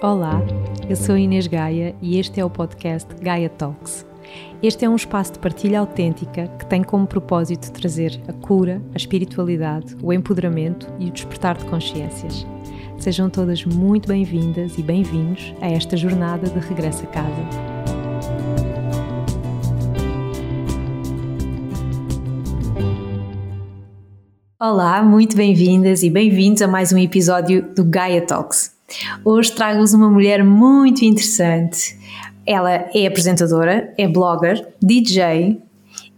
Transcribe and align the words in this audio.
Olá, 0.00 0.40
eu 0.88 0.94
sou 0.94 1.18
Inês 1.18 1.48
Gaia 1.48 1.92
e 2.00 2.20
este 2.20 2.38
é 2.38 2.44
o 2.44 2.48
podcast 2.48 3.12
Gaia 3.20 3.48
Talks. 3.48 4.06
Este 4.62 4.84
é 4.84 4.88
um 4.88 4.94
espaço 4.94 5.32
de 5.32 5.40
partilha 5.40 5.80
autêntica 5.80 6.46
que 6.56 6.66
tem 6.66 6.84
como 6.84 7.04
propósito 7.04 7.72
trazer 7.72 8.20
a 8.28 8.32
cura, 8.32 8.80
a 8.94 8.96
espiritualidade, 8.96 9.96
o 10.00 10.12
empoderamento 10.12 10.86
e 11.00 11.08
o 11.08 11.10
despertar 11.10 11.58
de 11.58 11.64
consciências. 11.64 12.46
Sejam 12.96 13.28
todas 13.28 13.64
muito 13.64 14.06
bem-vindas 14.06 14.78
e 14.78 14.84
bem-vindos 14.84 15.52
a 15.60 15.68
esta 15.68 15.96
jornada 15.96 16.48
de 16.48 16.60
regresso 16.60 17.02
a 17.02 17.06
casa. 17.08 17.48
Olá, 24.60 25.02
muito 25.02 25.36
bem-vindas 25.36 26.04
e 26.04 26.10
bem-vindos 26.10 26.62
a 26.62 26.68
mais 26.68 26.92
um 26.92 26.98
episódio 26.98 27.74
do 27.74 27.84
Gaia 27.84 28.24
Talks. 28.24 28.77
Hoje 29.24 29.52
trago-vos 29.52 29.92
uma 29.92 30.10
mulher 30.10 30.42
muito 30.42 31.04
interessante. 31.04 31.98
Ela 32.46 32.72
é 32.94 33.06
apresentadora, 33.06 33.92
é 33.98 34.08
blogger, 34.08 34.66
DJ, 34.82 35.60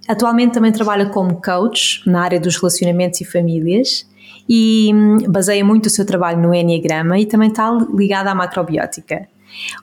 atualmente 0.09 0.53
também 0.53 0.73
trabalha 0.73 1.07
como 1.07 1.41
coach 1.41 2.03
na 2.09 2.23
área 2.23 2.39
dos 2.39 2.57
relacionamentos 2.57 3.21
e 3.21 3.25
famílias 3.25 4.09
e 4.49 4.91
hum, 4.95 5.19
baseia 5.29 5.65
muito 5.65 5.87
o 5.87 5.91
seu 5.91 6.07
trabalho 6.07 6.41
no 6.41 6.55
Enneagrama 6.55 7.19
e 7.19 7.27
também 7.27 7.49
está 7.49 7.71
ligada 7.95 8.31
à 8.31 8.35
macrobiótica. 8.35 9.29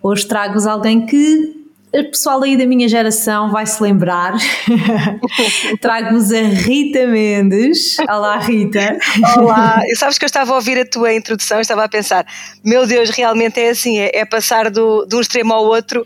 Hoje 0.01 0.25
trago-vos 0.25 0.65
alguém 0.65 1.05
que 1.05 1.66
o 1.93 2.03
pessoal 2.11 2.43
aí 2.43 2.57
da 2.57 2.65
minha 2.65 2.87
geração 2.87 3.49
vai 3.49 3.65
se 3.65 3.81
lembrar. 3.81 4.33
Trago-vos 5.79 6.31
a 6.31 6.41
Rita 6.41 7.07
Mendes. 7.07 7.97
Olá, 7.99 8.37
Rita. 8.39 8.97
Olá, 9.37 9.81
e 9.87 9.95
sabes 9.95 10.17
que 10.17 10.25
eu 10.25 10.27
estava 10.27 10.51
a 10.51 10.55
ouvir 10.55 10.77
a 10.79 10.85
tua 10.85 11.13
introdução 11.13 11.59
e 11.59 11.61
estava 11.61 11.85
a 11.85 11.89
pensar: 11.89 12.25
meu 12.63 12.85
Deus, 12.85 13.09
realmente 13.09 13.59
é 13.59 13.69
assim, 13.69 13.99
é, 13.99 14.11
é 14.13 14.25
passar 14.25 14.69
do, 14.69 15.05
de 15.05 15.15
um 15.15 15.21
extremo 15.21 15.53
ao 15.53 15.63
outro, 15.63 16.05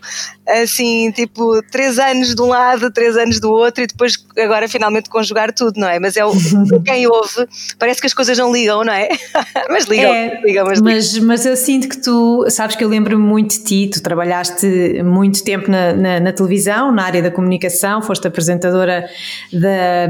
assim, 0.60 1.10
tipo, 1.12 1.62
três 1.70 1.98
anos 1.98 2.34
de 2.34 2.42
um 2.42 2.46
lado, 2.46 2.90
três 2.90 3.16
anos 3.16 3.40
do 3.40 3.50
outro, 3.50 3.84
e 3.84 3.86
depois 3.86 4.14
agora 4.38 4.68
finalmente 4.68 5.08
conjugar 5.08 5.52
tudo, 5.52 5.78
não 5.78 5.88
é? 5.88 5.98
Mas 5.98 6.16
é 6.16 6.24
o, 6.24 6.32
quem 6.84 7.06
ouve, 7.06 7.46
parece 7.78 8.00
que 8.00 8.06
as 8.06 8.14
coisas 8.14 8.36
não 8.36 8.52
ligam, 8.52 8.84
não 8.84 8.92
é? 8.92 9.08
mas 9.70 9.86
ligam, 9.86 10.12
é, 10.12 10.40
ligam, 10.42 10.66
mas, 10.66 10.80
mas, 10.80 11.18
mas 11.18 11.46
eu 11.46 11.56
sinto 11.56 11.88
que 11.88 12.00
tu, 12.00 12.46
sabes 12.48 12.76
que 12.76 12.84
eu 12.84 12.88
lembro-me 12.88 13.22
muito 13.22 13.58
de 13.58 13.64
ti, 13.64 13.90
tu 13.92 14.02
trabalhaste 14.02 15.02
muito 15.02 15.42
tempo 15.44 15.70
na, 15.70 15.92
na, 15.92 16.20
na, 16.20 16.32
televisão, 16.32 16.92
na 16.92 17.04
área 17.04 17.22
da 17.22 17.30
comunicação, 17.30 18.02
foste 18.02 18.26
apresentadora 18.26 19.08
da, 19.52 20.06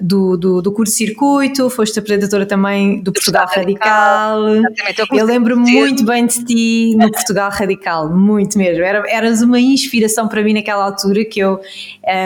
do, 0.00 0.36
do, 0.36 0.62
do 0.62 0.72
curso 0.72 0.94
circuito, 0.94 1.70
foste 1.70 1.98
apresentadora 1.98 2.46
também 2.46 3.02
do 3.02 3.12
Portugal, 3.12 3.46
Portugal 3.46 3.64
Radical. 3.64 4.44
Radical. 4.54 5.06
Eu, 5.12 5.18
eu 5.18 5.26
lembro-me 5.26 5.70
muito 5.70 6.04
bem 6.04 6.26
de 6.26 6.44
ti 6.44 6.96
no 6.96 7.10
Portugal 7.10 7.50
Radical, 7.50 8.08
muito 8.08 8.58
mesmo. 8.58 8.82
Era, 8.82 9.02
eras 9.08 9.42
uma 9.42 9.47
inspiração 9.56 10.28
para 10.28 10.42
mim 10.42 10.54
naquela 10.54 10.84
altura 10.84 11.24
que 11.24 11.40
eu, 11.40 11.60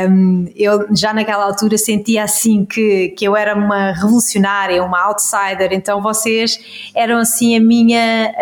um, 0.09 0.47
eu 0.57 0.87
já 0.97 1.13
naquela 1.13 1.45
altura 1.45 1.77
sentia 1.79 2.25
assim 2.25 2.65
que, 2.65 3.11
que 3.11 3.25
eu 3.25 3.37
era 3.37 3.55
uma 3.55 3.93
revolucionária, 3.93 4.83
uma 4.83 5.01
outsider, 5.03 5.73
então 5.73 6.03
vocês 6.03 6.59
eram 6.95 7.19
assim 7.19 7.57
a 7.57 7.61
minha, 7.61 8.33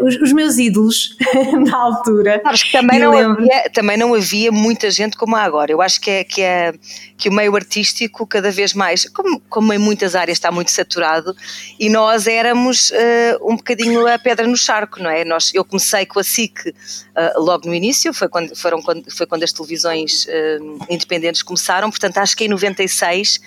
uh, 0.00 0.04
os, 0.06 0.16
os, 0.16 0.32
meus 0.32 0.58
ídolos 0.58 1.16
na 1.66 1.76
altura. 1.76 2.40
Sabes 2.44 2.62
que 2.64 2.72
também 2.72 2.98
não, 2.98 3.12
havia, 3.16 3.70
também 3.72 3.96
não 3.96 4.14
havia 4.14 4.52
muita 4.52 4.90
gente 4.90 5.16
como 5.16 5.36
há 5.36 5.42
agora. 5.42 5.72
Eu 5.72 5.80
acho 5.80 6.00
que 6.00 6.10
é, 6.10 6.24
que 6.24 6.42
é 6.42 6.72
que 7.18 7.28
o 7.28 7.32
meio 7.32 7.54
artístico 7.56 8.24
cada 8.24 8.50
vez 8.50 8.72
mais, 8.72 9.08
como, 9.10 9.40
como 9.48 9.72
em 9.72 9.78
muitas 9.78 10.14
áreas 10.14 10.38
está 10.38 10.52
muito 10.52 10.70
saturado, 10.70 11.34
e 11.78 11.90
nós 11.90 12.28
éramos 12.28 12.90
uh, 12.90 13.50
um 13.50 13.56
bocadinho 13.56 14.06
a 14.06 14.16
pedra 14.18 14.46
no 14.46 14.56
charco, 14.56 15.02
não 15.02 15.10
é? 15.10 15.24
Nós, 15.24 15.52
eu 15.52 15.64
comecei 15.64 16.06
com 16.06 16.20
a 16.20 16.24
SIC 16.24 16.68
uh, 16.68 17.42
logo 17.42 17.66
no 17.66 17.74
início, 17.74 18.14
foi 18.18 18.28
quando, 18.28 18.56
foram, 18.56 18.82
quando, 18.82 19.10
foi 19.10 19.26
quando 19.26 19.42
as 19.42 19.52
televisões 19.52 20.26
uh, 20.26 20.86
independentes 20.90 21.42
começaram, 21.42 21.90
portanto 21.90 22.18
acho 22.18 22.36
que 22.36 22.44
em 22.44 22.48
96 22.48 23.40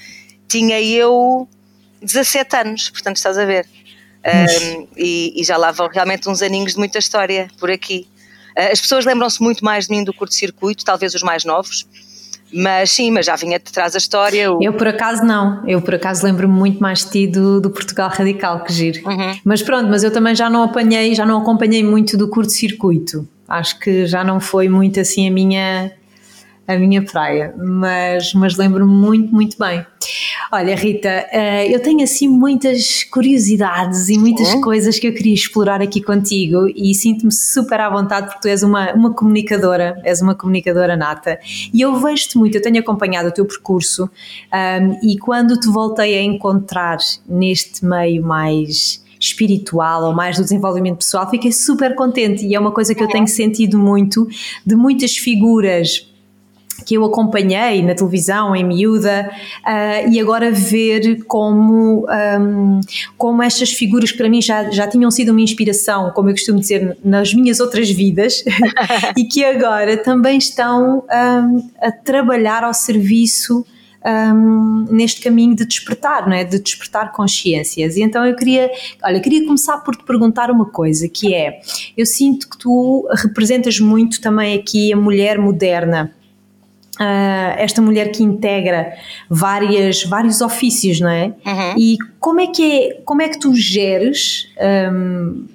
tinha 0.48 0.82
eu 0.82 1.48
17 2.02 2.56
anos, 2.56 2.90
portanto 2.90 3.18
estás 3.18 3.38
a 3.38 3.46
ver. 3.46 3.68
Um, 4.24 4.88
e, 4.96 5.34
e, 5.42 5.44
já 5.44 5.58
lá 5.58 5.72
vão 5.72 5.88
realmente 5.88 6.30
uns 6.30 6.44
aninhos 6.44 6.74
de 6.74 6.78
muita 6.78 7.00
história 7.00 7.48
por 7.60 7.72
aqui. 7.72 8.08
As 8.56 8.80
pessoas 8.80 9.04
lembram-se 9.04 9.42
muito 9.42 9.66
mais 9.66 9.88
de 9.88 9.92
mim 9.92 10.04
do 10.04 10.14
curto-circuito, 10.14 10.86
talvez 10.86 11.16
os 11.16 11.24
mais 11.24 11.44
novos, 11.44 11.88
mas 12.54 12.92
sim, 12.92 13.10
mas 13.10 13.26
já 13.26 13.36
vinha 13.36 13.58
de 13.58 13.72
trás 13.72 13.96
a 13.96 13.98
história. 13.98 14.52
O... 14.52 14.62
Eu 14.62 14.74
por 14.74 14.88
acaso 14.88 15.24
não, 15.24 15.66
eu 15.68 15.82
por 15.82 15.96
acaso 15.96 16.24
lembro-me 16.24 16.54
muito 16.54 16.80
mais 16.80 17.06
de 17.06 17.12
ti 17.12 17.28
do, 17.28 17.62
do 17.62 17.70
Portugal 17.70 18.10
Radical, 18.10 18.64
que 18.64 18.74
giro. 18.74 19.08
Uhum. 19.08 19.40
Mas 19.44 19.62
pronto, 19.62 19.90
mas 19.90 20.04
eu 20.04 20.12
também 20.12 20.36
já 20.36 20.50
não 20.50 20.64
apanhei, 20.64 21.16
já 21.16 21.26
não 21.26 21.42
acompanhei 21.42 21.84
muito 21.84 22.18
do 22.18 22.28
curto-circuito. 22.28 23.28
Acho 23.52 23.80
que 23.80 24.06
já 24.06 24.24
não 24.24 24.40
foi 24.40 24.70
muito 24.70 25.00
assim 25.00 25.28
a 25.28 25.32
minha 25.32 25.92
a 26.68 26.78
minha 26.78 27.02
praia, 27.02 27.54
mas, 27.58 28.34
mas 28.34 28.56
lembro-me 28.56 28.92
muito, 28.92 29.34
muito 29.34 29.58
bem. 29.58 29.86
Olha, 30.52 30.76
Rita, 30.76 31.28
uh, 31.32 31.72
eu 31.72 31.82
tenho 31.82 32.04
assim 32.04 32.28
muitas 32.28 33.04
curiosidades 33.04 34.10
e 34.10 34.18
muitas 34.18 34.48
Sim. 34.48 34.62
coisas 34.62 35.00
que 35.00 35.08
eu 35.08 35.14
queria 35.14 35.34
explorar 35.34 35.82
aqui 35.82 36.02
contigo 36.02 36.68
e 36.76 36.94
sinto-me 36.94 37.32
super 37.32 37.80
à 37.80 37.90
vontade 37.90 38.28
porque 38.28 38.42
tu 38.42 38.48
és 38.48 38.64
uma, 38.64 38.94
uma 38.94 39.14
comunicadora, 39.14 40.00
és 40.04 40.22
uma 40.22 40.36
comunicadora 40.36 40.96
nata 40.96 41.40
e 41.74 41.82
eu 41.82 41.96
vejo-te 41.96 42.38
muito, 42.38 42.56
eu 42.56 42.62
tenho 42.62 42.80
acompanhado 42.80 43.30
o 43.30 43.32
teu 43.32 43.46
percurso 43.46 44.10
um, 44.54 45.10
e 45.10 45.18
quando 45.18 45.60
te 45.60 45.68
voltei 45.68 46.18
a 46.18 46.22
encontrar 46.22 46.98
neste 47.28 47.86
meio 47.86 48.24
mais 48.24 49.02
espiritual 49.22 50.04
ou 50.06 50.14
mais 50.14 50.36
do 50.36 50.44
desenvolvimento 50.44 50.98
pessoal, 50.98 51.30
fiquei 51.30 51.52
super 51.52 51.94
contente. 51.96 52.46
E 52.46 52.56
é 52.56 52.60
uma 52.60 52.72
coisa 52.72 52.96
que 52.96 53.04
eu 53.04 53.08
tenho 53.08 53.28
sentido 53.28 53.78
muito 53.78 54.28
de 54.66 54.76
muitas 54.76 55.16
figuras 55.16 56.08
que 56.84 56.96
eu 56.96 57.06
acompanhei 57.06 57.84
na 57.84 57.94
televisão 57.94 58.56
em 58.56 58.64
miúda 58.64 59.30
uh, 59.60 60.12
e 60.12 60.20
agora 60.20 60.52
ver 60.52 61.24
como, 61.26 62.08
um, 62.40 62.80
como 63.18 63.44
estas 63.44 63.72
figuras 63.72 64.12
que 64.12 64.18
para 64.18 64.28
mim 64.28 64.42
já, 64.42 64.70
já 64.72 64.88
tinham 64.88 65.12
sido 65.12 65.30
uma 65.30 65.42
inspiração, 65.42 66.10
como 66.10 66.30
eu 66.30 66.34
costumo 66.34 66.60
dizer, 66.60 66.98
nas 67.04 67.36
minhas 67.36 67.60
outras 67.60 67.90
vidas 67.92 68.44
e 69.16 69.26
que 69.26 69.46
agora 69.46 69.96
também 69.98 70.40
estão 70.40 71.04
um, 71.04 71.70
a 71.80 71.92
trabalhar 71.92 72.64
ao 72.64 72.74
serviço 72.74 73.64
um, 74.06 74.86
neste 74.90 75.22
caminho 75.22 75.56
de 75.56 75.66
despertar, 75.66 76.28
não 76.28 76.36
é? 76.36 76.44
De 76.44 76.60
despertar 76.60 77.12
consciências. 77.12 77.96
E 77.96 78.02
então 78.02 78.26
eu 78.26 78.36
queria, 78.36 78.70
olha, 79.04 79.20
queria 79.20 79.46
começar 79.46 79.78
por 79.80 79.96
te 79.96 80.04
perguntar 80.04 80.50
uma 80.50 80.66
coisa, 80.66 81.08
que 81.08 81.34
é, 81.34 81.60
eu 81.96 82.06
sinto 82.06 82.50
que 82.50 82.58
tu 82.58 83.08
representas 83.16 83.80
muito 83.80 84.20
também 84.22 84.58
aqui 84.58 84.92
a 84.94 84.98
mulher 84.98 85.38
moderna 85.38 86.14
Uh, 87.00 87.58
esta 87.58 87.82
mulher 87.82 88.12
que 88.12 88.22
integra 88.22 88.94
várias, 89.28 90.04
vários 90.04 90.40
ofícios, 90.40 91.00
não 91.00 91.10
é? 91.10 91.34
Uhum. 91.44 91.76
E 91.76 91.98
como 92.20 92.42
é 92.42 92.48
que 92.48 92.64
é, 92.64 93.02
como 93.04 93.24
é 93.24 93.30
que 93.30 93.40
tu 93.40 93.56
geres 93.56 94.48
um, 94.94 95.46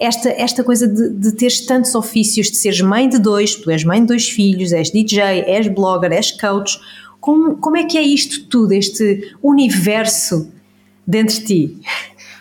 esta, 0.00 0.30
esta 0.30 0.64
coisa 0.64 0.88
de, 0.88 1.10
de 1.10 1.32
teres 1.36 1.64
tantos 1.66 1.94
ofícios, 1.94 2.50
de 2.50 2.56
seres 2.56 2.80
mãe 2.80 3.08
de 3.08 3.18
dois, 3.18 3.54
tu 3.54 3.70
és 3.70 3.84
mãe 3.84 4.00
de 4.00 4.06
dois 4.06 4.28
filhos, 4.28 4.72
és 4.72 4.90
DJ, 4.90 5.44
és 5.46 5.68
blogger, 5.68 6.10
és 6.10 6.32
coach, 6.32 6.80
como, 7.20 7.56
como 7.56 7.76
é 7.76 7.84
que 7.84 7.98
é 7.98 8.02
isto 8.02 8.46
tudo, 8.46 8.72
este 8.72 9.34
universo 9.42 10.52
dentro 11.06 11.36
de 11.36 11.44
ti? 11.44 11.78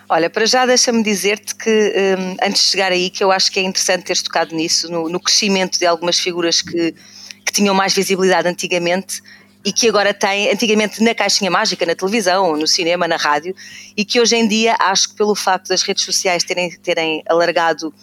Olha, 0.09 0.29
para 0.29 0.45
já 0.45 0.65
deixa-me 0.65 1.03
dizer-te 1.03 1.53
que, 1.53 1.93
um, 2.17 2.37
antes 2.41 2.63
de 2.63 2.69
chegar 2.69 2.91
aí, 2.93 3.09
que 3.09 3.21
eu 3.21 3.31
acho 3.31 3.51
que 3.51 3.59
é 3.59 3.63
interessante 3.63 4.05
teres 4.05 4.21
tocado 4.21 4.55
nisso, 4.55 4.89
no, 4.89 5.09
no 5.09 5.19
crescimento 5.19 5.77
de 5.77 5.85
algumas 5.85 6.17
figuras 6.17 6.61
que 6.61 6.93
que 7.47 7.53
tinham 7.53 7.73
mais 7.73 7.93
visibilidade 7.93 8.47
antigamente 8.47 9.23
e 9.63 9.71
que 9.71 9.87
agora 9.87 10.13
têm, 10.13 10.51
antigamente 10.51 11.01
na 11.01 11.15
caixinha 11.15 11.49
mágica, 11.49 11.85
na 11.85 11.95
televisão, 11.95 12.55
no 12.57 12.67
cinema, 12.67 13.07
na 13.07 13.15
rádio, 13.15 13.55
e 13.95 14.03
que 14.05 14.19
hoje 14.19 14.35
em 14.35 14.47
dia 14.47 14.75
acho 14.79 15.09
que 15.09 15.15
pelo 15.15 15.33
facto 15.33 15.69
das 15.69 15.81
redes 15.81 16.03
sociais 16.03 16.43
terem, 16.43 16.71
terem 16.77 17.23
alargado 17.27 17.93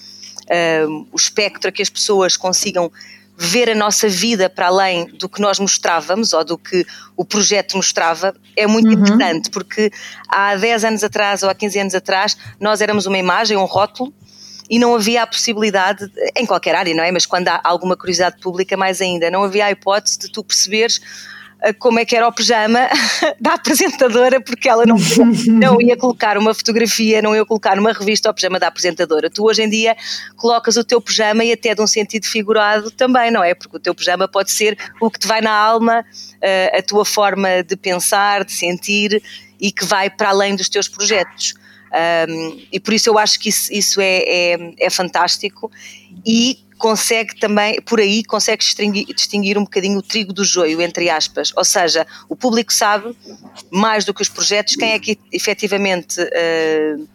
um, 0.88 1.06
o 1.12 1.17
espectro 1.17 1.69
a 1.69 1.73
que 1.73 1.82
as 1.82 1.91
pessoas 1.91 2.37
consigam 2.37 2.91
ver 3.36 3.69
a 3.70 3.75
nossa 3.75 4.08
vida 4.08 4.48
para 4.48 4.69
além 4.69 5.06
do 5.06 5.28
que 5.28 5.40
nós 5.40 5.58
mostrávamos 5.58 6.32
ou 6.32 6.44
do 6.44 6.56
que 6.56 6.86
o 7.16 7.25
projeto 7.25 7.76
mostrava 7.76 8.34
é 8.56 8.66
muito 8.66 8.86
uhum. 8.86 8.92
importante, 8.92 9.50
porque 9.50 9.90
há 10.28 10.54
10 10.54 10.84
anos 10.84 11.04
atrás 11.04 11.42
ou 11.42 11.50
há 11.50 11.54
15 11.54 11.78
anos 11.78 11.94
atrás 11.94 12.36
nós 12.60 12.81
éramos 12.81 13.06
uma 13.06 13.19
imagem, 13.19 13.56
um 13.56 13.64
rótulo, 13.64 14.12
e 14.69 14.78
não 14.78 14.94
havia 14.94 15.22
a 15.22 15.26
possibilidade, 15.26 16.10
em 16.36 16.46
qualquer 16.46 16.75
área, 16.75 16.94
não 16.94 17.04
é? 17.04 17.12
Mas 17.12 17.26
quando 17.26 17.48
há 17.48 17.60
alguma 17.62 17.96
curiosidade 17.96 18.40
pública, 18.40 18.76
mais 18.76 19.00
ainda, 19.00 19.31
não 19.31 19.44
havia 19.44 19.66
a 19.66 19.70
hipótese 19.70 20.19
de 20.19 20.32
tu 20.32 20.42
perceberes 20.42 21.00
como 21.72 21.99
é 21.99 22.05
que 22.05 22.14
era 22.14 22.26
o 22.28 22.32
pijama 22.32 22.81
da 23.40 23.55
apresentadora, 23.55 24.40
porque 24.40 24.69
ela 24.69 24.84
não, 24.84 24.96
não 25.46 25.81
ia 25.81 25.96
colocar 25.96 26.37
uma 26.37 26.52
fotografia, 26.52 27.22
não 27.22 27.34
ia 27.34 27.44
colocar 27.44 27.78
uma 27.78 27.93
revista 27.93 28.28
ao 28.28 28.34
pijama 28.34 28.58
da 28.58 28.69
apresentadora. 28.69 29.31
Tu 29.31 29.43
hoje 29.44 29.62
em 29.62 29.69
dia 29.69 29.96
colocas 30.37 30.76
o 30.76 30.84
teu 30.84 31.00
pijama 31.00 31.44
e 31.44 31.52
até 31.52 31.75
de 31.75 31.81
um 31.81 31.87
sentido 31.87 32.26
figurado 32.26 32.90
também, 32.90 33.31
não 33.31 33.43
é? 33.43 33.55
Porque 33.55 33.76
o 33.76 33.81
teu 33.81 33.94
pijama 33.94 34.28
pode 34.28 34.50
ser 34.50 34.76
o 35.00 35.11
que 35.11 35.19
te 35.19 35.26
vai 35.26 35.40
na 35.40 35.52
alma, 35.52 36.05
eh, 36.40 36.78
a 36.78 36.82
tua 36.82 37.05
forma 37.05 37.62
de 37.62 37.76
pensar, 37.76 38.44
de 38.44 38.52
sentir 38.52 39.22
e 39.60 39.72
que 39.72 39.84
vai 39.84 40.10
para 40.10 40.31
além 40.31 40.55
dos 40.56 40.69
teus 40.69 40.88
projetos. 40.88 41.55
Um, 42.28 42.60
e 42.72 42.81
por 42.81 42.93
isso 42.93 43.08
eu 43.08 43.17
acho 43.17 43.38
que 43.38 43.49
isso, 43.49 43.72
isso 43.72 44.00
é, 44.00 44.25
é, 44.26 44.75
é, 44.81 44.90
fantástico 44.90 45.70
e 46.26 46.58
consegue 46.84 47.34
também, 47.40 47.81
por 47.81 47.98
aí, 47.98 48.22
consegue 48.22 48.62
distinguir, 48.62 49.06
distinguir, 49.06 49.56
um 49.56 49.64
bocadinho 49.64 50.00
o 50.00 50.02
trigo 50.02 50.34
do 50.34 50.44
joio, 50.44 50.82
entre 50.82 51.08
aspas. 51.08 51.50
Ou 51.56 51.64
seja, 51.64 52.06
o 52.28 52.36
público 52.36 52.70
sabe, 52.70 53.16
mais 53.70 54.04
do 54.04 54.12
que 54.12 54.20
os 54.20 54.28
projetos, 54.28 54.76
quem 54.76 54.92
é 54.92 54.98
que 54.98 55.19
efetivamente. 55.32 56.20
Uh, 56.20 57.08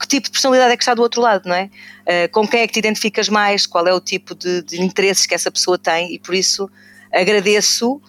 que 0.00 0.08
tipo 0.08 0.24
de 0.24 0.30
personalidade 0.30 0.72
é 0.72 0.76
que 0.78 0.82
está 0.82 0.94
do 0.94 1.02
outro 1.02 1.20
lado, 1.20 1.46
não 1.46 1.54
é? 1.54 1.64
Uh, 1.64 2.32
com 2.32 2.48
quem 2.48 2.62
é 2.62 2.66
que 2.66 2.72
te 2.72 2.78
identificas 2.78 3.28
mais, 3.28 3.66
qual 3.66 3.86
é 3.86 3.92
o 3.92 4.00
tipo 4.00 4.34
de, 4.34 4.62
de 4.62 4.80
interesses 4.80 5.26
que 5.26 5.34
essa 5.34 5.50
pessoa 5.50 5.76
tem 5.76 6.14
e 6.14 6.18
por 6.18 6.34
isso 6.34 6.70
agradeço 7.12 7.96
uh, 7.96 8.00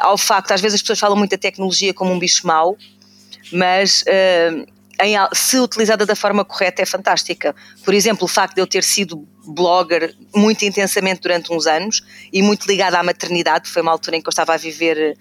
ao 0.00 0.16
facto, 0.16 0.52
às 0.52 0.62
vezes 0.62 0.76
as 0.76 0.80
pessoas 0.80 0.98
falam 0.98 1.16
muito 1.16 1.32
da 1.32 1.38
tecnologia 1.38 1.92
como 1.92 2.10
um 2.10 2.18
bicho 2.18 2.46
mau, 2.46 2.78
mas 3.52 4.02
uh, 4.02 4.66
em, 5.00 5.14
se 5.32 5.58
utilizada 5.58 6.04
da 6.04 6.16
forma 6.16 6.44
correta 6.44 6.82
é 6.82 6.86
fantástica. 6.86 7.54
Por 7.84 7.94
exemplo, 7.94 8.24
o 8.24 8.28
facto 8.28 8.54
de 8.54 8.60
eu 8.60 8.66
ter 8.66 8.84
sido 8.84 9.26
blogger 9.46 10.14
muito 10.34 10.64
intensamente 10.64 11.20
durante 11.20 11.52
uns 11.52 11.66
anos 11.66 12.02
e 12.32 12.42
muito 12.42 12.66
ligada 12.66 12.98
à 12.98 13.02
maternidade, 13.02 13.68
foi 13.68 13.82
uma 13.82 13.92
altura 13.92 14.16
em 14.16 14.22
que 14.22 14.28
eu 14.28 14.30
estava 14.30 14.54
a 14.54 14.56
viver 14.56 15.16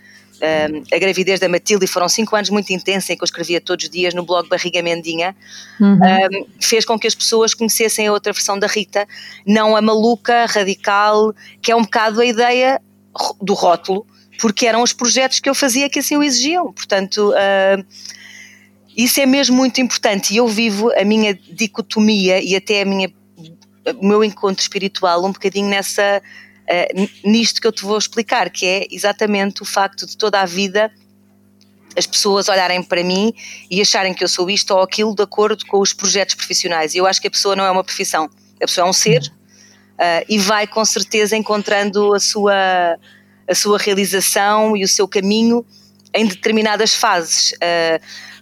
a 0.92 0.98
gravidez 0.98 1.40
da 1.40 1.48
Matilde, 1.48 1.86
e 1.86 1.88
foram 1.88 2.10
cinco 2.10 2.36
anos 2.36 2.50
muito 2.50 2.72
intensos 2.72 3.10
em 3.10 3.16
que 3.16 3.24
eu 3.24 3.26
escrevia 3.26 3.62
todos 3.62 3.86
os 3.86 3.92
dias 3.92 4.14
no 4.14 4.24
blog 4.24 4.50
Barriga 4.50 4.82
Mendinha, 4.82 5.36
uhum. 5.80 5.94
um, 5.94 6.46
fez 6.60 6.84
com 6.84 6.98
que 6.98 7.08
as 7.08 7.14
pessoas 7.14 7.54
conhecessem 7.54 8.08
a 8.08 8.12
outra 8.12 8.34
versão 8.34 8.58
da 8.58 8.68
Rita, 8.68 9.08
não 9.46 9.76
a 9.76 9.82
maluca, 9.82 10.46
radical, 10.48 11.34
que 11.62 11.72
é 11.72 11.76
um 11.76 11.84
bocado 11.84 12.22
a 12.22 12.26
ideia 12.26 12.82
do 13.42 13.54
rótulo, 13.54 14.06
porque 14.40 14.66
eram 14.66 14.82
os 14.82 14.94
projetos 14.94 15.40
que 15.40 15.50
eu 15.50 15.54
fazia 15.54 15.90
que 15.90 16.00
assim 16.00 16.18
o 16.18 16.24
exigiam. 16.24 16.74
Portanto, 16.74 17.30
uh, 17.30 17.86
isso 18.96 19.20
é 19.20 19.26
mesmo 19.26 19.56
muito 19.56 19.80
importante. 19.82 20.34
E 20.34 20.38
eu 20.38 20.48
vivo 20.48 20.92
a 20.94 21.04
minha 21.04 21.34
dicotomia 21.34 22.42
e 22.42 22.56
até 22.56 22.82
a 22.82 22.86
minha, 22.86 23.12
o 24.00 24.06
meu 24.06 24.24
encontro 24.24 24.62
espiritual 24.62 25.24
um 25.26 25.32
bocadinho 25.32 25.70
nessa 25.70 26.22
uh, 26.22 27.10
nisto 27.24 27.62
que 27.62 27.68
eu 27.68 27.72
te 27.72 27.84
vou 27.84 27.98
explicar, 27.98 28.50
que 28.50 28.66
é 28.66 28.88
exatamente 28.92 29.62
o 29.62 29.66
facto 29.66 30.06
de 30.06 30.18
toda 30.18 30.42
a 30.42 30.46
vida 30.46 30.92
as 31.98 32.06
pessoas 32.06 32.48
olharem 32.48 32.82
para 32.82 33.04
mim 33.04 33.34
e 33.70 33.82
acharem 33.82 34.14
que 34.14 34.24
eu 34.24 34.28
sou 34.28 34.50
isto 34.50 34.72
ou 34.72 34.82
aquilo 34.82 35.14
de 35.14 35.24
acordo 35.24 35.66
com 35.66 35.80
os 35.80 35.94
projetos 35.94 36.36
profissionais. 36.36 36.94
E 36.94 36.98
eu 36.98 37.06
acho 37.06 37.22
que 37.22 37.28
a 37.28 37.32
pessoa 37.32 37.56
não 37.56 37.66
é 37.66 37.72
uma 37.72 37.84
profissão, 37.84 38.30
a 38.62 38.66
pessoa 38.66 38.88
é 38.88 38.90
um 38.90 38.94
ser 38.94 39.22
uh, 39.22 40.26
e 40.28 40.38
vai 40.38 40.68
com 40.68 40.84
certeza 40.86 41.36
encontrando 41.36 42.14
a 42.14 42.20
sua, 42.20 42.98
a 43.48 43.56
sua 43.56 43.78
realização 43.78 44.76
e 44.76 44.84
o 44.84 44.88
seu 44.88 45.08
caminho 45.08 45.66
em 46.14 46.26
determinadas 46.26 46.94
fases. 46.94 47.52
Uh, 47.54 48.02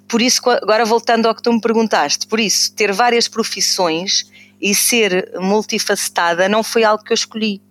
por 0.10 0.22
isso, 0.22 0.42
agora 0.50 0.84
voltando 0.84 1.28
ao 1.28 1.36
que 1.36 1.42
tu 1.42 1.54
me 1.54 1.62
perguntaste, 1.62 2.28
por 2.28 2.40
isso, 2.40 2.74
ter 2.74 2.92
várias 2.92 3.28
profissões 3.28 4.30
e 4.60 4.76
ser 4.76 5.32
multifacetada 5.40 6.50
não 6.50 6.64
foi 6.64 6.84
algo 6.84 7.04
que 7.04 7.14
eu 7.14 7.16
escolhi 7.16 7.62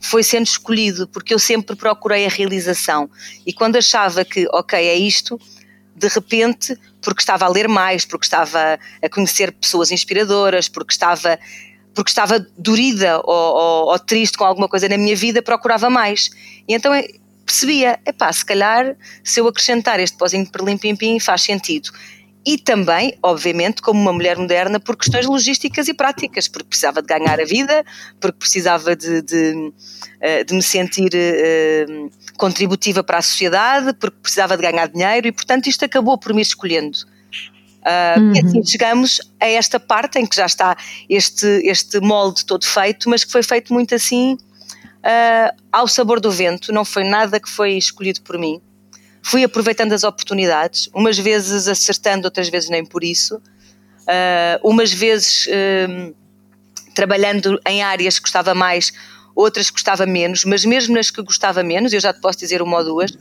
foi 0.00 0.22
sendo 0.22 0.46
escolhido, 0.46 1.08
porque 1.08 1.34
eu 1.34 1.38
sempre 1.38 1.74
procurei 1.74 2.24
a 2.24 2.28
realização. 2.28 3.10
E 3.44 3.52
quando 3.52 3.76
achava 3.76 4.24
que, 4.24 4.46
ok, 4.52 4.78
é 4.78 4.94
isto, 4.94 5.40
de 5.94 6.08
repente, 6.08 6.78
porque 7.02 7.20
estava 7.20 7.44
a 7.44 7.48
ler 7.48 7.68
mais, 7.68 8.04
porque 8.04 8.24
estava 8.24 8.78
a 9.02 9.08
conhecer 9.08 9.52
pessoas 9.52 9.90
inspiradoras, 9.90 10.68
porque 10.68 10.92
estava, 10.92 11.38
porque 11.94 12.10
estava 12.10 12.38
dorida 12.56 13.20
ou, 13.24 13.34
ou, 13.34 13.86
ou 13.88 13.98
triste 13.98 14.38
com 14.38 14.44
alguma 14.44 14.68
coisa 14.68 14.88
na 14.88 14.96
minha 14.96 15.16
vida, 15.16 15.42
procurava 15.42 15.90
mais. 15.90 16.30
E 16.68 16.74
então 16.74 16.92
percebia, 17.48 17.98
epá, 18.04 18.30
se 18.32 18.44
calhar 18.44 18.94
se 19.24 19.40
eu 19.40 19.48
acrescentar 19.48 19.98
este 19.98 20.16
pozinho 20.16 20.44
de 20.44 20.50
perlim-pim-pim 20.50 21.18
faz 21.18 21.42
sentido 21.42 21.90
e 22.46 22.56
também, 22.56 23.14
obviamente, 23.22 23.82
como 23.82 24.00
uma 24.00 24.12
mulher 24.12 24.38
moderna, 24.38 24.78
por 24.80 24.96
questões 24.96 25.26
logísticas 25.26 25.88
e 25.88 25.94
práticas, 25.94 26.48
porque 26.48 26.68
precisava 26.68 27.02
de 27.02 27.08
ganhar 27.08 27.38
a 27.38 27.44
vida, 27.44 27.84
porque 28.18 28.38
precisava 28.38 28.96
de, 28.96 29.20
de, 29.20 29.72
eh, 30.20 30.44
de 30.44 30.54
me 30.54 30.62
sentir 30.62 31.10
uh, 31.12 32.10
contributiva 32.38 33.04
para 33.04 33.18
a 33.18 33.22
sociedade, 33.22 33.92
porque 33.94 34.16
precisava 34.22 34.56
de 34.56 34.62
ganhar 34.62 34.88
dinheiro 34.88 35.28
e, 35.28 35.32
portanto, 35.32 35.66
isto 35.66 35.84
acabou 35.84 36.16
por 36.16 36.32
me 36.32 36.40
escolhendo. 36.40 36.96
Uh, 37.82 38.20
uhum. 38.20 38.32
E 38.34 38.38
assim 38.38 38.64
chegamos 38.64 39.20
a 39.38 39.46
esta 39.46 39.78
parte 39.78 40.18
em 40.18 40.24
que 40.24 40.36
já 40.36 40.46
está 40.46 40.74
este, 41.08 41.46
este 41.64 42.00
molde 42.00 42.46
todo 42.46 42.64
feito, 42.64 43.10
mas 43.10 43.24
que 43.24 43.32
foi 43.32 43.42
feito 43.42 43.74
muito 43.74 43.94
assim 43.94 44.38
uh, 45.08 45.56
ao 45.72 45.88
sabor 45.88 46.20
do 46.20 46.30
vento, 46.30 46.72
não 46.72 46.84
foi 46.84 47.04
nada 47.04 47.40
que 47.40 47.48
foi 47.48 47.72
escolhido 47.72 48.20
por 48.22 48.38
mim. 48.38 48.60
Fui 49.22 49.42
aproveitando 49.42 49.92
as 49.92 50.04
oportunidades, 50.04 50.88
umas 50.94 51.18
vezes 51.18 51.66
acertando, 51.66 52.26
outras 52.26 52.48
vezes 52.48 52.68
nem 52.68 52.84
por 52.84 53.02
isso, 53.02 53.36
uh, 53.36 54.68
umas 54.68 54.92
vezes 54.92 55.46
uh, 55.46 56.14
trabalhando 56.94 57.60
em 57.66 57.82
áreas 57.82 58.18
que 58.18 58.22
gostava 58.22 58.54
mais, 58.54 58.92
outras 59.34 59.70
que 59.70 59.74
gostava 59.74 60.06
menos, 60.06 60.44
mas 60.44 60.64
mesmo 60.64 60.94
nas 60.94 61.10
que 61.10 61.22
gostava 61.22 61.62
menos, 61.62 61.92
eu 61.92 62.00
já 62.00 62.12
te 62.12 62.20
posso 62.20 62.38
dizer 62.38 62.62
uma 62.62 62.78
ou 62.78 62.84
duas, 62.84 63.12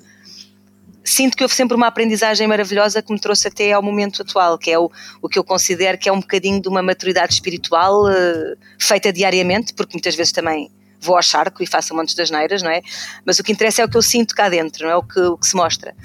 sinto 1.03 1.37
que 1.37 1.43
houve 1.43 1.55
sempre 1.55 1.75
uma 1.75 1.87
aprendizagem 1.87 2.47
maravilhosa 2.47 3.01
que 3.01 3.11
me 3.13 3.19
trouxe 3.19 3.47
até 3.47 3.71
ao 3.71 3.81
momento 3.81 4.21
atual, 4.21 4.57
que 4.57 4.69
é 4.69 4.77
o, 4.77 4.91
o 5.21 5.29
que 5.29 5.39
eu 5.39 5.43
considero 5.43 5.97
que 5.97 6.09
é 6.09 6.11
um 6.11 6.19
bocadinho 6.19 6.61
de 6.61 6.67
uma 6.67 6.81
maturidade 6.81 7.33
espiritual 7.33 8.05
uh, 8.05 8.57
feita 8.79 9.11
diariamente, 9.11 9.73
porque 9.73 9.93
muitas 9.95 10.15
vezes 10.15 10.31
também 10.31 10.69
vou 10.99 11.15
ao 11.15 11.21
charco 11.21 11.63
e 11.63 11.67
faço 11.67 11.93
um 11.93 11.97
monte 11.97 12.15
de 12.15 12.21
asneiras, 12.21 12.61
não 12.61 12.71
é? 12.71 12.81
Mas 13.25 13.39
o 13.39 13.43
que 13.43 13.51
interessa 13.51 13.81
é 13.81 13.85
o 13.85 13.89
que 13.89 13.97
eu 13.97 14.01
sinto 14.01 14.35
cá 14.35 14.49
dentro, 14.49 14.85
não 14.85 14.91
é 14.91 14.95
o 14.95 15.03
que, 15.03 15.19
o 15.19 15.37
que 15.37 15.47
se 15.47 15.55
mostra. 15.55 15.95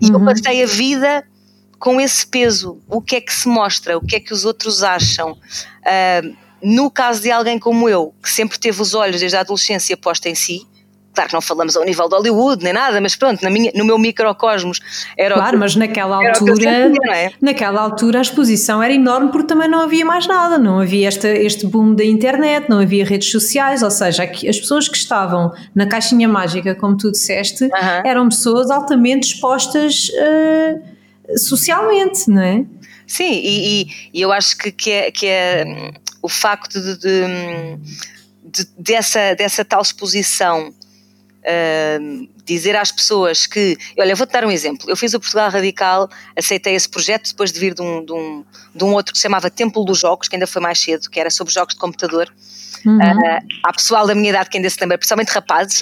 E 0.00 0.10
uhum. 0.10 0.20
eu 0.20 0.24
passei 0.24 0.62
a 0.62 0.66
vida 0.66 1.24
com 1.78 2.00
esse 2.00 2.26
peso. 2.26 2.80
O 2.88 3.00
que 3.00 3.16
é 3.16 3.20
que 3.20 3.32
se 3.32 3.48
mostra? 3.48 3.96
O 3.96 4.00
que 4.00 4.16
é 4.16 4.20
que 4.20 4.32
os 4.32 4.44
outros 4.44 4.82
acham? 4.82 5.32
Uh, 5.32 6.36
no 6.62 6.90
caso 6.90 7.20
de 7.20 7.30
alguém 7.30 7.58
como 7.58 7.88
eu, 7.88 8.14
que 8.22 8.30
sempre 8.30 8.58
teve 8.58 8.80
os 8.80 8.94
olhos 8.94 9.20
desde 9.20 9.36
a 9.36 9.40
adolescência 9.40 9.96
posta 9.96 10.28
em 10.28 10.34
si, 10.34 10.66
Claro 11.14 11.28
que 11.28 11.34
não 11.34 11.40
falamos 11.40 11.76
ao 11.76 11.84
nível 11.84 12.08
de 12.08 12.14
Hollywood 12.14 12.64
nem 12.64 12.72
nada, 12.72 13.00
mas 13.00 13.14
pronto, 13.14 13.42
na 13.42 13.50
minha, 13.50 13.70
no 13.74 13.84
meu 13.84 13.98
microcosmos 13.98 14.80
era 15.16 15.34
Claro, 15.34 15.52
que, 15.52 15.56
mas 15.58 15.76
naquela 15.76 16.16
altura, 16.16 16.56
sentia, 16.56 17.14
é? 17.14 17.32
naquela 17.40 17.80
altura 17.80 18.18
a 18.18 18.22
exposição 18.22 18.82
era 18.82 18.92
enorme 18.92 19.30
porque 19.30 19.46
também 19.46 19.68
não 19.68 19.80
havia 19.80 20.04
mais 20.04 20.26
nada, 20.26 20.58
não 20.58 20.80
havia 20.80 21.08
este, 21.08 21.28
este 21.28 21.66
boom 21.66 21.94
da 21.94 22.04
internet, 22.04 22.68
não 22.68 22.80
havia 22.80 23.04
redes 23.04 23.30
sociais, 23.30 23.82
ou 23.82 23.90
seja, 23.90 24.24
as 24.24 24.58
pessoas 24.58 24.88
que 24.88 24.96
estavam 24.96 25.52
na 25.74 25.86
caixinha 25.86 26.28
mágica, 26.28 26.74
como 26.74 26.96
tu 26.96 27.12
disseste, 27.12 27.64
uh 27.64 27.68
-huh. 27.68 28.02
eram 28.04 28.28
pessoas 28.28 28.70
altamente 28.70 29.28
expostas 29.28 30.08
uh, 30.08 31.38
socialmente, 31.38 32.28
não 32.28 32.42
é? 32.42 32.64
Sim, 33.06 33.32
e, 33.32 33.82
e, 33.82 33.86
e, 34.14 34.20
eu 34.20 34.32
acho 34.32 34.56
que, 34.56 34.72
que, 34.72 34.90
é, 34.90 35.10
que 35.10 35.26
é 35.26 35.64
hum, 35.66 35.92
o 36.22 36.28
facto 36.28 36.80
de, 36.80 36.98
de, 36.98 37.78
de 38.44 38.68
dessa, 38.78 39.34
dessa 39.34 39.64
tal 39.64 39.82
exposição 39.82 40.72
uh, 41.44 42.28
dizer 42.44 42.76
às 42.76 42.90
pessoas 42.90 43.46
que. 43.46 43.76
Olha, 43.98 44.14
vou-te 44.14 44.32
dar 44.32 44.44
um 44.44 44.50
exemplo. 44.50 44.88
Eu 44.88 44.96
fiz 44.96 45.14
o 45.14 45.20
Portugal 45.20 45.50
Radical, 45.50 46.08
aceitei 46.36 46.74
esse 46.74 46.88
projeto 46.88 47.28
depois 47.28 47.52
de 47.52 47.60
vir 47.60 47.74
de 47.74 47.82
um, 47.82 48.04
de 48.04 48.12
um, 48.12 48.44
de 48.74 48.84
um 48.84 48.92
outro 48.92 49.12
que 49.12 49.18
se 49.18 49.22
chamava 49.22 49.50
Templo 49.50 49.84
dos 49.84 49.98
Jogos, 49.98 50.28
que 50.28 50.36
ainda 50.36 50.46
foi 50.46 50.60
mais 50.60 50.78
cedo, 50.78 51.08
que 51.10 51.20
era 51.20 51.30
sobre 51.30 51.52
jogos 51.52 51.74
de 51.74 51.80
computador. 51.80 52.32
Uhum. 52.84 52.98
Uh, 52.98 53.40
há 53.64 53.72
pessoal 53.72 54.06
da 54.06 54.14
minha 54.14 54.28
idade 54.28 54.50
que 54.50 54.58
ainda 54.58 54.68
se 54.68 54.78
lembra, 54.80 54.98
principalmente 54.98 55.28
rapazes. 55.28 55.80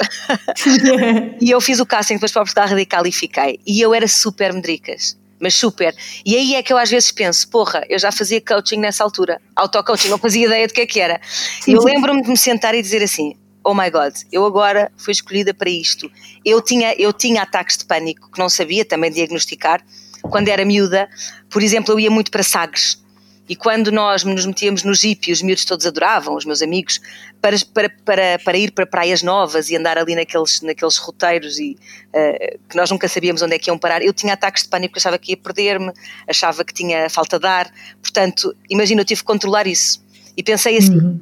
e 1.40 1.50
eu 1.50 1.60
fiz 1.60 1.80
o 1.80 1.86
casting 1.86 2.14
depois 2.14 2.30
para 2.30 2.42
o 2.42 2.44
Portugal 2.44 2.68
Radical 2.68 3.06
e 3.06 3.12
fiquei. 3.12 3.58
E 3.66 3.80
eu 3.80 3.94
era 3.94 4.06
super 4.06 4.52
medricas 4.52 5.20
mas 5.42 5.56
super. 5.56 5.92
E 6.24 6.36
aí 6.36 6.54
é 6.54 6.62
que 6.62 6.72
eu 6.72 6.78
às 6.78 6.88
vezes 6.88 7.10
penso, 7.10 7.48
porra, 7.48 7.84
eu 7.88 7.98
já 7.98 8.12
fazia 8.12 8.40
coaching 8.40 8.76
nessa 8.76 9.02
altura, 9.02 9.40
auto-coaching, 9.56 10.08
não 10.08 10.16
fazia 10.16 10.46
ideia 10.46 10.68
do 10.68 10.72
que 10.72 10.82
é 10.82 10.86
que 10.86 11.00
era. 11.00 11.20
E 11.66 11.72
eu 11.72 11.82
lembro-me 11.82 12.22
de 12.22 12.28
me 12.28 12.36
sentar 12.36 12.76
e 12.76 12.80
dizer 12.80 13.02
assim, 13.02 13.34
oh 13.64 13.74
my 13.74 13.90
god, 13.90 14.14
eu 14.30 14.44
agora 14.44 14.90
fui 14.96 15.12
escolhida 15.12 15.54
para 15.54 15.70
isto. 15.70 16.10
Eu 16.44 16.60
tinha, 16.60 16.94
eu 16.94 17.12
tinha 17.12 17.42
ataques 17.42 17.76
de 17.76 17.84
pânico 17.84 18.30
que 18.30 18.38
não 18.38 18.48
sabia 18.48 18.84
também 18.84 19.10
diagnosticar. 19.10 19.84
Quando 20.22 20.48
era 20.48 20.64
miúda, 20.64 21.08
por 21.50 21.62
exemplo, 21.62 21.94
eu 21.94 22.00
ia 22.00 22.10
muito 22.10 22.30
para 22.30 22.42
Sagres. 22.42 23.02
E 23.48 23.56
quando 23.56 23.90
nós 23.90 24.22
nos 24.24 24.46
metíamos 24.46 24.84
no 24.84 24.94
Jeep 24.94 25.28
e 25.28 25.32
os 25.32 25.42
miúdos 25.42 25.64
todos 25.64 25.84
adoravam, 25.84 26.36
os 26.36 26.44
meus 26.44 26.62
amigos, 26.62 27.00
para, 27.40 27.56
para, 27.74 27.90
para, 27.90 28.38
para 28.38 28.56
ir 28.56 28.70
para 28.70 28.86
praias 28.86 29.22
novas 29.22 29.68
e 29.68 29.76
andar 29.76 29.98
ali 29.98 30.14
naqueles, 30.14 30.60
naqueles 30.62 30.96
roteiros 30.96 31.58
e, 31.58 31.76
uh, 32.14 32.58
que 32.68 32.76
nós 32.76 32.90
nunca 32.90 33.08
sabíamos 33.08 33.42
onde 33.42 33.54
é 33.54 33.58
que 33.58 33.68
iam 33.68 33.76
parar, 33.76 34.00
eu 34.00 34.12
tinha 34.12 34.34
ataques 34.34 34.62
de 34.62 34.68
pânico, 34.68 34.94
achava 34.96 35.18
que 35.18 35.32
ia 35.32 35.36
perder-me, 35.36 35.92
achava 36.26 36.64
que 36.64 36.72
tinha 36.72 37.10
falta 37.10 37.38
de 37.38 37.46
ar. 37.46 37.70
Portanto, 38.00 38.56
imagina, 38.70 39.00
eu 39.00 39.04
tive 39.04 39.20
que 39.20 39.26
controlar 39.26 39.66
isso. 39.66 40.02
E 40.36 40.42
pensei 40.42 40.78
assim, 40.78 40.96
uhum. 40.96 41.20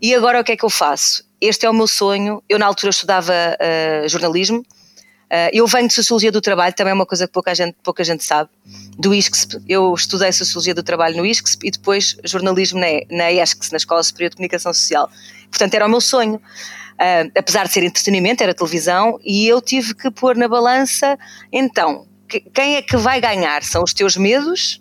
e 0.00 0.14
agora 0.14 0.40
o 0.40 0.44
que 0.44 0.52
é 0.52 0.56
que 0.56 0.64
eu 0.64 0.70
faço? 0.70 1.24
Este 1.42 1.66
é 1.66 1.70
o 1.70 1.74
meu 1.74 1.88
sonho. 1.88 2.40
Eu, 2.48 2.56
na 2.56 2.66
altura, 2.66 2.90
estudava 2.90 3.32
uh, 3.34 4.08
jornalismo. 4.08 4.60
Uh, 4.60 5.50
eu 5.52 5.66
venho 5.66 5.88
de 5.88 5.94
Sociologia 5.94 6.30
do 6.30 6.40
Trabalho, 6.40 6.72
também 6.72 6.92
é 6.92 6.94
uma 6.94 7.06
coisa 7.06 7.26
que 7.26 7.32
pouca 7.32 7.52
gente, 7.52 7.74
pouca 7.82 8.04
gente 8.04 8.22
sabe, 8.22 8.48
do 8.96 9.12
ISCSP. 9.12 9.60
Eu 9.68 9.92
estudei 9.92 10.30
Sociologia 10.30 10.74
do 10.74 10.82
Trabalho 10.82 11.16
no 11.16 11.26
ISCSP 11.26 11.66
e 11.66 11.70
depois 11.72 12.16
jornalismo 12.22 12.78
na, 12.78 12.86
na 13.10 13.32
ESCS, 13.32 13.72
na 13.72 13.78
Escola 13.78 14.02
Superior 14.04 14.30
de 14.30 14.36
Comunicação 14.36 14.72
Social. 14.72 15.10
Portanto, 15.50 15.74
era 15.74 15.86
o 15.86 15.88
meu 15.88 16.00
sonho. 16.00 16.36
Uh, 16.36 17.32
apesar 17.36 17.66
de 17.66 17.72
ser 17.72 17.82
entretenimento, 17.82 18.42
era 18.42 18.54
televisão, 18.54 19.18
e 19.24 19.48
eu 19.48 19.60
tive 19.60 19.94
que 19.94 20.10
pôr 20.10 20.36
na 20.36 20.46
balança, 20.46 21.18
então, 21.50 22.06
que, 22.28 22.38
quem 22.38 22.76
é 22.76 22.82
que 22.82 22.96
vai 22.96 23.20
ganhar? 23.20 23.64
São 23.64 23.82
os 23.82 23.92
teus 23.92 24.16
medos 24.16 24.80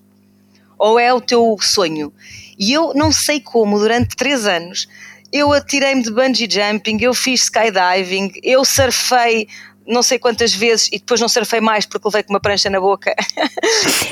ou 0.77 0.99
é 0.99 1.11
o 1.11 1.19
teu 1.21 1.57
sonho? 1.59 2.13
E 2.59 2.73
eu 2.73 2.93
não 2.93 3.11
sei 3.11 3.39
como, 3.39 3.79
durante 3.79 4.15
três 4.15 4.45
anos, 4.45 4.87
eu 5.31 5.51
atirei-me 5.53 6.03
de 6.03 6.11
bungee 6.11 6.49
jumping, 6.49 6.97
eu 7.01 7.13
fiz 7.13 7.43
skydiving, 7.43 8.31
eu 8.43 8.63
surfei 8.65 9.47
não 9.87 10.03
sei 10.03 10.19
quantas 10.19 10.53
vezes 10.53 10.87
e 10.91 10.99
depois 10.99 11.19
não 11.19 11.27
surfei 11.27 11.59
mais 11.59 11.85
porque 11.85 12.07
levei 12.07 12.23
com 12.23 12.33
uma 12.33 12.39
prancha 12.39 12.69
na 12.69 12.79
boca 12.79 13.15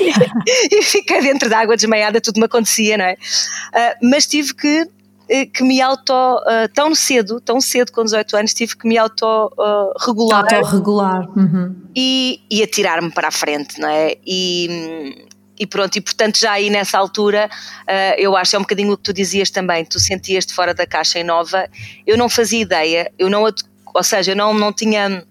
e 0.70 0.82
fiquei 0.82 1.22
dentro 1.22 1.48
da 1.48 1.60
água 1.60 1.76
desmaiada, 1.76 2.20
tudo 2.20 2.38
me 2.38 2.46
acontecia, 2.46 2.98
não 2.98 3.04
é? 3.04 3.12
Uh, 3.14 4.08
mas 4.10 4.26
tive 4.26 4.52
que 4.54 4.88
eh, 5.30 5.46
que 5.46 5.62
me 5.62 5.80
auto, 5.80 6.12
uh, 6.12 6.68
tão 6.74 6.92
cedo, 6.92 7.40
tão 7.40 7.60
cedo 7.60 7.92
com 7.92 8.02
18 8.02 8.36
anos, 8.36 8.52
tive 8.52 8.76
que 8.76 8.86
me 8.86 8.98
auto-regular. 8.98 10.42
Uh, 10.42 10.54
auto-regular. 10.56 11.38
Uhum. 11.38 11.76
E, 11.94 12.40
e 12.50 12.60
atirar-me 12.64 13.12
para 13.12 13.28
a 13.28 13.30
frente, 13.30 13.80
não 13.80 13.88
é? 13.88 14.16
E, 14.26 15.28
e 15.60 15.66
pronto, 15.66 15.94
e 15.96 16.00
portanto 16.00 16.38
já 16.38 16.52
aí 16.52 16.70
nessa 16.70 16.96
altura, 16.96 17.50
uh, 17.82 18.14
eu 18.16 18.34
acho, 18.34 18.56
é 18.56 18.58
um 18.58 18.62
bocadinho 18.62 18.94
o 18.94 18.96
que 18.96 19.02
tu 19.02 19.12
dizias 19.12 19.50
também, 19.50 19.84
tu 19.84 20.00
sentias-te 20.00 20.54
fora 20.54 20.72
da 20.72 20.86
caixa 20.86 21.18
em 21.18 21.24
nova, 21.24 21.68
eu 22.06 22.16
não 22.16 22.30
fazia 22.30 22.62
ideia, 22.62 23.12
eu 23.18 23.28
não, 23.28 23.42
ou 23.42 24.02
seja, 24.02 24.32
eu 24.32 24.36
não, 24.36 24.54
não 24.54 24.72
tinha 24.72 25.22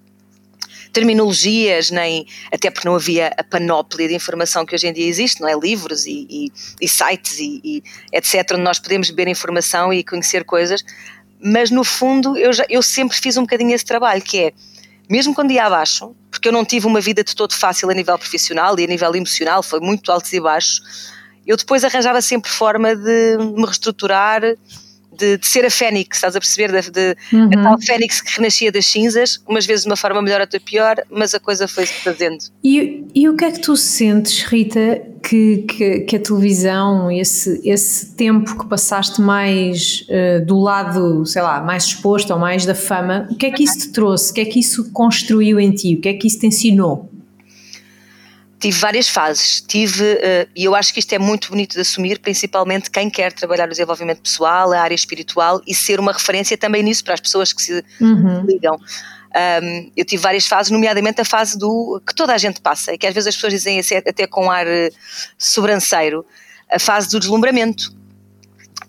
terminologias, 0.94 1.90
nem 1.90 2.28
até 2.52 2.70
porque 2.70 2.88
não 2.88 2.96
havia 2.96 3.34
a 3.38 3.44
panóplia 3.44 4.08
de 4.08 4.14
informação 4.14 4.66
que 4.66 4.76
hoje 4.76 4.88
em 4.88 4.94
dia 4.94 5.08
existe, 5.08 5.42
não 5.42 5.48
é? 5.48 5.58
Livros 5.58 6.06
e, 6.06 6.28
e, 6.30 6.52
e 6.80 6.88
sites 6.88 7.40
e, 7.40 7.60
e, 7.64 7.84
etc., 8.14 8.52
onde 8.54 8.62
nós 8.62 8.78
podemos 8.78 9.10
beber 9.10 9.28
informação 9.28 9.92
e 9.92 10.04
conhecer 10.04 10.44
coisas, 10.44 10.84
mas 11.44 11.72
no 11.72 11.84
fundo 11.84 12.38
eu, 12.38 12.54
já, 12.54 12.66
eu 12.70 12.84
sempre 12.84 13.18
fiz 13.18 13.36
um 13.36 13.42
bocadinho 13.42 13.74
esse 13.74 13.86
trabalho, 13.86 14.22
que 14.22 14.38
é, 14.40 14.54
mesmo 15.10 15.34
quando 15.34 15.52
ia 15.52 15.66
abaixo, 15.66 16.16
porque 16.30 16.48
eu 16.48 16.52
não 16.52 16.64
tive 16.64 16.86
uma 16.86 17.02
vida 17.02 17.24
de 17.24 17.36
todo 17.36 17.54
fácil 17.54 17.90
a 17.90 17.94
nível 17.94 18.18
profissional 18.18 18.80
e 18.80 18.84
a 18.84 18.88
nível 18.88 19.16
emocional, 19.16 19.64
foi 19.64 19.80
muito 19.80 20.12
altos 20.12 20.32
e 20.34 20.40
baixos, 20.40 20.82
eu 21.48 21.58
depois 21.58 21.84
arranjava 21.84 22.22
sempre 22.22 22.52
forma 22.52 22.96
de 22.96 23.38
me 23.38 23.66
reestruturar, 23.66 24.42
de, 25.20 25.38
de, 25.38 25.48
ser 25.48 25.66
a 25.66 25.70
Fênix, 25.70 26.18
estás 26.18 26.36
a 26.36 26.40
perceber? 26.40 26.72
De, 26.72 26.92
de 26.92 27.16
uhum. 27.34 27.50
A 27.60 27.64
tal 27.64 27.82
Fênix 27.82 28.22
que 28.22 28.38
renascia 28.38 28.72
das 28.72 28.86
cinzas, 28.86 29.40
umas 29.48 29.66
vezes 29.66 29.84
de 29.84 29.90
uma 29.90 29.98
forma 29.98 30.22
melhor, 30.22 30.42
outra 30.42 30.60
pior, 30.60 30.96
mas 31.10 31.34
a 31.34 31.40
coisa 31.40 31.68
foi-se 31.68 31.94
fazendo. 31.94 32.38
E, 32.64 33.06
e 33.14 33.28
o 33.28 33.36
que 33.36 33.46
é 33.46 33.52
que 33.52 33.60
tu 33.60 33.76
sentes, 33.76 34.44
Rita, 34.44 35.02
que, 35.22 35.58
que, 35.68 36.00
que 36.02 36.16
a 36.16 36.20
televisão, 36.20 37.12
esse, 37.12 37.62
esse 37.64 38.16
tempo 38.16 38.58
que 38.58 38.66
passaste 38.68 39.22
mais 39.22 40.06
uh, 40.10 40.46
do 40.46 40.60
lado, 40.60 41.26
sei 41.26 41.42
lá, 41.42 41.62
mais 41.62 41.86
exposto 41.86 42.32
ou 42.32 42.40
mais 42.40 42.66
da 42.66 42.76
fama, 42.76 43.28
o 43.30 43.36
que 43.36 43.46
é 43.46 43.52
que 43.52 43.64
isso 43.64 43.80
te 43.80 43.92
trouxe? 43.92 44.32
O 44.32 44.34
que 44.36 44.42
é 44.42 44.46
que 44.46 44.60
isso 44.60 44.92
construiu 44.92 45.60
em 45.60 45.72
ti? 45.72 45.96
O 45.96 46.02
que 46.02 46.10
é 46.10 46.14
que 46.14 46.28
isso 46.28 46.40
te 46.40 46.48
ensinou? 46.48 47.09
Tive 48.60 48.78
várias 48.78 49.08
fases. 49.08 49.62
Tive, 49.62 50.04
uh, 50.04 50.50
e 50.56 50.66
eu 50.66 50.76
acho 50.76 50.94
que 50.94 51.00
isto 51.00 51.14
é 51.14 51.20
muito 51.20 51.50
bonito 51.50 51.74
de 51.74 51.82
assumir, 51.82 52.20
principalmente 52.20 52.92
quem 52.92 53.10
quer 53.10 53.32
trabalhar 53.32 53.66
no 53.66 53.72
desenvolvimento 53.72 54.22
pessoal, 54.22 54.72
a 54.74 54.82
área 54.82 54.96
espiritual 54.96 55.62
e 55.66 55.74
ser 55.74 56.00
uma 56.00 56.12
referência 56.12 56.58
também 56.58 56.84
nisso 56.84 57.04
para 57.04 57.14
as 57.14 57.20
pessoas 57.20 57.54
que 57.54 57.62
se 57.62 57.84
uhum. 58.02 58.42
ligam. 58.46 58.76
Um, 59.64 59.92
eu 59.96 60.04
tive 60.04 60.22
várias 60.22 60.46
fases, 60.48 60.72
nomeadamente 60.72 61.22
a 61.22 61.26
fase 61.26 61.58
do 61.58 62.02
que 62.06 62.14
toda 62.14 62.34
a 62.34 62.38
gente 62.38 62.60
passa, 62.60 62.94
e 62.94 62.98
que 62.98 63.08
às 63.08 63.14
vezes 63.14 63.28
as 63.28 63.36
pessoas 63.36 63.54
dizem 63.54 63.80
assim, 63.80 63.96
até 63.96 64.28
com 64.28 64.52
ar 64.52 64.66
uh, 64.68 64.92
sobranceiro, 65.38 66.26
a 66.70 66.80
fase 66.80 67.10
do 67.10 67.20
deslumbramento, 67.20 67.96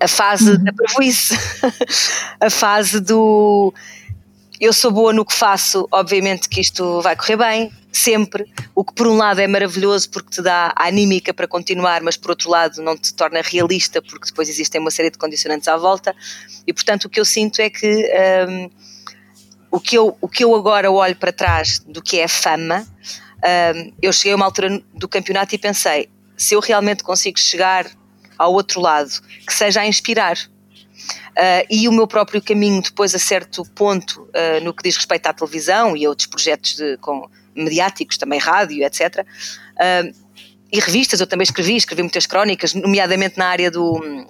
a 0.00 0.08
fase 0.08 0.50
uhum. 0.50 0.64
da 0.64 0.72
prejuízo, 0.72 1.34
a 2.40 2.50
fase 2.50 3.00
do 3.00 3.72
eu 4.60 4.74
sou 4.74 4.90
boa 4.90 5.12
no 5.12 5.24
que 5.24 5.32
faço, 5.32 5.88
obviamente 5.90 6.46
que 6.46 6.60
isto 6.60 7.00
vai 7.00 7.16
correr 7.16 7.36
bem, 7.36 7.72
sempre, 7.90 8.44
o 8.74 8.84
que 8.84 8.92
por 8.92 9.06
um 9.06 9.16
lado 9.16 9.40
é 9.40 9.46
maravilhoso 9.46 10.10
porque 10.10 10.30
te 10.30 10.42
dá 10.42 10.72
a 10.76 10.88
anímica 10.88 11.32
para 11.32 11.48
continuar, 11.48 12.02
mas 12.02 12.16
por 12.16 12.30
outro 12.30 12.50
lado 12.50 12.82
não 12.82 12.96
te 12.96 13.14
torna 13.14 13.40
realista 13.40 14.02
porque 14.02 14.26
depois 14.26 14.50
existem 14.50 14.78
uma 14.78 14.90
série 14.90 15.10
de 15.10 15.16
condicionantes 15.16 15.66
à 15.66 15.78
volta. 15.78 16.14
E 16.66 16.74
portanto 16.74 17.06
o 17.06 17.08
que 17.08 17.18
eu 17.18 17.24
sinto 17.24 17.60
é 17.60 17.70
que 17.70 18.10
um, 18.48 18.70
o, 19.70 19.80
que 19.80 19.96
eu, 19.96 20.16
o 20.20 20.28
que 20.28 20.44
eu 20.44 20.54
agora 20.54 20.90
olho 20.90 21.16
para 21.16 21.32
trás 21.32 21.78
do 21.78 22.02
que 22.02 22.18
é 22.18 22.28
fama, 22.28 22.86
um, 23.74 23.92
eu 24.02 24.12
cheguei 24.12 24.34
a 24.34 24.36
uma 24.36 24.44
altura 24.44 24.82
do 24.94 25.08
campeonato 25.08 25.54
e 25.54 25.58
pensei, 25.58 26.10
se 26.36 26.54
eu 26.54 26.60
realmente 26.60 27.02
consigo 27.02 27.38
chegar 27.38 27.86
ao 28.38 28.52
outro 28.52 28.80
lado, 28.80 29.10
que 29.46 29.54
seja 29.54 29.80
a 29.80 29.86
inspirar, 29.86 30.36
Uh, 31.40 31.64
e 31.70 31.88
o 31.88 31.92
meu 31.92 32.06
próprio 32.06 32.42
caminho 32.42 32.82
depois 32.82 33.14
a 33.14 33.18
certo 33.18 33.64
ponto 33.74 34.20
uh, 34.24 34.62
no 34.62 34.74
que 34.74 34.82
diz 34.82 34.94
respeito 34.94 35.26
à 35.26 35.32
televisão 35.32 35.96
e 35.96 36.06
outros 36.06 36.26
projetos 36.26 36.76
de, 36.76 36.98
com, 36.98 37.30
mediáticos, 37.54 38.18
também 38.18 38.38
rádio, 38.38 38.84
etc. 38.84 39.20
Uh, 39.20 39.24
ah, 39.78 40.02
e 40.70 40.78
revistas, 40.78 41.18
eu 41.18 41.26
também 41.26 41.44
escrevi, 41.44 41.76
escrevi 41.76 42.02
muitas 42.02 42.26
crónicas, 42.26 42.74
nomeadamente 42.74 43.38
na 43.38 43.46
área 43.46 43.70
do 43.70 44.28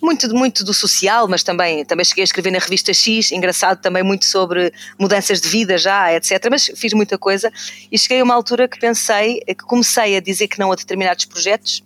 muito, 0.00 0.32
muito 0.34 0.64
do 0.64 0.72
social, 0.72 1.28
mas 1.28 1.42
também, 1.42 1.84
também 1.84 2.04
cheguei 2.04 2.22
a 2.22 2.24
escrever 2.24 2.50
na 2.50 2.58
revista 2.58 2.94
X, 2.94 3.30
engraçado 3.30 3.80
também 3.80 4.02
muito 4.02 4.24
sobre 4.24 4.72
mudanças 4.98 5.40
de 5.40 5.48
vida 5.48 5.76
já, 5.78 6.12
etc. 6.14 6.48
Mas 6.50 6.70
fiz 6.76 6.92
muita 6.92 7.18
coisa 7.18 7.52
e 7.90 7.98
cheguei 7.98 8.20
a 8.20 8.24
uma 8.24 8.34
altura 8.34 8.66
que 8.68 8.78
pensei, 8.78 9.40
que 9.40 9.64
comecei 9.64 10.16
a 10.16 10.20
dizer 10.20 10.48
que 10.48 10.58
não 10.58 10.72
a 10.72 10.76
determinados 10.76 11.24
projetos 11.24 11.82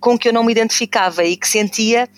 com 0.00 0.18
que 0.18 0.28
eu 0.28 0.32
não 0.32 0.44
me 0.44 0.52
identificava 0.52 1.24
e 1.24 1.36
que 1.36 1.48
sentia 1.48 2.08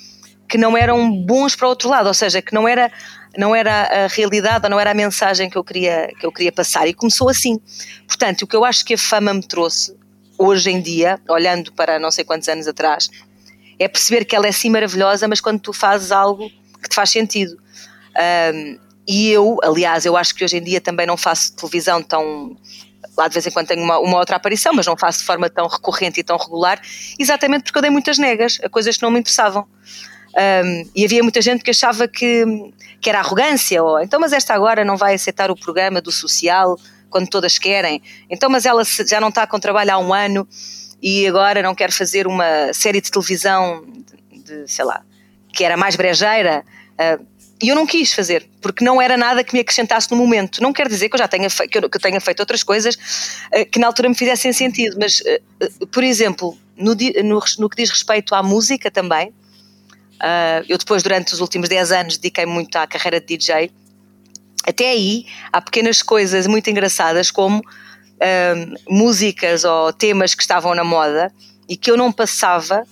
que 0.48 0.56
não 0.56 0.76
eram 0.76 1.10
bons 1.12 1.54
para 1.54 1.66
o 1.66 1.70
outro 1.70 1.88
lado, 1.88 2.06
ou 2.06 2.14
seja, 2.14 2.40
que 2.40 2.54
não 2.54 2.66
era 2.66 2.90
não 3.36 3.54
era 3.54 4.04
a 4.04 4.06
realidade 4.08 4.64
ou 4.64 4.70
não 4.70 4.80
era 4.80 4.90
a 4.90 4.94
mensagem 4.94 5.48
que 5.48 5.56
eu 5.56 5.62
queria, 5.62 6.08
que 6.18 6.26
eu 6.26 6.32
queria 6.32 6.50
passar. 6.50 6.88
E 6.88 6.94
começou 6.94 7.28
assim. 7.28 7.60
Portanto, 8.06 8.42
o 8.42 8.46
que 8.46 8.56
eu 8.56 8.64
acho 8.64 8.84
que 8.84 8.94
a 8.94 8.98
fama 8.98 9.32
me 9.32 9.46
trouxe 9.46 9.94
hoje 10.36 10.70
em 10.70 10.80
dia, 10.80 11.20
olhando 11.28 11.72
para 11.72 11.98
não 11.98 12.10
sei 12.10 12.24
quantos 12.24 12.48
anos 12.48 12.66
atrás, 12.66 13.08
é 13.78 13.86
perceber 13.86 14.24
que 14.24 14.34
ela 14.34 14.46
é 14.46 14.48
assim 14.48 14.70
maravilhosa, 14.70 15.28
mas 15.28 15.40
quando 15.40 15.60
tu 15.60 15.72
fazes 15.72 16.10
algo 16.10 16.50
que 16.82 16.88
te 16.88 16.94
faz 16.94 17.10
sentido. 17.10 17.56
Um, 18.54 18.78
e 19.06 19.30
eu, 19.30 19.58
aliás, 19.62 20.04
eu 20.04 20.16
acho 20.16 20.34
que 20.34 20.44
hoje 20.44 20.58
em 20.58 20.62
dia 20.62 20.80
também 20.80 21.06
não 21.06 21.16
faço 21.16 21.54
televisão 21.54 22.02
tão. 22.02 22.56
Lá 23.16 23.26
de 23.26 23.34
vez 23.34 23.46
em 23.46 23.50
quando 23.50 23.66
tenho 23.66 23.82
uma, 23.82 23.98
uma 23.98 24.18
outra 24.18 24.36
aparição, 24.36 24.72
mas 24.72 24.86
não 24.86 24.96
faço 24.96 25.20
de 25.20 25.24
forma 25.24 25.48
tão 25.48 25.66
recorrente 25.66 26.20
e 26.20 26.22
tão 26.22 26.36
regular, 26.36 26.80
exatamente 27.18 27.64
porque 27.64 27.78
eu 27.78 27.82
dei 27.82 27.90
muitas 27.90 28.18
negas 28.18 28.58
a 28.62 28.68
coisas 28.68 28.96
que 28.96 29.02
não 29.02 29.10
me 29.10 29.18
interessavam. 29.18 29.66
Um, 30.38 30.88
e 30.95 31.04
havia 31.04 31.21
muita 31.21 31.42
gente 31.42 31.64
que 31.64 31.71
achava 31.71 32.07
que, 32.07 32.45
que 33.00 33.11
era 33.11 33.18
arrogância, 33.18 33.83
ou 33.83 34.00
então, 34.00 34.21
mas 34.21 34.33
esta 34.33 34.54
agora 34.54 34.85
não 34.85 34.97
vai 34.97 35.14
aceitar 35.14 35.50
o 35.50 35.57
programa 35.57 36.00
do 36.00 36.12
social 36.12 36.78
quando 37.11 37.28
todas 37.28 37.59
querem, 37.59 38.00
então, 38.30 38.49
mas 38.49 38.64
ela 38.64 38.85
já 38.85 39.21
não 39.21 39.30
está 39.30 39.47
com 39.49 39.59
trabalho 39.59 39.92
há 39.92 39.99
um 39.99 40.14
ano 40.14 40.47
e 41.02 41.26
agora 41.26 41.61
não 41.61 41.75
quer 41.75 41.90
fazer 41.90 42.26
uma 42.26 42.73
série 42.73 43.00
de 43.00 43.11
televisão, 43.11 43.85
de, 44.30 44.68
sei 44.68 44.85
lá, 44.85 45.02
que 45.52 45.64
era 45.64 45.76
mais 45.76 45.97
brejeira. 45.97 46.64
Uh, 46.92 47.26
e 47.61 47.68
eu 47.68 47.75
não 47.75 47.87
quis 47.87 48.12
fazer, 48.12 48.49
porque 48.61 48.85
não 48.85 49.02
era 49.02 49.16
nada 49.16 49.42
que 49.42 49.52
me 49.52 49.61
acrescentasse 49.61 50.09
no 50.11 50.16
momento. 50.16 50.62
Não 50.62 50.73
quer 50.73 50.88
dizer 50.88 51.09
que 51.09 51.16
eu 51.16 51.18
já 51.18 51.26
tenha, 51.26 51.49
que 51.49 51.78
eu, 51.78 51.90
que 51.90 51.97
eu 51.97 52.00
tenha 52.00 52.21
feito 52.21 52.40
outras 52.40 52.62
coisas 52.62 52.95
uh, 52.95 53.68
que 53.71 53.78
na 53.80 53.88
altura 53.88 54.09
me 54.09 54.14
fizessem 54.14 54.52
sentido, 54.52 54.97
mas, 55.00 55.21
uh, 55.21 55.87
por 55.88 56.04
exemplo, 56.04 56.57
no, 56.76 56.95
no, 56.95 57.40
no, 57.59 57.68
que 57.68 57.76
diz 57.76 57.90
respeito 57.90 58.35
à 58.35 58.42
música 58.42 58.90
também, 58.90 59.33
Uh, 60.18 60.64
eu 60.68 60.76
depois, 60.76 61.02
durante 61.02 61.32
os 61.32 61.40
últimos 61.40 61.68
10 61.68 61.92
anos, 61.92 62.18
dediquei 62.18 62.44
muito 62.44 62.76
à 62.76 62.87
carreira 62.87 63.20
de 63.20 63.37
DJ. 63.37 63.70
Até 64.66 64.90
aí, 64.90 65.26
há 65.52 65.60
pequenas 65.60 66.02
coisas 66.02 66.46
muito 66.46 66.68
engraçadas, 66.68 67.30
como 67.30 67.60
uh, 67.60 68.75
músicas 68.88 69.64
ou 69.64 69.92
temas 69.92 70.34
que 70.34 70.42
estavam 70.42 70.75
na 70.75 70.84
moda 70.84 71.32
e 71.68 71.76
que 71.76 71.90
eu 71.90 71.96
não 71.96 72.10
passava 72.10 72.84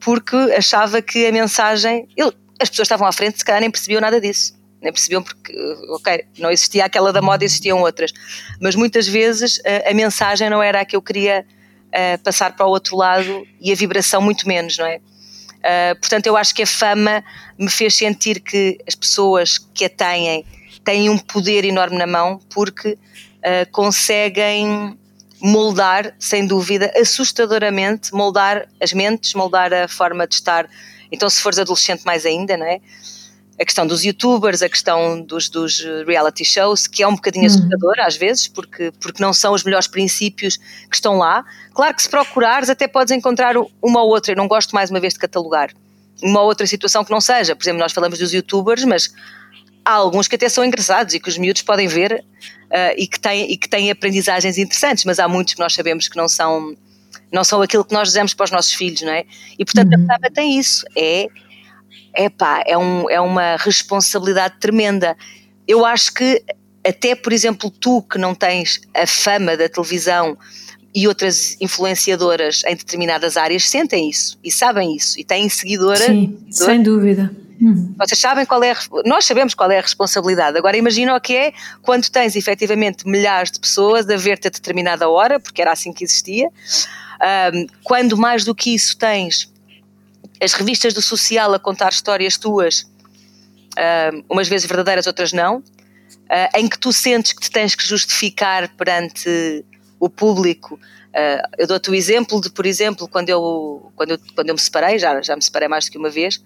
porque 0.00 0.36
achava 0.56 1.00
que 1.00 1.26
a 1.26 1.32
mensagem. 1.32 2.08
Eu, 2.16 2.32
as 2.60 2.68
pessoas 2.68 2.86
estavam 2.86 3.06
à 3.06 3.12
frente, 3.12 3.38
se 3.38 3.44
calhar 3.44 3.60
nem 3.60 3.70
percebiam 3.70 4.00
nada 4.00 4.20
disso. 4.20 4.60
Nem 4.80 4.92
percebiam 4.92 5.22
porque, 5.22 5.54
ok, 5.90 6.24
não 6.38 6.50
existia 6.50 6.84
aquela 6.84 7.12
da 7.12 7.22
moda, 7.22 7.44
existiam 7.44 7.80
outras. 7.80 8.12
Mas 8.60 8.74
muitas 8.74 9.06
vezes 9.06 9.60
a, 9.64 9.90
a 9.90 9.94
mensagem 9.94 10.50
não 10.50 10.62
era 10.62 10.80
a 10.80 10.84
que 10.84 10.96
eu 10.96 11.02
queria 11.02 11.46
uh, 11.88 12.22
passar 12.22 12.56
para 12.56 12.66
o 12.66 12.70
outro 12.70 12.96
lado 12.96 13.46
e 13.60 13.70
a 13.70 13.74
vibração 13.74 14.20
muito 14.20 14.46
menos, 14.46 14.76
não 14.76 14.86
é? 14.86 15.00
Uh, 15.62 15.94
portanto, 16.00 16.26
eu 16.26 16.36
acho 16.36 16.54
que 16.54 16.62
a 16.62 16.66
fama 16.66 17.24
me 17.56 17.70
fez 17.70 17.94
sentir 17.94 18.40
que 18.40 18.78
as 18.86 18.94
pessoas 18.94 19.58
que 19.58 19.84
a 19.84 19.88
têm 19.88 20.44
têm 20.84 21.08
um 21.08 21.16
poder 21.16 21.64
enorme 21.64 21.96
na 21.96 22.06
mão 22.06 22.40
porque 22.52 22.92
uh, 22.92 23.70
conseguem 23.70 24.98
moldar, 25.40 26.14
sem 26.18 26.46
dúvida, 26.46 26.92
assustadoramente, 26.96 28.12
moldar 28.12 28.68
as 28.80 28.92
mentes, 28.92 29.34
moldar 29.34 29.72
a 29.72 29.88
forma 29.88 30.26
de 30.26 30.34
estar. 30.34 30.68
Então, 31.10 31.28
se 31.28 31.40
fores 31.40 31.58
adolescente, 31.58 32.04
mais 32.04 32.24
ainda, 32.24 32.56
não 32.56 32.66
é? 32.66 32.80
A 33.60 33.64
questão 33.64 33.86
dos 33.86 34.04
youtubers, 34.04 34.62
a 34.62 34.68
questão 34.68 35.20
dos, 35.20 35.48
dos 35.48 35.84
reality 36.06 36.44
shows, 36.44 36.86
que 36.86 37.02
é 37.02 37.08
um 37.08 37.14
bocadinho 37.14 37.44
uhum. 37.44 37.54
assustador 37.54 37.94
às 37.98 38.16
vezes, 38.16 38.48
porque, 38.48 38.92
porque 39.00 39.22
não 39.22 39.32
são 39.32 39.52
os 39.52 39.62
melhores 39.62 39.86
princípios 39.86 40.56
que 40.56 40.94
estão 40.94 41.18
lá. 41.18 41.44
Claro 41.74 41.94
que 41.94 42.02
se 42.02 42.08
procurares 42.08 42.70
até 42.70 42.88
podes 42.88 43.12
encontrar 43.12 43.54
uma 43.56 44.02
ou 44.02 44.08
outra, 44.10 44.32
eu 44.32 44.36
não 44.36 44.48
gosto 44.48 44.74
mais 44.74 44.90
uma 44.90 45.00
vez 45.00 45.12
de 45.12 45.20
catalogar, 45.20 45.70
uma 46.22 46.40
ou 46.40 46.46
outra 46.46 46.66
situação 46.66 47.04
que 47.04 47.10
não 47.10 47.20
seja. 47.20 47.54
Por 47.54 47.62
exemplo, 47.62 47.80
nós 47.80 47.92
falamos 47.92 48.18
dos 48.18 48.32
youtubers, 48.32 48.84
mas 48.84 49.12
há 49.84 49.92
alguns 49.92 50.28
que 50.28 50.36
até 50.36 50.48
são 50.48 50.64
engraçados 50.64 51.14
e 51.14 51.20
que 51.20 51.28
os 51.28 51.36
miúdos 51.36 51.62
podem 51.62 51.86
ver 51.86 52.24
uh, 52.70 52.94
e, 52.96 53.06
que 53.06 53.20
têm, 53.20 53.50
e 53.50 53.56
que 53.56 53.68
têm 53.68 53.90
aprendizagens 53.90 54.56
interessantes, 54.58 55.04
mas 55.04 55.18
há 55.18 55.28
muitos 55.28 55.54
que 55.54 55.60
nós 55.60 55.74
sabemos 55.74 56.08
que 56.08 56.16
não 56.16 56.28
são 56.28 56.74
não 57.30 57.44
são 57.44 57.62
aquilo 57.62 57.82
que 57.82 57.94
nós 57.94 58.08
dizemos 58.08 58.34
para 58.34 58.44
os 58.44 58.50
nossos 58.50 58.74
filhos, 58.74 59.00
não 59.00 59.12
é? 59.12 59.24
E 59.58 59.64
portanto 59.64 59.94
uhum. 59.94 60.04
a 60.04 60.14
fama 60.14 60.30
tem 60.30 60.58
isso, 60.58 60.84
é, 60.94 61.28
é 62.14 62.28
pá, 62.28 62.62
é, 62.66 62.76
um, 62.76 63.08
é 63.08 63.20
uma 63.20 63.56
responsabilidade 63.56 64.54
tremenda. 64.60 65.16
Eu 65.66 65.84
acho 65.84 66.12
que 66.12 66.42
até, 66.86 67.14
por 67.14 67.32
exemplo, 67.32 67.70
tu 67.70 68.02
que 68.02 68.18
não 68.18 68.34
tens 68.34 68.80
a 68.94 69.06
fama 69.06 69.56
da 69.56 69.68
televisão 69.68 70.36
e 70.94 71.08
outras 71.08 71.56
influenciadoras 71.60 72.62
em 72.66 72.76
determinadas 72.76 73.36
áreas 73.36 73.68
sentem 73.68 74.10
isso 74.10 74.38
e 74.44 74.50
sabem 74.50 74.94
isso 74.94 75.18
e 75.18 75.24
têm 75.24 75.48
seguidoras. 75.48 76.00
Sim, 76.00 76.38
sem 76.50 76.82
dúvida. 76.82 77.30
Uhum. 77.60 77.94
Vocês 77.96 78.20
sabem 78.20 78.44
qual 78.44 78.62
é, 78.64 78.72
a, 78.72 78.76
nós 79.06 79.24
sabemos 79.24 79.54
qual 79.54 79.70
é 79.70 79.78
a 79.78 79.80
responsabilidade. 79.80 80.58
Agora 80.58 80.76
imagina 80.76 81.14
o 81.14 81.20
que 81.20 81.34
é 81.34 81.52
quando 81.80 82.10
tens 82.10 82.34
efetivamente 82.34 83.06
milhares 83.06 83.52
de 83.52 83.60
pessoas 83.60 84.08
a 84.10 84.16
ver-te 84.16 84.48
a 84.48 84.50
determinada 84.50 85.08
hora, 85.08 85.38
porque 85.38 85.62
era 85.62 85.70
assim 85.70 85.92
que 85.92 86.02
existia. 86.02 86.48
Um, 87.54 87.66
quando 87.84 88.16
mais 88.16 88.44
do 88.44 88.52
que 88.52 88.74
isso 88.74 88.98
tens 88.98 89.51
as 90.42 90.52
revistas 90.54 90.92
do 90.92 91.00
social 91.00 91.54
a 91.54 91.58
contar 91.58 91.90
histórias 91.90 92.36
tuas, 92.36 92.84
um, 94.12 94.24
umas 94.28 94.48
vezes 94.48 94.66
verdadeiras, 94.66 95.06
outras 95.06 95.32
não, 95.32 95.58
uh, 95.58 96.58
em 96.58 96.68
que 96.68 96.78
tu 96.78 96.92
sentes 96.92 97.32
que 97.32 97.40
te 97.40 97.50
tens 97.50 97.76
que 97.76 97.86
justificar 97.86 98.68
perante 98.76 99.64
o 100.00 100.10
público. 100.10 100.74
Uh, 100.74 101.46
eu 101.58 101.66
dou-te 101.68 101.90
o 101.90 101.94
exemplo 101.94 102.40
de, 102.40 102.50
por 102.50 102.66
exemplo, 102.66 103.06
quando 103.06 103.28
eu, 103.28 103.92
quando 103.94 104.10
eu, 104.12 104.18
quando 104.34 104.48
eu 104.48 104.54
me 104.54 104.60
separei, 104.60 104.98
já, 104.98 105.22
já 105.22 105.36
me 105.36 105.42
separei 105.42 105.68
mais 105.68 105.84
do 105.84 105.92
que 105.92 105.98
uma 105.98 106.10
vez, 106.10 106.42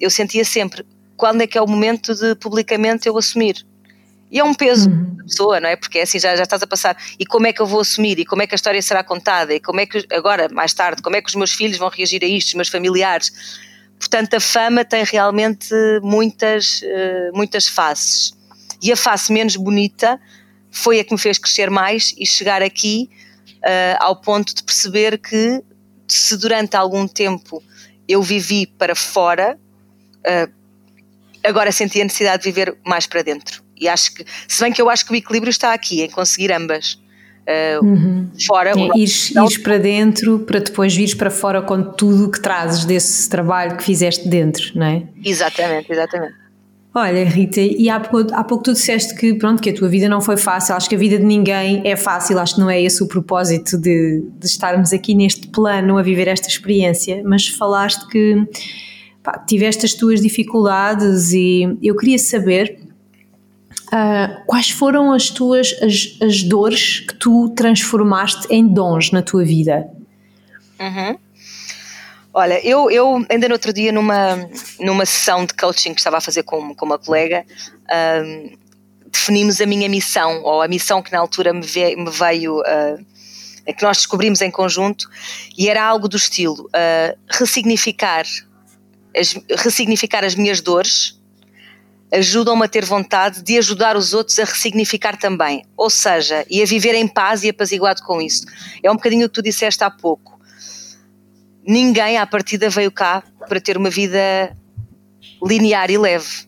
eu 0.00 0.10
sentia 0.10 0.44
sempre 0.44 0.84
quando 1.16 1.42
é 1.42 1.46
que 1.46 1.56
é 1.56 1.62
o 1.62 1.66
momento 1.66 2.12
de 2.12 2.34
publicamente 2.34 3.08
eu 3.08 3.16
assumir. 3.16 3.64
E 4.34 4.40
é 4.40 4.44
um 4.44 4.52
peso 4.52 4.90
uhum. 4.90 5.14
da 5.14 5.22
pessoa, 5.22 5.60
não 5.60 5.68
é? 5.68 5.76
Porque 5.76 6.00
é 6.00 6.02
assim 6.02 6.18
já, 6.18 6.34
já 6.34 6.42
estás 6.42 6.60
a 6.60 6.66
passar. 6.66 6.96
E 7.20 7.24
como 7.24 7.46
é 7.46 7.52
que 7.52 7.62
eu 7.62 7.66
vou 7.66 7.80
assumir? 7.80 8.18
E 8.18 8.24
como 8.24 8.42
é 8.42 8.48
que 8.48 8.54
a 8.54 8.56
história 8.56 8.82
será 8.82 9.04
contada? 9.04 9.54
E 9.54 9.60
como 9.60 9.78
é 9.78 9.86
que, 9.86 10.04
agora, 10.12 10.48
mais 10.50 10.74
tarde, 10.74 11.00
como 11.00 11.14
é 11.14 11.22
que 11.22 11.28
os 11.28 11.36
meus 11.36 11.52
filhos 11.52 11.78
vão 11.78 11.88
reagir 11.88 12.20
a 12.24 12.26
isto, 12.26 12.48
os 12.48 12.54
meus 12.54 12.68
familiares? 12.68 13.32
Portanto, 13.96 14.34
a 14.34 14.40
fama 14.40 14.84
tem 14.84 15.04
realmente 15.04 15.72
muitas, 16.02 16.82
uh, 16.82 17.30
muitas 17.32 17.68
faces. 17.68 18.34
E 18.82 18.90
a 18.90 18.96
face 18.96 19.32
menos 19.32 19.54
bonita 19.54 20.20
foi 20.68 20.98
a 20.98 21.04
que 21.04 21.12
me 21.12 21.18
fez 21.18 21.38
crescer 21.38 21.70
mais 21.70 22.12
e 22.18 22.26
chegar 22.26 22.60
aqui 22.60 23.08
uh, 23.58 23.96
ao 24.00 24.20
ponto 24.20 24.52
de 24.52 24.64
perceber 24.64 25.16
que 25.18 25.62
se 26.08 26.36
durante 26.36 26.76
algum 26.76 27.06
tempo 27.06 27.62
eu 28.08 28.20
vivi 28.20 28.66
para 28.66 28.96
fora, 28.96 29.56
uh, 30.26 30.52
agora 31.44 31.70
senti 31.70 32.00
a 32.00 32.04
necessidade 32.04 32.42
de 32.42 32.50
viver 32.50 32.76
mais 32.84 33.06
para 33.06 33.22
dentro. 33.22 33.63
E 33.78 33.88
acho 33.88 34.14
que, 34.14 34.24
se 34.48 34.62
bem 34.62 34.72
que 34.72 34.80
eu 34.80 34.88
acho 34.88 35.04
que 35.06 35.12
o 35.12 35.16
equilíbrio 35.16 35.50
está 35.50 35.72
aqui, 35.72 36.02
em 36.02 36.10
conseguir 36.10 36.52
ambas. 36.52 36.98
Uh, 37.44 37.84
uhum. 37.84 38.30
Fora. 38.46 38.70
É, 38.70 38.98
ires, 38.98 39.30
ires 39.30 39.58
para 39.58 39.76
dentro 39.76 40.38
para 40.40 40.60
depois 40.60 40.94
vires 40.94 41.12
para 41.12 41.30
fora 41.30 41.60
com 41.60 41.82
tudo 41.82 42.30
que 42.30 42.40
trazes 42.40 42.86
desse 42.86 43.28
trabalho 43.28 43.76
que 43.76 43.84
fizeste 43.84 44.26
dentro, 44.26 44.72
não 44.74 44.86
é? 44.86 45.02
Exatamente, 45.22 45.92
exatamente. 45.92 46.44
Olha, 46.96 47.24
Rita, 47.24 47.60
e 47.60 47.90
há 47.90 47.98
pouco, 47.98 48.32
há 48.32 48.44
pouco 48.44 48.62
tu 48.62 48.72
disseste 48.72 49.16
que, 49.16 49.34
pronto, 49.34 49.60
que 49.60 49.68
a 49.68 49.74
tua 49.74 49.88
vida 49.88 50.08
não 50.08 50.20
foi 50.20 50.36
fácil, 50.36 50.76
acho 50.76 50.88
que 50.88 50.94
a 50.94 50.98
vida 50.98 51.18
de 51.18 51.24
ninguém 51.24 51.82
é 51.84 51.96
fácil, 51.96 52.38
acho 52.38 52.54
que 52.54 52.60
não 52.60 52.70
é 52.70 52.80
esse 52.80 53.02
o 53.02 53.08
propósito 53.08 53.76
de, 53.76 54.24
de 54.38 54.46
estarmos 54.46 54.92
aqui 54.92 55.12
neste 55.12 55.48
plano 55.48 55.98
a 55.98 56.02
viver 56.02 56.28
esta 56.28 56.48
experiência, 56.48 57.20
mas 57.24 57.48
falaste 57.48 58.06
que 58.08 58.46
pá, 59.24 59.36
tiveste 59.38 59.84
as 59.84 59.92
tuas 59.92 60.20
dificuldades 60.20 61.32
e 61.32 61.76
eu 61.82 61.96
queria 61.96 62.18
saber 62.18 62.83
uh, 63.94 64.44
quais 64.46 64.70
foram 64.70 65.12
as 65.12 65.30
tuas 65.30 65.72
as, 65.80 66.18
as 66.20 66.42
dores 66.42 67.00
que 67.00 67.14
tu 67.14 67.50
transformaste 67.50 68.46
em 68.50 68.66
dons 68.66 69.12
na 69.12 69.22
tua 69.22 69.44
vida. 69.44 69.88
Uhum. 70.80 71.16
Olha, 72.36 72.60
eu, 72.66 72.90
eu 72.90 73.24
ainda 73.30 73.46
no 73.46 73.54
outro 73.54 73.72
dia, 73.72 73.92
numa, 73.92 74.50
numa 74.80 75.06
sessão 75.06 75.46
de 75.46 75.54
coaching 75.54 75.94
que 75.94 76.00
estava 76.00 76.16
a 76.16 76.20
fazer 76.20 76.42
com, 76.42 76.74
com 76.74 76.84
uma 76.84 76.98
colega, 76.98 77.46
um, 78.24 78.56
definimos 79.08 79.60
a 79.60 79.66
minha 79.66 79.88
missão, 79.88 80.42
ou 80.42 80.60
a 80.60 80.66
missão 80.66 81.00
que 81.00 81.12
na 81.12 81.20
altura 81.20 81.52
me, 81.52 81.64
veio, 81.64 81.96
me 81.96 82.10
veio 82.10 82.58
uh, 82.58 83.04
que 83.72 83.84
nós 83.84 83.98
descobrimos 83.98 84.40
em 84.40 84.50
conjunto, 84.50 85.08
e 85.56 85.68
era 85.68 85.84
algo 85.84 86.08
do 86.08 86.16
estilo 86.16 86.64
uh, 86.64 87.16
ressignificar, 87.30 88.24
as, 89.16 89.36
ressignificar 89.56 90.24
as 90.24 90.34
minhas 90.34 90.60
dores 90.60 91.16
ajudam-me 92.12 92.64
a 92.64 92.68
ter 92.68 92.84
vontade 92.84 93.42
de 93.42 93.58
ajudar 93.58 93.96
os 93.96 94.14
outros 94.14 94.38
a 94.38 94.44
ressignificar 94.44 95.16
também, 95.16 95.64
ou 95.76 95.90
seja, 95.90 96.44
e 96.48 96.62
a 96.62 96.66
viver 96.66 96.94
em 96.94 97.08
paz 97.08 97.42
e 97.42 97.48
apaziguado 97.48 98.02
com 98.02 98.20
isso. 98.20 98.44
É 98.82 98.90
um 98.90 98.94
bocadinho 98.94 99.26
o 99.26 99.28
que 99.28 99.34
tu 99.34 99.42
disseste 99.42 99.82
há 99.82 99.90
pouco 99.90 100.34
ninguém 101.66 102.18
à 102.18 102.26
partida 102.26 102.68
veio 102.68 102.92
cá 102.92 103.22
para 103.48 103.60
ter 103.60 103.76
uma 103.76 103.90
vida 103.90 104.56
linear 105.42 105.90
e 105.90 105.98
leve. 105.98 106.46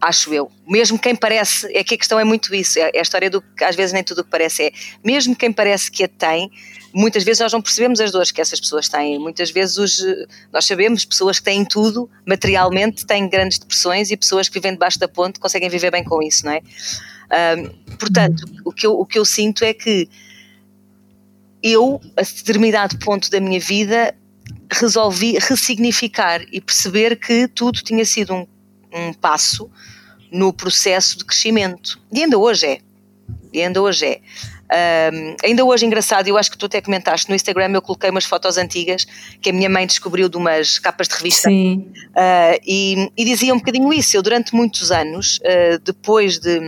Acho 0.00 0.34
eu. 0.34 0.50
Mesmo 0.66 0.98
quem 0.98 1.14
parece, 1.14 1.66
é 1.76 1.84
que 1.84 1.94
a 1.94 1.98
questão 1.98 2.18
é 2.18 2.24
muito 2.24 2.52
isso, 2.54 2.78
é, 2.78 2.90
é 2.92 2.98
a 2.98 3.02
história 3.02 3.30
do 3.30 3.40
que 3.40 3.62
às 3.62 3.76
vezes 3.76 3.92
nem 3.92 4.02
tudo 4.02 4.20
o 4.20 4.24
que 4.24 4.30
parece 4.30 4.64
é. 4.64 4.72
Mesmo 5.04 5.36
quem 5.36 5.52
parece 5.52 5.90
que 5.90 6.02
a 6.02 6.08
tem, 6.08 6.50
muitas 6.94 7.24
vezes 7.24 7.40
nós 7.40 7.52
não 7.52 7.62
percebemos 7.62 8.00
as 8.00 8.10
dores 8.10 8.30
que 8.30 8.40
essas 8.40 8.60
pessoas 8.60 8.88
têm. 8.88 9.18
Muitas 9.18 9.50
vezes 9.50 9.76
os, 9.78 10.04
nós 10.52 10.64
sabemos, 10.64 11.04
pessoas 11.04 11.38
que 11.38 11.44
têm 11.44 11.64
tudo 11.64 12.08
materialmente 12.26 13.06
têm 13.06 13.28
grandes 13.28 13.58
depressões 13.58 14.10
e 14.10 14.16
pessoas 14.16 14.48
que 14.48 14.54
vivem 14.54 14.72
debaixo 14.72 14.98
da 14.98 15.08
ponte 15.08 15.40
conseguem 15.40 15.68
viver 15.68 15.90
bem 15.90 16.04
com 16.04 16.22
isso, 16.22 16.44
não 16.44 16.52
é? 16.52 16.60
Um, 17.32 17.96
portanto, 17.96 18.44
o 18.64 18.72
que, 18.72 18.86
eu, 18.86 18.92
o 18.92 19.06
que 19.06 19.18
eu 19.18 19.24
sinto 19.24 19.64
é 19.64 19.72
que 19.72 20.08
eu, 21.62 22.00
a 22.16 22.22
determinado 22.22 22.98
ponto 22.98 23.30
da 23.30 23.40
minha 23.40 23.60
vida, 23.60 24.14
resolvi 24.70 25.38
ressignificar 25.38 26.42
e 26.52 26.60
perceber 26.60 27.16
que 27.16 27.48
tudo 27.48 27.80
tinha 27.82 28.04
sido 28.04 28.34
um, 28.34 28.46
um 28.92 29.12
passo 29.12 29.70
no 30.30 30.52
processo 30.52 31.18
de 31.18 31.24
crescimento. 31.24 32.00
E 32.12 32.22
ainda 32.22 32.38
hoje 32.38 32.66
é. 32.66 32.78
E 33.52 33.62
ainda 33.62 33.80
hoje 33.80 34.06
é. 34.06 34.20
Um, 34.72 35.36
ainda 35.44 35.64
hoje, 35.64 35.84
engraçado, 35.84 36.28
eu 36.28 36.38
acho 36.38 36.50
que 36.50 36.56
tu 36.56 36.64
até 36.64 36.80
comentaste 36.80 37.28
no 37.28 37.34
Instagram, 37.34 37.72
eu 37.74 37.82
coloquei 37.82 38.08
umas 38.08 38.24
fotos 38.24 38.56
antigas 38.56 39.04
que 39.40 39.50
a 39.50 39.52
minha 39.52 39.68
mãe 39.68 39.86
descobriu 39.86 40.28
de 40.30 40.36
umas 40.36 40.78
capas 40.78 41.08
de 41.08 41.14
revista 41.14 41.50
Sim. 41.50 41.90
Uh, 42.10 42.58
e, 42.66 43.10
e, 43.16 43.24
dizia 43.24 43.52
um 43.52 43.58
bocadinho 43.58 43.92
isso. 43.92 44.16
Eu, 44.16 44.22
durante 44.22 44.54
muitos 44.54 44.90
anos, 44.90 45.38
uh, 45.38 45.78
depois 45.84 46.38
de, 46.38 46.58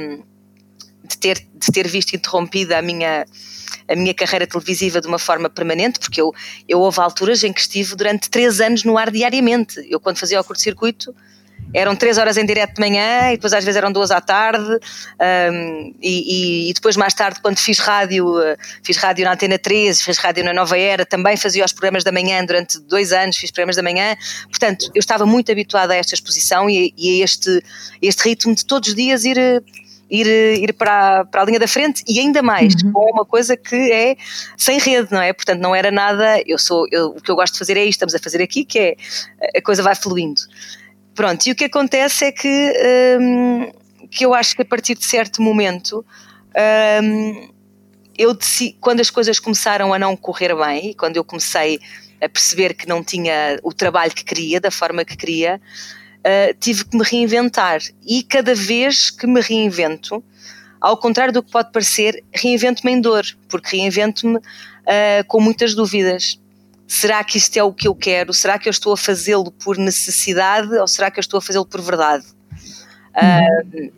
de, 1.02 1.18
ter, 1.18 1.38
de 1.54 1.72
ter 1.72 1.88
visto 1.88 2.14
interrompida 2.14 2.78
a 2.78 2.82
minha 2.82 3.24
a 3.86 3.94
minha 3.94 4.14
carreira 4.14 4.46
televisiva 4.46 4.98
de 4.98 5.06
uma 5.06 5.18
forma 5.18 5.50
permanente, 5.50 5.98
porque 5.98 6.18
eu, 6.18 6.32
eu 6.66 6.80
houve 6.80 7.00
alturas 7.00 7.44
em 7.44 7.52
que 7.52 7.60
estive 7.60 7.94
durante 7.94 8.30
três 8.30 8.58
anos 8.58 8.82
no 8.82 8.96
ar 8.96 9.10
diariamente. 9.10 9.74
Eu, 9.90 10.00
quando 10.00 10.16
fazia 10.16 10.40
o 10.40 10.44
curto-circuito, 10.44 11.14
eram 11.74 11.96
três 11.96 12.16
horas 12.16 12.36
em 12.36 12.46
direto 12.46 12.74
de 12.74 12.80
manhã 12.80 13.32
e 13.32 13.36
depois 13.36 13.52
às 13.52 13.64
vezes 13.64 13.76
eram 13.76 13.90
duas 13.92 14.10
à 14.10 14.20
tarde 14.20 14.78
um, 15.52 15.94
e, 16.00 16.70
e, 16.70 16.72
depois 16.72 16.96
mais 16.96 17.12
tarde 17.12 17.40
quando 17.42 17.58
fiz 17.58 17.80
rádio 17.80 18.26
fiz 18.82 18.96
rádio 18.96 19.24
na 19.24 19.32
Antena 19.32 19.58
13, 19.58 20.02
fiz 20.02 20.16
rádio 20.18 20.44
na 20.44 20.54
Nova 20.54 20.78
Era 20.78 21.04
também 21.04 21.36
fazia 21.36 21.64
os 21.64 21.72
programas 21.72 22.04
da 22.04 22.12
manhã 22.12 22.44
durante 22.44 22.78
dois 22.78 23.12
anos, 23.12 23.36
fiz 23.36 23.50
programas 23.50 23.76
da 23.76 23.82
manhã 23.82 24.16
portanto 24.48 24.90
eu 24.94 25.00
estava 25.00 25.26
muito 25.26 25.50
habituada 25.50 25.92
a 25.92 25.96
esta 25.96 26.14
exposição 26.14 26.70
e, 26.70 26.94
e 26.96 27.20
a 27.20 27.24
este, 27.24 27.62
este 28.00 28.28
ritmo 28.28 28.54
de 28.54 28.64
todos 28.64 28.90
os 28.90 28.94
dias 28.94 29.24
ir 29.24 29.62
ir, 30.10 30.26
ir 30.26 30.72
para, 30.74 31.24
para 31.24 31.42
a 31.42 31.44
linha 31.44 31.58
da 31.58 31.66
frente 31.66 32.04
e 32.06 32.20
ainda 32.20 32.42
mais 32.42 32.74
uhum. 32.82 32.92
com 32.92 33.10
uma 33.10 33.24
coisa 33.24 33.56
que 33.56 33.74
é 33.92 34.16
sem 34.56 34.78
rede, 34.78 35.08
não 35.10 35.20
é? 35.20 35.32
Portanto, 35.32 35.60
não 35.60 35.74
era 35.74 35.90
nada. 35.90 36.40
Eu 36.46 36.58
sou, 36.58 36.86
eu, 36.90 37.08
o 37.08 37.20
que 37.20 37.30
eu 37.30 37.34
gosto 37.34 37.54
de 37.54 37.58
fazer 37.58 37.76
é 37.76 37.82
isto, 37.84 37.92
estamos 37.92 38.14
a 38.14 38.18
fazer 38.18 38.42
aqui, 38.42 38.64
que 38.64 38.78
é 38.78 38.96
a 39.56 39.62
coisa 39.62 39.82
vai 39.82 39.94
fluindo. 39.94 40.40
Pronto, 41.14 41.46
e 41.46 41.52
o 41.52 41.54
que 41.54 41.64
acontece 41.64 42.24
é 42.24 42.32
que, 42.32 42.72
hum, 43.20 43.72
que 44.10 44.24
eu 44.26 44.34
acho 44.34 44.56
que 44.56 44.62
a 44.62 44.64
partir 44.64 44.94
de 44.94 45.04
certo 45.04 45.40
momento. 45.42 46.04
Hum, 47.02 47.54
eu 48.16 48.32
decidi, 48.32 48.76
quando 48.80 49.00
as 49.00 49.10
coisas 49.10 49.38
começaram 49.38 49.92
a 49.92 49.98
não 49.98 50.16
correr 50.16 50.54
bem, 50.54 50.94
quando 50.94 51.16
eu 51.16 51.24
comecei 51.24 51.80
a 52.22 52.28
perceber 52.28 52.74
que 52.74 52.88
não 52.88 53.02
tinha 53.02 53.58
o 53.62 53.72
trabalho 53.72 54.12
que 54.12 54.24
queria, 54.24 54.60
da 54.60 54.70
forma 54.70 55.04
que 55.04 55.16
queria, 55.16 55.60
uh, 56.20 56.54
tive 56.58 56.84
que 56.84 56.96
me 56.96 57.04
reinventar. 57.04 57.80
E 58.06 58.22
cada 58.22 58.54
vez 58.54 59.10
que 59.10 59.26
me 59.26 59.40
reinvento, 59.40 60.22
ao 60.80 60.96
contrário 60.96 61.32
do 61.32 61.42
que 61.42 61.50
pode 61.50 61.72
parecer, 61.72 62.22
reinvento-me 62.32 62.92
em 62.92 63.00
dor, 63.00 63.24
porque 63.48 63.76
reinvento-me 63.76 64.36
uh, 64.36 64.40
com 65.26 65.40
muitas 65.40 65.74
dúvidas. 65.74 66.40
Será 66.94 67.24
que 67.24 67.38
isto 67.38 67.56
é 67.56 67.62
o 67.62 67.72
que 67.72 67.88
eu 67.88 67.94
quero? 67.94 68.32
Será 68.32 68.56
que 68.56 68.68
eu 68.68 68.70
estou 68.70 68.92
a 68.92 68.96
fazê-lo 68.96 69.50
por 69.50 69.76
necessidade 69.76 70.72
ou 70.76 70.86
será 70.86 71.10
que 71.10 71.18
eu 71.18 71.22
estou 71.22 71.38
a 71.38 71.40
fazê-lo 71.40 71.66
por 71.66 71.80
verdade? 71.80 72.24
Uhum. 73.16 73.88
Uh, 73.88 73.92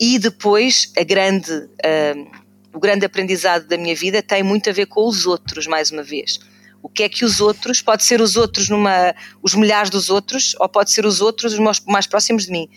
e 0.00 0.18
depois, 0.18 0.90
a 0.96 1.04
grande, 1.04 1.52
uh, 1.52 2.30
o 2.72 2.80
grande 2.80 3.04
aprendizado 3.04 3.66
da 3.66 3.76
minha 3.76 3.94
vida 3.94 4.22
tem 4.22 4.42
muito 4.42 4.70
a 4.70 4.72
ver 4.72 4.86
com 4.86 5.06
os 5.06 5.26
outros, 5.26 5.66
mais 5.66 5.90
uma 5.90 6.02
vez 6.02 6.38
o 6.82 6.88
que 6.88 7.02
é 7.02 7.08
que 7.08 7.24
os 7.24 7.40
outros, 7.40 7.82
pode 7.82 8.04
ser 8.04 8.20
os 8.20 8.36
outros 8.36 8.68
numa, 8.68 9.14
os 9.42 9.54
milhares 9.54 9.90
dos 9.90 10.08
outros, 10.08 10.54
ou 10.58 10.68
pode 10.68 10.90
ser 10.90 11.04
os 11.04 11.20
outros 11.20 11.52
os 11.52 11.58
mais, 11.58 11.80
mais 11.80 12.06
próximos 12.06 12.46
de 12.46 12.52
mim. 12.52 12.68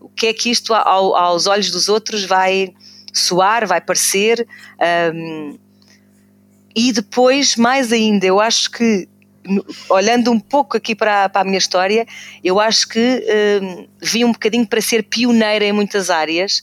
O 0.00 0.08
que 0.08 0.26
é 0.26 0.32
que 0.32 0.50
isto 0.50 0.74
ao, 0.74 1.14
aos 1.14 1.46
olhos 1.46 1.70
dos 1.70 1.88
outros 1.88 2.24
vai 2.24 2.74
soar, 3.12 3.66
vai 3.66 3.80
parecer. 3.80 4.48
Um, 5.14 5.58
e 6.74 6.92
depois, 6.92 7.56
mais 7.56 7.92
ainda, 7.92 8.26
eu 8.26 8.40
acho 8.40 8.70
que 8.70 9.06
olhando 9.88 10.30
um 10.30 10.38
pouco 10.38 10.76
aqui 10.76 10.94
para, 10.94 11.28
para 11.28 11.42
a 11.42 11.44
minha 11.44 11.58
história, 11.58 12.06
eu 12.42 12.60
acho 12.60 12.88
que 12.88 13.60
um, 13.62 13.88
vi 14.00 14.24
um 14.24 14.32
bocadinho 14.32 14.66
para 14.66 14.80
ser 14.80 15.02
pioneira 15.02 15.64
em 15.64 15.72
muitas 15.72 16.10
áreas 16.10 16.62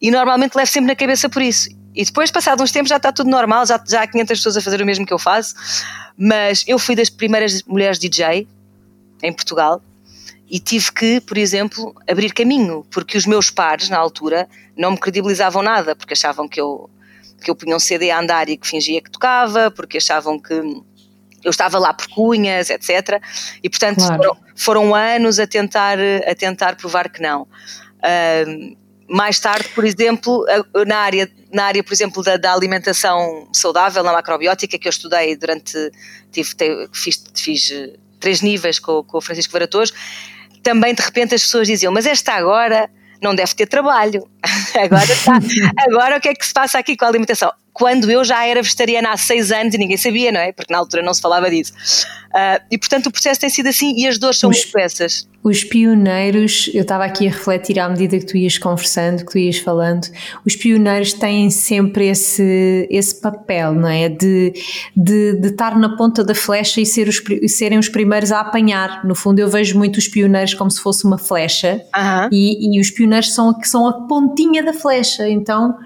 e 0.00 0.10
normalmente 0.10 0.54
levo 0.54 0.70
sempre 0.70 0.88
na 0.88 0.96
cabeça 0.96 1.28
por 1.28 1.42
isso. 1.42 1.68
E 1.94 2.04
depois, 2.04 2.30
passados 2.30 2.62
uns 2.62 2.72
tempos, 2.72 2.88
já 2.88 2.96
está 2.96 3.12
tudo 3.12 3.30
normal, 3.30 3.64
já, 3.66 3.82
já 3.86 4.02
há 4.02 4.06
500 4.06 4.38
pessoas 4.38 4.56
a 4.56 4.60
fazer 4.60 4.82
o 4.82 4.86
mesmo 4.86 5.06
que 5.06 5.12
eu 5.12 5.18
faço, 5.18 5.54
mas 6.16 6.64
eu 6.66 6.78
fui 6.78 6.96
das 6.96 7.08
primeiras 7.08 7.62
mulheres 7.62 7.98
DJ 7.98 8.48
em 9.22 9.32
Portugal 9.32 9.80
e 10.50 10.58
tive 10.58 10.92
que, 10.92 11.20
por 11.20 11.38
exemplo, 11.38 11.94
abrir 12.08 12.32
caminho, 12.32 12.84
porque 12.90 13.16
os 13.16 13.26
meus 13.26 13.48
pares, 13.50 13.88
na 13.88 13.96
altura, 13.96 14.48
não 14.76 14.90
me 14.92 14.98
credibilizavam 14.98 15.62
nada, 15.62 15.94
porque 15.94 16.12
achavam 16.14 16.48
que 16.48 16.60
eu, 16.60 16.90
que 17.42 17.50
eu 17.50 17.54
punha 17.54 17.76
um 17.76 17.80
CD 17.80 18.10
a 18.10 18.20
andar 18.20 18.48
e 18.48 18.56
que 18.56 18.66
fingia 18.66 19.00
que 19.00 19.10
tocava, 19.10 19.70
porque 19.70 19.98
achavam 19.98 20.38
que 20.38 20.54
eu 21.44 21.50
estava 21.50 21.78
lá 21.78 21.92
por 21.92 22.08
cunhas, 22.08 22.70
etc. 22.70 23.20
E 23.62 23.68
portanto 23.68 23.98
claro. 23.98 24.22
foram, 24.22 24.36
foram, 24.56 24.94
anos 24.94 25.38
a 25.38 25.46
tentar, 25.46 25.98
a 26.26 26.34
tentar 26.34 26.76
provar 26.76 27.10
que 27.10 27.20
não. 27.20 27.42
Uh, 27.42 28.76
mais 29.08 29.38
tarde, 29.38 29.68
por 29.74 29.84
exemplo, 29.84 30.44
na 30.86 30.98
área, 30.98 31.30
na 31.52 31.64
área 31.64 31.82
por 31.82 31.92
exemplo, 31.92 32.22
da, 32.22 32.36
da, 32.36 32.52
alimentação 32.52 33.48
saudável, 33.52 34.02
na 34.02 34.12
macrobiótica, 34.12 34.78
que 34.78 34.88
eu 34.88 34.90
estudei 34.90 35.36
durante, 35.36 35.90
tive, 36.32 36.50
fiz, 36.92 37.24
fiz 37.34 37.70
eh, 37.70 37.96
três 38.18 38.40
níveis 38.40 38.78
com, 38.78 39.02
com 39.04 39.18
o 39.18 39.20
Francisco 39.20 39.52
Varatoso, 39.52 39.92
também 40.62 40.94
de 40.94 41.02
repente 41.02 41.34
as 41.34 41.42
pessoas 41.42 41.68
diziam, 41.68 41.92
mas 41.92 42.06
esta 42.06 42.32
agora 42.32 42.90
não 43.22 43.34
deve 43.34 43.54
ter 43.54 43.66
trabalho. 43.66 44.26
agora, 44.82 45.12
está, 45.12 45.38
agora 45.78 46.18
o 46.18 46.20
que 46.20 46.28
é 46.28 46.34
que 46.34 46.46
se 46.46 46.52
passa 46.52 46.78
aqui 46.78 46.96
com 46.96 47.04
a 47.04 47.08
alimentação? 47.08 47.52
quando 47.74 48.08
eu 48.08 48.24
já 48.24 48.46
era 48.46 48.62
vegetariana 48.62 49.10
há 49.10 49.16
seis 49.16 49.50
anos 49.50 49.74
e 49.74 49.78
ninguém 49.78 49.96
sabia, 49.96 50.30
não 50.30 50.40
é? 50.40 50.52
Porque 50.52 50.72
na 50.72 50.78
altura 50.78 51.02
não 51.02 51.12
se 51.12 51.20
falava 51.20 51.50
disso. 51.50 51.72
Uh, 52.28 52.62
e 52.70 52.78
portanto 52.78 53.06
o 53.06 53.12
processo 53.12 53.40
tem 53.40 53.50
sido 53.50 53.68
assim 53.68 53.94
e 53.96 54.08
as 54.08 54.18
dores 54.18 54.38
são 54.38 54.50
os, 54.50 54.56
muito 54.56 54.72
peças. 54.72 55.28
Os 55.42 55.62
pioneiros, 55.62 56.70
eu 56.72 56.82
estava 56.82 57.04
aqui 57.04 57.28
a 57.28 57.30
refletir 57.30 57.78
à 57.78 57.88
medida 57.88 58.18
que 58.18 58.26
tu 58.26 58.36
ias 58.36 58.58
conversando, 58.58 59.24
que 59.24 59.32
tu 59.32 59.38
ias 59.38 59.58
falando, 59.58 60.08
os 60.44 60.56
pioneiros 60.56 61.12
têm 61.12 61.50
sempre 61.50 62.08
esse, 62.08 62.88
esse 62.90 63.20
papel, 63.20 63.74
não 63.74 63.88
é? 63.88 64.08
De, 64.08 64.52
de, 64.96 65.40
de 65.40 65.48
estar 65.48 65.76
na 65.76 65.96
ponta 65.96 66.24
da 66.24 66.34
flecha 66.34 66.80
e 66.80 66.86
ser 66.86 67.08
os, 67.08 67.22
serem 67.48 67.78
os 67.78 67.88
primeiros 67.88 68.32
a 68.32 68.40
apanhar. 68.40 69.04
No 69.04 69.14
fundo, 69.14 69.38
eu 69.40 69.48
vejo 69.48 69.76
muito 69.76 69.98
os 69.98 70.08
pioneiros 70.08 70.54
como 70.54 70.70
se 70.70 70.80
fosse 70.80 71.04
uma 71.04 71.18
flecha 71.18 71.80
uh 71.94 72.00
-huh. 72.00 72.28
e, 72.32 72.76
e 72.76 72.80
os 72.80 72.90
pioneiros 72.90 73.32
são, 73.32 73.56
são 73.62 73.86
a 73.86 73.92
pontinha 74.34 74.62
da 74.62 74.72
flecha. 74.72 75.28
Então 75.28 75.76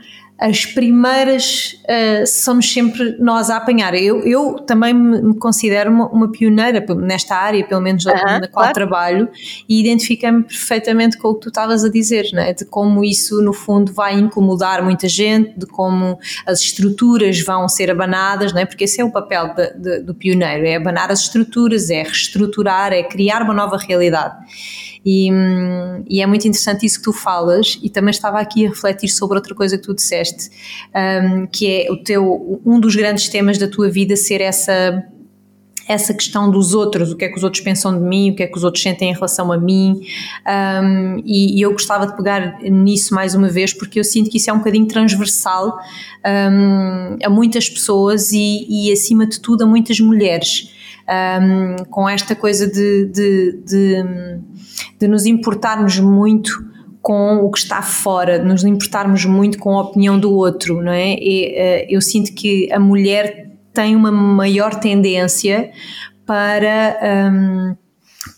as 0.41 0.65
primeiras 0.65 1.77
uh, 1.83 2.25
somos 2.25 2.73
sempre 2.73 3.17
nós 3.19 3.51
a 3.51 3.57
apanhar. 3.57 3.93
Eu, 3.97 4.21
eu 4.21 4.55
também 4.61 4.95
me 4.95 5.37
considero 5.37 5.91
uma, 5.91 6.07
uma 6.07 6.31
pioneira 6.31 6.85
nesta 6.95 7.35
área, 7.35 7.67
pelo 7.67 7.81
menos 7.81 8.05
na 8.05 8.13
qual 8.43 8.49
claro. 8.51 8.73
trabalho, 8.73 9.29
e 9.69 9.81
identifiquei-me 9.81 10.45
perfeitamente 10.45 11.19
com 11.19 11.31
o 11.31 11.35
que 11.35 11.41
tu 11.41 11.49
estavas 11.49 11.85
a 11.85 11.89
dizer, 11.89 12.31
né? 12.33 12.53
de 12.53 12.65
como 12.65 13.03
isso 13.03 13.43
no 13.43 13.53
fundo 13.53 13.93
vai 13.93 14.15
incomodar 14.15 14.81
muita 14.81 15.09
gente, 15.09 15.59
de 15.59 15.67
como 15.67 16.17
as 16.47 16.61
estruturas 16.61 17.41
vão 17.41 17.69
ser 17.69 17.91
abanadas, 17.91 18.53
né? 18.53 18.65
porque 18.65 18.85
esse 18.85 19.01
é 19.01 19.05
o 19.05 19.11
papel 19.11 19.55
de, 19.55 19.75
de, 19.75 19.99
do 20.05 20.15
pioneiro, 20.15 20.65
é 20.65 20.77
abanar 20.77 21.11
as 21.11 21.23
estruturas, 21.23 21.91
é 21.91 22.05
reestruturar, 22.05 22.93
é 22.93 23.03
criar 23.03 23.43
uma 23.43 23.55
nova 23.55 23.77
realidade. 23.77 24.37
E, 25.11 25.31
e, 26.07 26.21
é 26.21 26.27
muito 26.27 26.47
interessante 26.47 26.85
isso 26.85 26.99
que 26.99 27.05
tu 27.05 27.15
falas, 27.15 27.79
e 27.83 27.89
também 27.89 28.11
estava 28.11 28.39
aqui 28.39 28.67
a 28.67 28.69
refletir 28.69 29.09
sobre 29.09 29.39
outra 29.39 29.55
coisa 29.55 29.79
que 29.79 29.83
tu 29.83 29.95
disseste, 29.95 30.51
um, 30.95 31.47
que 31.47 31.67
é 31.67 31.91
o 31.91 31.97
teu, 31.97 32.61
um 32.67 32.79
dos 32.79 32.95
grandes 32.95 33.27
temas 33.31 33.57
da 33.57 33.67
tua 33.67 33.89
vida 33.89 34.15
ser 34.17 34.43
essa 34.43 35.03
essa 35.89 36.13
questão 36.13 36.51
dos 36.51 36.75
outros, 36.75 37.11
o 37.11 37.17
que 37.17 37.25
é 37.25 37.29
que 37.29 37.39
os 37.39 37.43
outros 37.43 37.63
pensam 37.63 37.99
de 37.99 38.05
mim, 38.05 38.33
o 38.33 38.37
que 38.37 38.43
é 38.43 38.47
que 38.47 38.59
os 38.59 38.63
outros 38.63 38.83
sentem 38.83 39.11
em 39.11 39.15
relação 39.15 39.51
a 39.51 39.57
mim, 39.57 39.99
um, 40.47 41.23
e, 41.25 41.57
e, 41.59 41.63
eu 41.63 41.73
gostava 41.73 42.07
de 42.07 42.15
pegar 42.15 42.61
nisso 42.61 43.15
mais 43.15 43.35
uma 43.35 43.49
vez, 43.49 43.73
porque 43.73 43.99
eu 43.99 44.05
sinto 44.05 44.29
que 44.29 44.37
isso 44.37 44.51
é 44.51 44.53
um 44.53 44.59
bocadinho 44.59 44.87
transversal 44.87 45.79
um, 46.53 47.17
a 47.25 47.31
muitas 47.31 47.71
pessoas 47.71 48.33
e, 48.33 48.67
e, 48.69 48.93
acima 48.93 49.27
de 49.27 49.41
tudo, 49.41 49.65
a 49.65 49.67
muitas 49.67 49.99
mulheres, 49.99 50.75
um, 51.09 51.85
com 51.91 52.09
esta 52.09 52.35
coisa 52.35 52.67
de, 52.67 53.07
de, 53.07 53.63
de 53.65 54.05
de 54.99 55.09
nos 55.09 55.27
importarmos 55.27 55.99
muito 55.99 56.67
com 57.01 57.37
o 57.37 57.51
que 57.51 57.59
está 57.59 57.81
fora, 57.81 58.43
nos 58.43 58.65
importarmos 58.65 59.25
muito 59.25 59.59
com 59.59 59.79
a 59.79 59.83
opinião 59.83 60.19
do 60.19 60.33
outro, 60.33 60.83
não 60.83 60.93
é? 60.93 61.15
E, 61.15 61.47
uh, 61.47 61.87
eu 61.89 62.01
sinto 62.01 62.35
que 62.35 62.71
a 62.73 62.79
mulher 62.79 63.53
tem 63.73 63.95
uma 63.95 64.11
maior 64.11 64.75
tendência 64.75 65.71
para. 66.27 67.31
Um, 67.33 67.88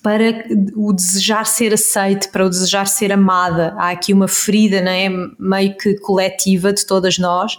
para 0.03 0.45
o 0.75 0.93
desejar 0.93 1.45
ser 1.45 1.75
aceite, 1.75 2.29
para 2.29 2.47
o 2.47 2.49
desejar 2.49 2.87
ser 2.87 3.13
amada. 3.13 3.75
Há 3.79 3.91
aqui 3.91 4.15
uma 4.15 4.29
ferida, 4.29 4.81
não 4.81 4.91
é? 4.91 5.09
meio 5.39 5.77
que 5.77 5.95
coletiva 5.99 6.73
de 6.73 6.87
todas 6.87 7.19
nós, 7.19 7.59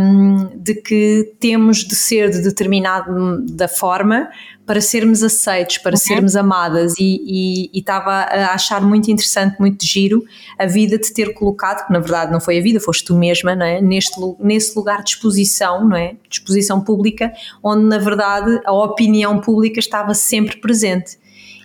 um, 0.00 0.50
de 0.54 0.74
que 0.74 1.34
temos 1.40 1.78
de 1.78 1.94
ser 1.94 2.30
de 2.30 2.42
determinada 2.42 3.68
forma 3.68 4.28
para 4.66 4.80
sermos 4.80 5.22
aceitos, 5.22 5.78
para 5.78 5.92
uhum. 5.92 5.96
sermos 5.96 6.36
amadas 6.36 6.94
e, 6.98 7.70
estava 7.72 8.10
a 8.10 8.52
achar 8.52 8.82
muito 8.82 9.10
interessante, 9.10 9.58
muito 9.60 9.86
giro 9.86 10.24
a 10.58 10.66
vida 10.66 10.98
de 10.98 11.14
ter 11.14 11.32
colocado, 11.32 11.86
que 11.86 11.92
na 11.92 12.00
verdade 12.00 12.32
não 12.32 12.40
foi 12.40 12.58
a 12.58 12.62
vida, 12.62 12.80
foste 12.80 13.04
tu 13.04 13.16
mesma, 13.16 13.54
não 13.54 13.64
é? 13.64 13.80
Neste, 13.80 14.20
nesse 14.40 14.76
lugar 14.76 15.04
de 15.04 15.10
exposição, 15.10 15.88
não 15.88 15.96
é? 15.96 16.16
De 16.28 16.38
exposição 16.38 16.80
pública, 16.80 17.32
onde 17.62 17.84
na 17.84 17.98
verdade 17.98 18.60
a 18.64 18.72
opinião 18.72 19.40
pública 19.40 19.78
estava 19.78 20.12
sempre 20.14 20.56
presente. 20.56 21.16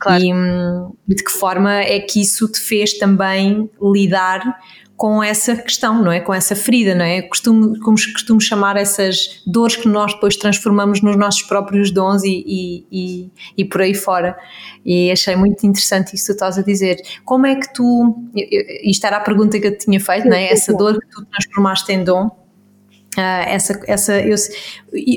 Claro. 0.01 0.23
E, 0.23 0.33
hum, 0.33 0.91
de 1.07 1.23
que 1.23 1.31
forma 1.31 1.75
é 1.75 1.99
que 1.99 2.21
isso 2.21 2.47
te 2.51 2.59
fez 2.59 2.97
também 2.97 3.69
lidar 3.79 4.41
com 4.97 5.23
essa 5.23 5.55
questão, 5.55 6.03
não 6.03 6.11
é? 6.11 6.19
Com 6.19 6.33
essa 6.33 6.55
ferida, 6.55 6.93
não 6.93 7.05
é? 7.05 7.21
Costumo, 7.21 7.79
como 7.79 7.97
costumo 8.13 8.41
chamar 8.41 8.77
essas 8.77 9.41
dores 9.45 9.75
que 9.75 9.87
nós 9.87 10.13
depois 10.13 10.35
transformamos 10.35 11.01
nos 11.01 11.15
nossos 11.15 11.43
próprios 11.43 11.91
dons 11.91 12.23
e, 12.23 12.43
e, 12.45 12.85
e, 12.91 13.31
e 13.57 13.65
por 13.65 13.81
aí 13.81 13.93
fora. 13.93 14.37
E 14.83 15.11
achei 15.11 15.35
muito 15.35 15.65
interessante 15.65 16.15
isso 16.15 16.25
que 16.25 16.33
tu 16.33 16.33
estás 16.33 16.57
a 16.57 16.61
dizer. 16.63 16.97
Como 17.23 17.45
é 17.45 17.55
que 17.55 17.71
tu, 17.73 18.15
isto 18.83 19.05
era 19.05 19.17
a 19.17 19.21
pergunta 19.21 19.59
que 19.59 19.67
eu 19.67 19.71
te 19.71 19.85
tinha 19.85 19.99
feito, 19.99 20.27
não 20.27 20.35
é? 20.35 20.51
Essa 20.51 20.73
dor 20.73 20.99
que 20.99 21.07
tu 21.09 21.25
transformaste 21.25 21.91
em 21.91 22.03
dom, 22.03 22.41
Uh, 23.17 23.43
essa, 23.45 23.77
essa, 23.87 24.21
eu, 24.21 24.37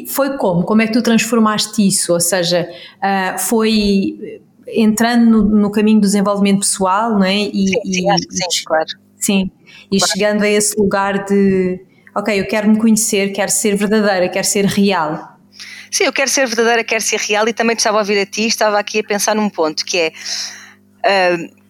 foi 0.09 0.37
como? 0.37 0.65
Como 0.65 0.83
é 0.83 0.87
que 0.89 0.93
tu 0.93 1.01
transformaste 1.01 1.87
isso? 1.87 2.13
Ou 2.13 2.19
seja, 2.19 2.69
uh, 2.97 3.39
foi 3.39 4.43
entrando 4.69 5.43
no, 5.43 5.43
no, 5.43 5.71
caminho 5.71 6.01
do 6.01 6.07
desenvolvimento 6.07 6.61
pessoal, 6.61 7.13
não 7.13 7.25
é? 7.25 7.37
E, 7.37 7.69
sim, 7.69 7.81
sim, 7.85 8.11
e, 8.11 8.53
sim, 8.53 8.65
claro. 8.65 8.87
Sim, 9.19 9.51
e 9.91 9.99
chegando 10.07 10.43
a 10.43 10.49
esse 10.49 10.79
lugar 10.79 11.25
de, 11.25 11.81
ok, 12.15 12.41
eu 12.41 12.47
quero 12.47 12.69
me 12.69 12.79
conhecer, 12.79 13.33
quero 13.33 13.51
ser 13.51 13.77
verdadeira, 13.77 14.29
quero 14.29 14.47
ser 14.47 14.67
real. 14.67 15.39
Sim, 15.91 16.05
eu 16.05 16.13
quero 16.13 16.29
ser 16.29 16.47
verdadeira, 16.47 16.83
quero 16.83 17.03
ser 17.03 17.21
real 17.21 17.49
e 17.49 17.53
também 17.53 17.77
estava 17.77 17.99
a 17.99 18.01
ouvir 18.01 18.19
a 18.19 18.27
ti, 18.27 18.47
estava 18.47 18.79
aqui 18.79 18.99
a 18.99 19.05
pensar 19.05 19.35
num 19.35 19.49
ponto 19.49 19.85
que 19.85 19.99
é. 19.99 20.13
Uh, 21.07 21.65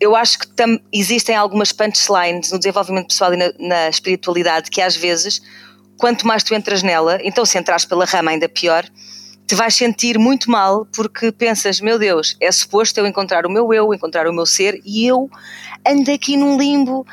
eu 0.00 0.14
acho 0.14 0.38
que 0.38 0.46
existem 0.92 1.34
algumas 1.34 1.72
punchlines 1.72 2.50
no 2.50 2.58
desenvolvimento 2.58 3.08
pessoal 3.08 3.32
e 3.32 3.36
na, 3.36 3.52
na, 3.58 3.88
espiritualidade 3.88 4.70
que 4.70 4.80
às 4.80 4.96
vezes, 4.96 5.40
quanto 5.96 6.26
mais 6.26 6.42
tu 6.42 6.54
entras 6.54 6.82
nela, 6.82 7.18
então 7.22 7.44
se 7.44 7.56
entras 7.58 7.84
pela 7.84 8.04
rama 8.04 8.30
ainda 8.30 8.48
pior, 8.48 8.84
te 9.46 9.54
vais 9.54 9.74
sentir 9.74 10.18
muito 10.18 10.50
mal 10.50 10.86
porque 10.94 11.30
pensas, 11.30 11.80
meu 11.80 11.98
Deus, 11.98 12.36
é 12.40 12.50
suposto 12.50 12.98
eu 12.98 13.06
encontrar 13.06 13.46
o 13.46 13.50
meu 13.50 13.72
eu, 13.72 13.92
encontrar 13.92 14.26
o 14.26 14.32
meu 14.32 14.46
ser 14.46 14.80
e 14.84 15.06
eu 15.06 15.30
ando 15.86 16.10
aqui 16.10 16.36
num 16.36 16.58
limbo 16.58 17.06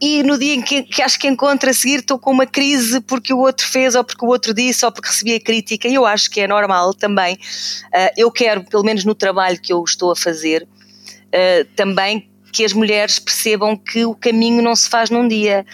e 0.00 0.22
no 0.22 0.38
dia 0.38 0.54
em 0.54 0.62
que, 0.62 0.82
que, 0.82 1.02
acho 1.02 1.18
que 1.18 1.26
encontro 1.26 1.68
a 1.68 1.72
seguir 1.72 2.00
estou 2.00 2.18
com 2.18 2.30
uma 2.30 2.46
crise 2.46 3.00
porque 3.00 3.32
o 3.32 3.38
outro 3.38 3.66
fez 3.66 3.94
ou 3.94 4.04
porque 4.04 4.24
o 4.24 4.28
outro 4.28 4.54
disse 4.54 4.84
ou 4.84 4.92
porque 4.92 5.08
recebi 5.08 5.34
a 5.34 5.40
crítica 5.40 5.88
e 5.88 5.94
eu 5.94 6.06
acho 6.06 6.30
que 6.30 6.40
é 6.40 6.46
normal 6.46 6.94
também. 6.94 7.34
Uh, 7.34 8.10
eu 8.16 8.30
quero, 8.30 8.62
pelo 8.64 8.84
menos 8.84 9.04
no 9.04 9.14
trabalho 9.14 9.60
que 9.60 9.72
eu 9.72 9.82
estou 9.82 10.12
a 10.12 10.16
fazer, 10.16 10.62
uh, 10.62 11.64
também 11.74 12.28
que 12.52 12.64
as 12.64 12.72
mulheres 12.72 13.18
percebam 13.18 13.76
que 13.76 14.04
o 14.04 14.14
caminho 14.14 14.62
não 14.62 14.76
se 14.76 14.88
faz 14.88 15.10
num 15.10 15.26
dia 15.26 15.66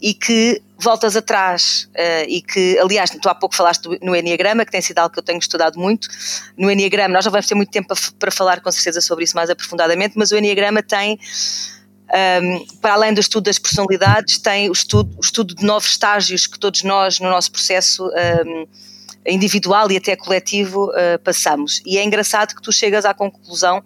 e 0.00 0.14
que 0.14 0.60
voltas 0.82 1.16
atrás 1.16 1.88
uh, 1.90 2.28
e 2.28 2.42
que, 2.42 2.78
aliás, 2.78 3.10
tu 3.10 3.28
há 3.28 3.34
pouco 3.34 3.54
falaste 3.54 3.88
no 4.02 4.14
Enneagrama, 4.14 4.64
que 4.64 4.72
tem 4.72 4.80
sido 4.80 4.98
algo 4.98 5.12
que 5.12 5.18
eu 5.18 5.22
tenho 5.22 5.38
estudado 5.38 5.78
muito. 5.78 6.08
No 6.56 6.70
Enneagrama, 6.70 7.14
nós 7.14 7.24
já 7.24 7.30
vamos 7.30 7.46
ter 7.46 7.54
muito 7.54 7.70
tempo 7.70 7.88
para, 7.88 7.98
para 8.18 8.30
falar 8.30 8.60
com 8.60 8.70
certeza 8.70 9.00
sobre 9.00 9.24
isso 9.24 9.36
mais 9.36 9.50
aprofundadamente, 9.50 10.14
mas 10.16 10.30
o 10.30 10.36
Enneagrama 10.36 10.82
tem 10.82 11.18
um, 12.42 12.66
para 12.80 12.94
além 12.94 13.14
do 13.14 13.20
estudo 13.20 13.44
das 13.44 13.58
personalidades, 13.58 14.38
tem 14.38 14.68
o 14.68 14.72
estudo, 14.72 15.16
o 15.16 15.20
estudo 15.20 15.54
de 15.54 15.64
novos 15.64 15.90
estágios 15.90 16.46
que 16.46 16.58
todos 16.58 16.82
nós, 16.82 17.20
no 17.20 17.30
nosso 17.30 17.52
processo 17.52 18.08
um, 18.46 18.66
individual 19.26 19.90
e 19.90 19.96
até 19.96 20.16
coletivo, 20.16 20.90
uh, 20.90 21.18
passamos. 21.22 21.80
E 21.86 21.98
é 21.98 22.04
engraçado 22.04 22.54
que 22.54 22.62
tu 22.62 22.72
chegas 22.72 23.04
à 23.04 23.14
conclusão 23.14 23.82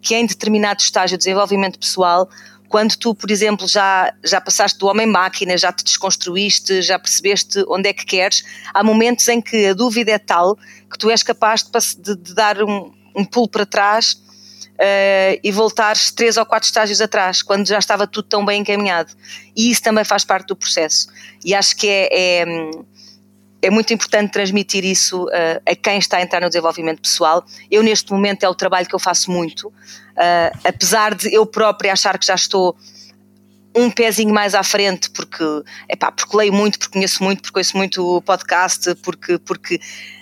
que 0.00 0.14
em 0.14 0.26
determinado 0.26 0.82
estágio 0.82 1.16
de 1.16 1.24
desenvolvimento 1.24 1.78
pessoal, 1.78 2.28
quando 2.74 2.96
tu, 2.96 3.14
por 3.14 3.30
exemplo, 3.30 3.68
já, 3.68 4.12
já 4.24 4.40
passaste 4.40 4.80
do 4.80 4.88
homem-máquina, 4.88 5.56
já 5.56 5.70
te 5.70 5.84
desconstruíste, 5.84 6.82
já 6.82 6.98
percebeste 6.98 7.64
onde 7.68 7.88
é 7.88 7.92
que 7.92 8.04
queres, 8.04 8.42
há 8.74 8.82
momentos 8.82 9.28
em 9.28 9.40
que 9.40 9.66
a 9.66 9.72
dúvida 9.72 10.10
é 10.10 10.18
tal 10.18 10.56
que 10.90 10.98
tu 10.98 11.08
és 11.08 11.22
capaz 11.22 11.62
de, 11.96 12.16
de, 12.16 12.34
dar 12.34 12.60
um, 12.64 12.92
um 13.14 13.24
pulo 13.24 13.48
para 13.48 13.64
trás 13.64 14.14
uh, 14.14 15.38
e 15.40 15.52
voltares 15.52 16.10
três 16.10 16.36
ou 16.36 16.44
quatro 16.44 16.66
estágios 16.66 17.00
atrás, 17.00 17.42
quando 17.42 17.64
já 17.64 17.78
estava 17.78 18.08
tudo 18.08 18.26
tão 18.26 18.44
bem 18.44 18.62
encaminhado. 18.62 19.12
E 19.54 19.70
isso 19.70 19.80
também 19.80 20.02
faz 20.02 20.24
parte 20.24 20.48
do 20.48 20.56
processo. 20.56 21.06
E 21.44 21.54
acho 21.54 21.76
que 21.76 21.86
é, 21.86 22.08
é, 22.10 22.44
é 23.64 23.70
muito 23.70 23.92
importante 23.92 24.32
transmitir 24.32 24.84
isso 24.84 25.24
uh, 25.24 25.62
a 25.66 25.74
quem 25.74 25.98
está 25.98 26.18
a 26.18 26.22
entrar 26.22 26.40
no 26.40 26.48
desenvolvimento 26.48 27.00
pessoal. 27.00 27.44
Eu, 27.70 27.82
neste 27.82 28.12
momento, 28.12 28.44
é 28.44 28.48
o 28.48 28.54
trabalho 28.54 28.86
que 28.86 28.94
eu 28.94 28.98
faço 28.98 29.30
muito, 29.30 29.68
uh, 29.68 30.58
apesar 30.64 31.14
de 31.14 31.32
eu 31.34 31.46
própria 31.46 31.92
achar 31.92 32.18
que 32.18 32.26
já 32.26 32.34
estou 32.34 32.76
um 33.76 33.90
pezinho 33.90 34.32
mais 34.32 34.54
à 34.54 34.62
frente, 34.62 35.10
porque, 35.10 35.44
epá, 35.88 36.12
porque 36.12 36.36
leio 36.36 36.52
muito, 36.52 36.78
porque 36.78 36.92
conheço 36.92 37.22
muito, 37.24 37.42
porque 37.42 37.54
conheço 37.54 37.76
muito 37.76 38.16
o 38.16 38.22
podcast, 38.22 38.94
porque, 38.96 39.38
porque 39.38 39.80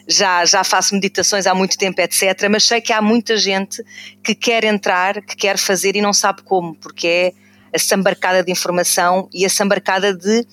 já, 0.09 0.45
já 0.45 0.65
faço 0.65 0.95
meditações 0.95 1.47
há 1.47 1.55
muito 1.55 1.77
tempo, 1.77 2.01
etc. 2.01 2.49
Mas 2.51 2.65
sei 2.65 2.81
que 2.81 2.93
há 2.93 3.03
muita 3.03 3.37
gente 3.37 3.83
que 4.25 4.35
quer 4.35 4.65
entrar, 4.65 5.21
que 5.21 5.37
quer 5.37 5.59
fazer 5.59 5.97
e 5.97 6.01
não 6.01 6.15
sabe 6.15 6.43
como, 6.43 6.75
porque 6.77 7.07
é 7.07 7.33
a 7.75 7.79
sambarcada 7.79 8.43
de 8.43 8.51
informação 8.51 9.29
e 9.33 9.45
a 9.45 9.51
sambarcada 9.51 10.15
de. 10.15 10.47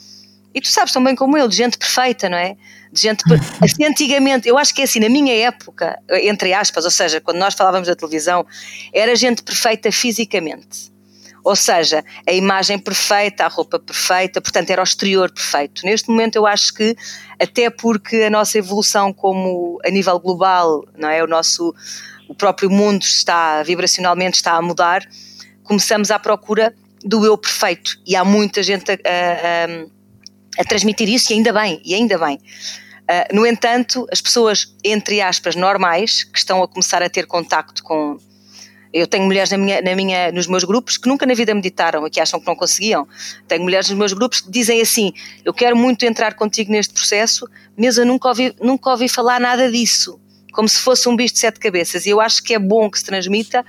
E 0.53 0.61
tu 0.61 0.67
sabes 0.67 0.91
tão 0.91 1.03
bem 1.03 1.15
como 1.15 1.37
eu, 1.37 1.47
de 1.47 1.55
gente 1.55 1.77
perfeita, 1.77 2.29
não 2.29 2.37
é? 2.37 2.55
De 2.91 3.01
gente. 3.01 3.23
Assim, 3.61 3.85
antigamente, 3.85 4.47
eu 4.47 4.57
acho 4.57 4.73
que 4.73 4.81
é 4.81 4.85
assim, 4.85 4.99
na 4.99 5.09
minha 5.09 5.33
época, 5.45 5.99
entre 6.09 6.53
aspas, 6.53 6.85
ou 6.85 6.91
seja, 6.91 7.21
quando 7.21 7.37
nós 7.37 7.53
falávamos 7.53 7.87
da 7.87 7.95
televisão, 7.95 8.45
era 8.93 9.15
gente 9.15 9.43
perfeita 9.43 9.91
fisicamente 9.91 10.89
ou 11.43 11.55
seja, 11.55 12.03
a 12.27 12.31
imagem 12.31 12.77
perfeita, 12.77 13.45
a 13.45 13.47
roupa 13.47 13.79
perfeita, 13.79 14.41
portanto 14.41 14.69
era 14.69 14.81
o 14.81 14.83
exterior 14.83 15.31
perfeito. 15.31 15.85
Neste 15.85 16.09
momento 16.09 16.35
eu 16.35 16.45
acho 16.45 16.73
que, 16.73 16.95
até 17.39 17.69
porque 17.69 18.23
a 18.23 18.29
nossa 18.29 18.57
evolução 18.57 19.13
como 19.13 19.79
a 19.85 19.89
nível 19.89 20.19
global, 20.19 20.85
não 20.97 21.09
é? 21.09 21.23
O 21.23 21.27
nosso, 21.27 21.73
o 22.27 22.35
próprio 22.35 22.69
mundo 22.69 23.03
está, 23.03 23.63
vibracionalmente 23.63 24.37
está 24.37 24.53
a 24.53 24.61
mudar, 24.61 25.01
começamos 25.63 26.11
à 26.11 26.19
procura 26.19 26.73
do 27.03 27.25
eu 27.25 27.37
perfeito 27.37 27.97
e 28.05 28.15
há 28.15 28.25
muita 28.25 28.61
gente 28.61 28.91
a, 28.91 28.95
a, 28.95 29.65
a 29.65 29.67
transmitir 30.63 31.09
isso 31.09 31.31
e 31.31 31.35
ainda 31.35 31.53
bem, 31.53 31.81
e 31.83 31.93
ainda 31.93 32.17
bem. 32.17 32.37
Uh, 32.37 33.35
no 33.35 33.45
entanto, 33.45 34.05
as 34.11 34.21
pessoas, 34.21 34.75
entre 34.83 35.21
aspas, 35.21 35.55
normais, 35.55 36.23
que 36.23 36.37
estão 36.37 36.61
a 36.61 36.67
começar 36.67 37.01
a 37.01 37.09
ter 37.09 37.25
contacto 37.25 37.81
com 37.83 38.19
eu 38.91 39.05
tenho 39.05 39.25
mulheres 39.25 39.51
na 39.51 39.57
minha, 39.57 39.81
na 39.81 39.95
minha, 39.95 40.31
nos 40.31 40.47
meus 40.47 40.63
grupos 40.63 40.97
que 40.97 41.07
nunca 41.07 41.25
na 41.25 41.35
vida 41.35 41.53
meditaram 41.53 42.05
e 42.07 42.09
que 42.09 42.19
acham 42.19 42.39
que 42.39 42.47
não 42.47 42.55
conseguiam. 42.55 43.07
Tenho 43.47 43.61
mulheres 43.61 43.87
nos 43.89 43.97
meus 43.97 44.13
grupos 44.13 44.41
que 44.41 44.49
dizem 44.49 44.81
assim: 44.81 45.13
Eu 45.45 45.53
quero 45.53 45.75
muito 45.75 46.03
entrar 46.05 46.33
contigo 46.33 46.71
neste 46.71 46.93
processo, 46.93 47.47
mas 47.77 47.97
eu 47.97 48.05
nunca 48.05 48.27
ouvi, 48.29 48.55
nunca 48.59 48.89
ouvi 48.89 49.07
falar 49.07 49.39
nada 49.39 49.71
disso. 49.71 50.19
Como 50.51 50.67
se 50.67 50.79
fosse 50.79 51.07
um 51.07 51.15
bicho 51.15 51.35
de 51.35 51.39
sete 51.39 51.59
cabeças. 51.59 52.05
E 52.07 52.09
eu 52.09 52.19
acho 52.19 52.43
que 52.43 52.55
é 52.55 52.59
bom 52.59 52.89
que 52.89 52.97
se 52.97 53.05
transmita, 53.05 53.63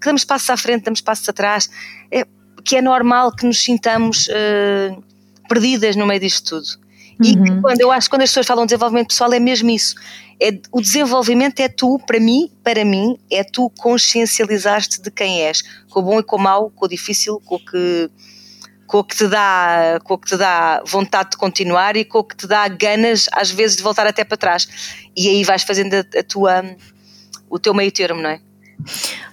que 0.00 0.06
damos 0.06 0.24
passos 0.24 0.48
à 0.48 0.56
frente, 0.56 0.84
damos 0.84 1.00
passos 1.00 1.28
atrás, 1.28 1.68
é, 2.10 2.24
que 2.64 2.76
é 2.76 2.80
normal 2.80 3.32
que 3.32 3.44
nos 3.44 3.58
sintamos 3.58 4.28
uh, 4.28 5.02
perdidas 5.50 5.96
no 5.96 6.06
meio 6.06 6.20
disto 6.20 6.48
tudo. 6.48 6.90
E 7.22 7.36
uhum. 7.36 7.60
quando 7.60 7.80
eu 7.80 7.90
acho 7.90 8.06
que 8.06 8.10
quando 8.10 8.22
as 8.22 8.30
pessoas 8.30 8.46
falam 8.46 8.64
de 8.64 8.68
desenvolvimento 8.68 9.08
pessoal 9.08 9.32
é 9.32 9.40
mesmo 9.40 9.68
isso. 9.68 9.94
É, 10.40 10.58
o 10.72 10.80
desenvolvimento 10.80 11.60
é 11.60 11.68
tu, 11.68 11.98
para 12.06 12.18
mim, 12.18 12.50
para 12.62 12.84
mim, 12.84 13.18
é 13.30 13.44
tu 13.44 13.68
consciencializar-te 13.76 15.02
de 15.02 15.10
quem 15.10 15.42
és, 15.42 15.60
com 15.90 16.00
o 16.00 16.02
bom 16.02 16.20
e 16.20 16.22
com 16.22 16.36
o 16.36 16.38
mau, 16.38 16.70
com 16.70 16.86
o 16.86 16.88
difícil, 16.88 17.40
com 17.44 17.56
o 17.56 17.58
que 17.58 18.10
com 18.86 18.98
o 18.98 19.04
que 19.04 19.14
te 19.14 19.28
dá, 19.28 20.00
com 20.02 20.14
o 20.14 20.18
que 20.18 20.26
te 20.26 20.36
dá 20.36 20.82
vontade 20.84 21.30
de 21.30 21.36
continuar 21.36 21.96
e 21.96 22.04
com 22.04 22.18
o 22.18 22.24
que 22.24 22.36
te 22.36 22.48
dá 22.48 22.66
ganas 22.66 23.28
às 23.32 23.48
vezes 23.48 23.76
de 23.76 23.84
voltar 23.84 24.04
até 24.04 24.24
para 24.24 24.36
trás. 24.36 24.66
E 25.16 25.28
aí 25.28 25.44
vais 25.44 25.62
fazendo 25.62 25.94
a, 25.94 26.00
a 26.18 26.24
tua 26.24 26.64
o 27.48 27.58
teu 27.58 27.72
meio 27.72 27.92
termo, 27.92 28.20
não 28.20 28.30
é? 28.30 28.40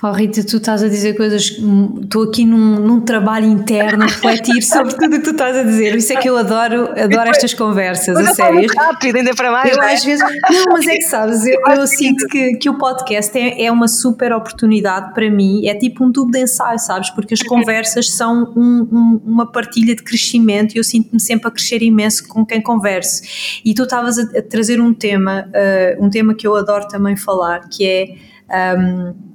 Oh 0.02 0.12
Rita, 0.12 0.44
tu 0.44 0.58
estás 0.58 0.84
a 0.84 0.88
dizer 0.88 1.16
coisas, 1.16 1.58
estou 2.02 2.24
aqui 2.24 2.46
num, 2.46 2.80
num 2.80 3.02
trabalho 3.02 3.46
interno 3.46 4.04
a 4.04 4.08
refletir 4.08 4.62
sobre 4.64 4.94
tudo 4.94 5.16
o 5.16 5.20
que 5.20 5.26
tu 5.26 5.32
estás 5.32 5.58
a 5.58 5.64
dizer. 5.64 5.96
Isso 5.96 6.14
é 6.14 6.18
que 6.18 6.30
eu 6.30 6.38
adoro, 6.38 6.92
adoro 6.92 7.30
estas 7.30 7.54
conversas, 7.54 8.16
a 8.16 8.34
sério. 8.34 8.70
rápido, 8.76 9.16
ainda 9.16 9.34
para 9.34 9.52
mais. 9.52 9.76
Eu, 9.76 9.82
é? 9.82 9.94
às 9.94 10.04
vezes, 10.04 10.24
não, 10.52 10.74
mas 10.74 10.86
é 10.88 10.98
que 10.98 11.04
sabes, 11.04 11.46
eu, 11.46 11.60
eu 11.76 11.88
sinto 11.88 12.28
que, 12.28 12.58
que 12.58 12.70
o 12.70 12.78
podcast 12.78 13.36
é, 13.38 13.66
é 13.66 13.72
uma 13.72 13.88
super 13.88 14.32
oportunidade 14.34 15.14
para 15.14 15.30
mim, 15.32 15.66
é 15.66 15.74
tipo 15.74 16.06
um 16.06 16.12
tubo 16.12 16.32
de 16.32 16.42
ensaio, 16.42 16.78
sabes? 16.78 17.10
Porque 17.10 17.34
as 17.34 17.42
conversas 17.42 18.12
são 18.12 18.54
um, 18.56 18.88
um, 18.92 19.22
uma 19.26 19.52
partilha 19.52 19.96
de 19.96 20.04
crescimento 20.04 20.76
e 20.76 20.78
eu 20.78 20.84
sinto-me 20.84 21.20
sempre 21.20 21.48
a 21.48 21.52
crescer 21.52 21.82
imenso 21.82 22.28
com 22.28 22.46
quem 22.46 22.62
converso. 22.62 23.24
E 23.66 23.74
tu 23.74 23.84
estavas 23.84 24.20
a, 24.20 24.22
a, 24.22 24.42
trazer 24.44 24.80
um 24.80 24.94
tema, 24.94 25.48
uh, 25.48 26.06
um 26.06 26.10
tema 26.10 26.36
que 26.36 26.46
eu 26.46 26.56
adoro 26.56 26.88
também 26.88 27.16
falar, 27.16 27.68
que 27.70 27.86
é. 27.86 28.78
Um, 28.78 29.28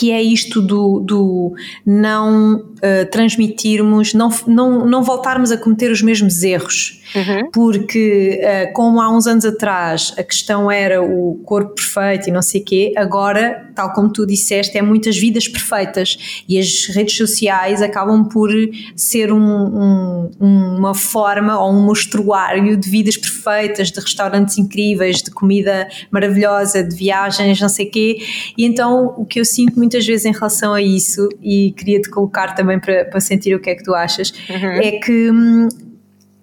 que 0.00 0.10
é 0.10 0.22
isto 0.22 0.62
do, 0.62 0.98
do 1.00 1.52
não 1.84 2.69
uh, 2.80 3.10
transmitirmos, 3.10 4.14
não, 4.14 4.30
não, 4.46 4.86
não 4.86 5.02
voltarmos 5.02 5.50
a 5.52 5.56
cometer 5.56 5.90
os 5.90 6.02
mesmos 6.02 6.42
erros. 6.42 7.00
Uhum. 7.14 7.50
Porque, 7.50 8.40
uh, 8.40 8.72
como 8.72 9.00
há 9.00 9.10
uns 9.10 9.26
anos 9.26 9.44
atrás 9.44 10.14
a 10.16 10.22
questão 10.22 10.70
era 10.70 11.02
o 11.02 11.40
corpo 11.44 11.74
perfeito 11.74 12.28
e 12.28 12.32
não 12.32 12.42
sei 12.42 12.60
o 12.60 12.64
quê, 12.64 12.92
agora, 12.96 13.70
tal 13.74 13.92
como 13.92 14.12
tu 14.12 14.26
disseste, 14.26 14.78
é 14.78 14.82
muitas 14.82 15.16
vidas 15.18 15.48
perfeitas 15.48 16.44
e 16.48 16.58
as 16.58 16.86
redes 16.86 17.16
sociais 17.16 17.82
acabam 17.82 18.24
por 18.28 18.50
ser 18.94 19.32
um, 19.32 20.30
um, 20.40 20.76
uma 20.78 20.94
forma 20.94 21.58
ou 21.58 21.72
um 21.72 21.84
mostruário 21.84 22.76
de 22.76 22.88
vidas 22.88 23.16
perfeitas, 23.16 23.90
de 23.90 24.00
restaurantes 24.00 24.56
incríveis, 24.58 25.22
de 25.22 25.30
comida 25.30 25.88
maravilhosa, 26.10 26.84
de 26.84 26.94
viagens, 26.94 27.60
não 27.60 27.68
sei 27.68 27.86
o 27.86 27.90
quê. 27.90 28.18
E 28.56 28.64
então 28.64 29.14
o 29.16 29.24
que 29.24 29.40
eu 29.40 29.44
sinto 29.44 29.76
muitas 29.76 30.06
vezes 30.06 30.26
em 30.26 30.32
relação 30.32 30.74
a 30.74 30.82
isso, 30.82 31.28
e 31.42 31.72
queria 31.72 32.00
te 32.00 32.10
colocar 32.10 32.54
também 32.54 32.69
para, 32.78 33.04
para 33.06 33.20
sentir 33.20 33.54
o 33.54 33.60
que 33.60 33.70
é 33.70 33.74
que 33.74 33.82
tu 33.82 33.94
achas, 33.94 34.32
uhum. 34.48 34.80
é 34.80 34.92
que. 34.92 35.30
Hum, 35.30 35.68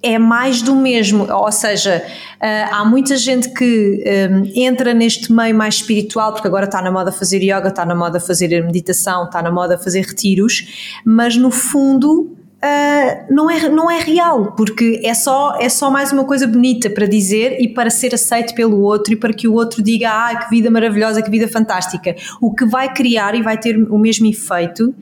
é 0.02 0.20
mais 0.20 0.62
do 0.62 0.76
mesmo, 0.76 1.28
ou 1.32 1.52
seja, 1.52 2.04
uh, 2.06 2.76
há 2.76 2.86
muita 2.86 3.18
gente 3.18 3.50
que 3.50 4.04
um, 4.32 4.44
entra 4.56 4.94
neste 4.94 5.32
meio 5.32 5.56
mais 5.56 5.76
espiritual, 5.76 6.34
porque 6.34 6.48
agora 6.48 6.66
está 6.66 6.82
na 6.82 6.92
moda 6.92 7.12
fazer 7.12 7.42
yoga, 7.42 7.70
está 7.70 7.86
na 7.86 7.96
moda 7.96 8.20
fazer 8.20 8.64
meditação, 8.64 9.26
está 9.26 9.42
na 9.42 9.52
moda 9.52 9.78
fazer 9.78 10.02
retiros, 10.02 11.00
mas 11.04 11.36
no 11.36 11.52
fundo 11.52 12.34
Uh, 12.58 13.32
não, 13.32 13.52
é, 13.52 13.70
não 13.70 13.90
é 13.90 14.00
real, 14.00 14.54
porque 14.54 15.00
é 15.04 15.14
só, 15.14 15.60
é 15.60 15.70
só 15.70 15.92
mais 15.92 16.12
uma 16.12 16.26
coisa 16.26 16.48
bonita 16.48 16.90
para 16.90 17.06
dizer 17.06 17.62
e 17.62 17.68
para 17.68 17.92
ser 17.92 18.16
aceito 18.16 18.56
pelo 18.56 18.82
outro 18.82 19.14
e 19.14 19.16
para 19.16 19.32
que 19.32 19.48
o 19.48 19.54
outro 19.54 19.84
diga: 19.84 20.10
Ah, 20.10 20.36
que 20.36 20.50
vida 20.50 20.72
maravilhosa, 20.72 21.22
que 21.22 21.30
vida 21.30 21.48
fantástica. 21.48 22.16
O 22.42 22.52
que 22.56 22.66
vai 22.66 22.92
criar 22.92 23.36
e 23.36 23.44
vai 23.44 23.60
ter 23.60 23.78
o 23.78 24.00
mesmo 24.00 24.26
efeito 24.26 24.94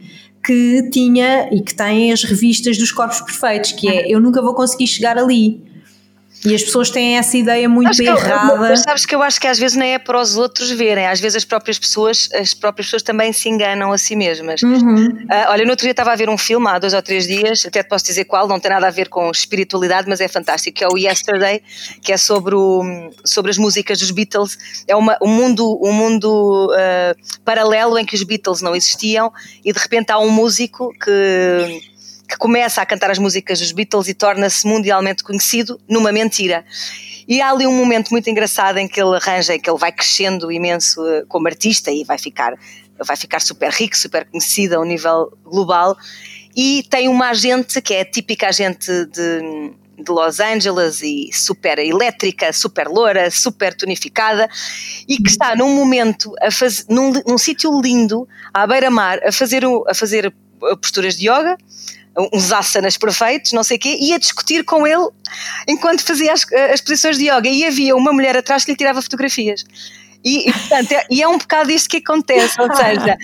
que 0.45 0.89
tinha 0.91 1.49
e 1.51 1.62
que 1.62 1.73
tem 1.73 2.12
as 2.12 2.23
revistas 2.23 2.77
dos 2.77 2.91
corpos 2.91 3.21
perfeitos, 3.21 3.71
que 3.71 3.89
é 3.89 4.08
eu 4.08 4.19
nunca 4.19 4.41
vou 4.41 4.53
conseguir 4.53 4.88
chegar 4.88 5.17
ali. 5.17 5.62
E 6.45 6.53
as 6.53 6.63
pessoas 6.63 6.89
têm 6.89 7.17
essa 7.17 7.38
ideia 7.38 7.67
muito 7.67 7.99
errada. 8.01 8.58
mas 8.58 8.81
sabes 8.81 9.05
que 9.05 9.15
eu 9.15 9.21
acho 9.21 9.39
que 9.39 9.47
às 9.47 9.58
vezes 9.58 9.75
nem 9.75 9.93
é 9.93 9.99
para 9.99 10.19
os 10.19 10.38
outros 10.38 10.69
verem, 10.71 11.08
às 11.08 11.19
vezes 11.19 11.38
as 11.38 11.45
próprias 11.45 11.79
pessoas, 11.79 12.29
as 12.34 12.53
próprias 12.53 12.88
pessoas 12.88 13.03
também 13.03 13.34
se 13.34 13.49
enganam 13.49 13.91
a 13.91 13.97
si 13.97 14.15
mesmas. 14.15 14.62
Uhum. 14.62 15.08
Uh, 15.08 15.49
olha, 15.49 15.63
no 15.65 15.71
outro 15.71 15.84
dia 15.84 15.91
estava 15.91 16.12
a 16.12 16.15
ver 16.15 16.29
um 16.29 16.38
filme 16.38 16.67
há 16.67 16.77
dois 16.77 16.93
ou 16.93 17.01
três 17.01 17.25
dias, 17.27 17.65
até 17.65 17.84
te 17.84 17.89
posso 17.89 18.05
dizer 18.05 18.25
qual, 18.25 18.47
não 18.47 18.60
tem 18.60 18.71
nada 18.71 18.88
a 18.88 18.91
ver 18.91 19.10
com 19.10 19.29
espiritualidade, 19.31 20.08
mas 20.08 20.21
é 20.21 20.27
fantástico, 20.27 20.77
que 20.77 20.84
é 20.84 20.88
o 20.88 20.97
Yesterday, 20.97 21.62
que 22.01 22.12
é 22.12 22.17
sobre, 22.17 22.55
o, 22.55 23.12
sobre 23.23 23.51
as 23.51 23.58
músicas 23.58 23.99
dos 23.99 24.12
Beatles. 24.12 24.58
É 24.88 24.95
uma, 24.95 25.17
um 25.21 25.27
mundo, 25.27 25.79
um 25.81 25.91
mundo 25.91 26.69
uh, 26.71 27.41
paralelo 27.43 27.97
em 27.97 28.05
que 28.05 28.15
os 28.15 28.23
Beatles 28.23 28.62
não 28.62 28.75
existiam 28.75 29.31
e 29.63 29.73
de 29.73 29.79
repente 29.79 30.12
há 30.12 30.19
um 30.19 30.29
músico 30.29 30.93
que 30.99 31.94
que 32.28 32.38
começa 32.38 32.82
a 32.82 32.86
cantar 32.86 33.12
as 33.12 33.20
músicas 33.20 33.60
dos 33.60 33.72
Beatles 33.72 34.08
e 34.08 34.14
torna-se 34.14 34.68
mundialmente 34.68 35.24
conhecido 35.24 35.80
numa 35.88 36.12
mentira. 36.12 36.66
E 37.28 37.42
há 37.42 37.50
ali 37.50 37.66
um 37.66 37.76
momento 37.76 38.10
muito 38.10 38.30
engraçado 38.30 38.78
em 38.78 38.88
que 38.88 39.02
ele 39.02 39.16
arranja, 39.16 39.56
em 39.56 39.60
que 39.60 39.70
ele 39.70 39.80
vai 39.80 39.92
crescendo 39.92 40.52
imenso 40.52 41.06
eh, 41.08 41.24
como 41.28 41.48
artista 41.48 41.92
e 41.92 42.04
vai 42.04 42.18
ficar, 42.18 42.54
vai 43.04 43.16
ficar 43.16 43.42
super 43.42 43.72
rico, 43.72 43.98
super 43.98 44.26
conhecido 44.26 44.76
ao 44.76 44.84
nível 44.84 45.36
global. 45.44 45.98
E 46.56 46.84
tem 46.90 47.08
uma 47.08 47.30
agente 47.30 47.82
que 47.82 47.94
é 47.94 48.02
a 48.02 48.06
típica 48.06 48.48
agente 48.48 48.92
de, 49.08 49.74
de 49.98 50.12
Los 50.12 50.40
Angeles 50.40 51.02
e 51.02 51.32
super 51.34 51.80
elétrica, 51.80 52.54
super 52.54 52.88
loura, 52.88 53.32
super 53.32 53.74
tonificada 53.74 54.48
e 55.08 55.18
que 55.18 55.30
está 55.30 55.56
num 55.56 55.76
momento, 55.76 56.34
a 56.42 56.52
fazer, 56.52 56.86
num, 56.90 57.12
num 57.28 57.38
sítio 57.38 57.82
lindo, 57.82 58.28
à 58.54 58.68
beira-mar, 58.68 59.20
a 59.26 59.32
fazer, 59.32 59.64
a 59.66 59.94
fazer 59.94 60.34
posturas 60.82 61.18
de 61.18 61.28
yoga, 61.28 61.58
uns 62.34 62.51
asanas 62.51 62.97
perfeitos, 62.97 63.51
não 63.51 63.63
sei 63.63 63.78
o 63.78 63.80
quê, 63.80 63.97
a 64.13 64.17
discutir 64.17 64.63
com 64.63 64.88
ele 64.88 65.10
enquanto 65.67 66.01
fazia 66.01 66.34
as, 66.34 66.45
as 66.71 66.82
posições 66.82 67.17
de 67.17 67.30
yoga. 67.30 67.49
E 67.49 67.65
havia 67.65 67.95
uma 67.95 68.13
mulher 68.13 68.38
atrás 68.38 68.63
que 68.63 68.71
lhe 68.71 68.78
tirava 68.78 69.01
fotografias. 69.01 69.65
E, 70.26 70.50
e, 70.50 70.52
portanto, 70.52 70.92
é, 70.92 71.06
e 71.12 71.22
é 71.22 71.28
um 71.28 71.38
bocado 71.38 71.72
isto 71.72 71.88
que 71.88 71.98
acontece, 71.98 72.60
ou 72.60 72.76
seja, 72.76 73.18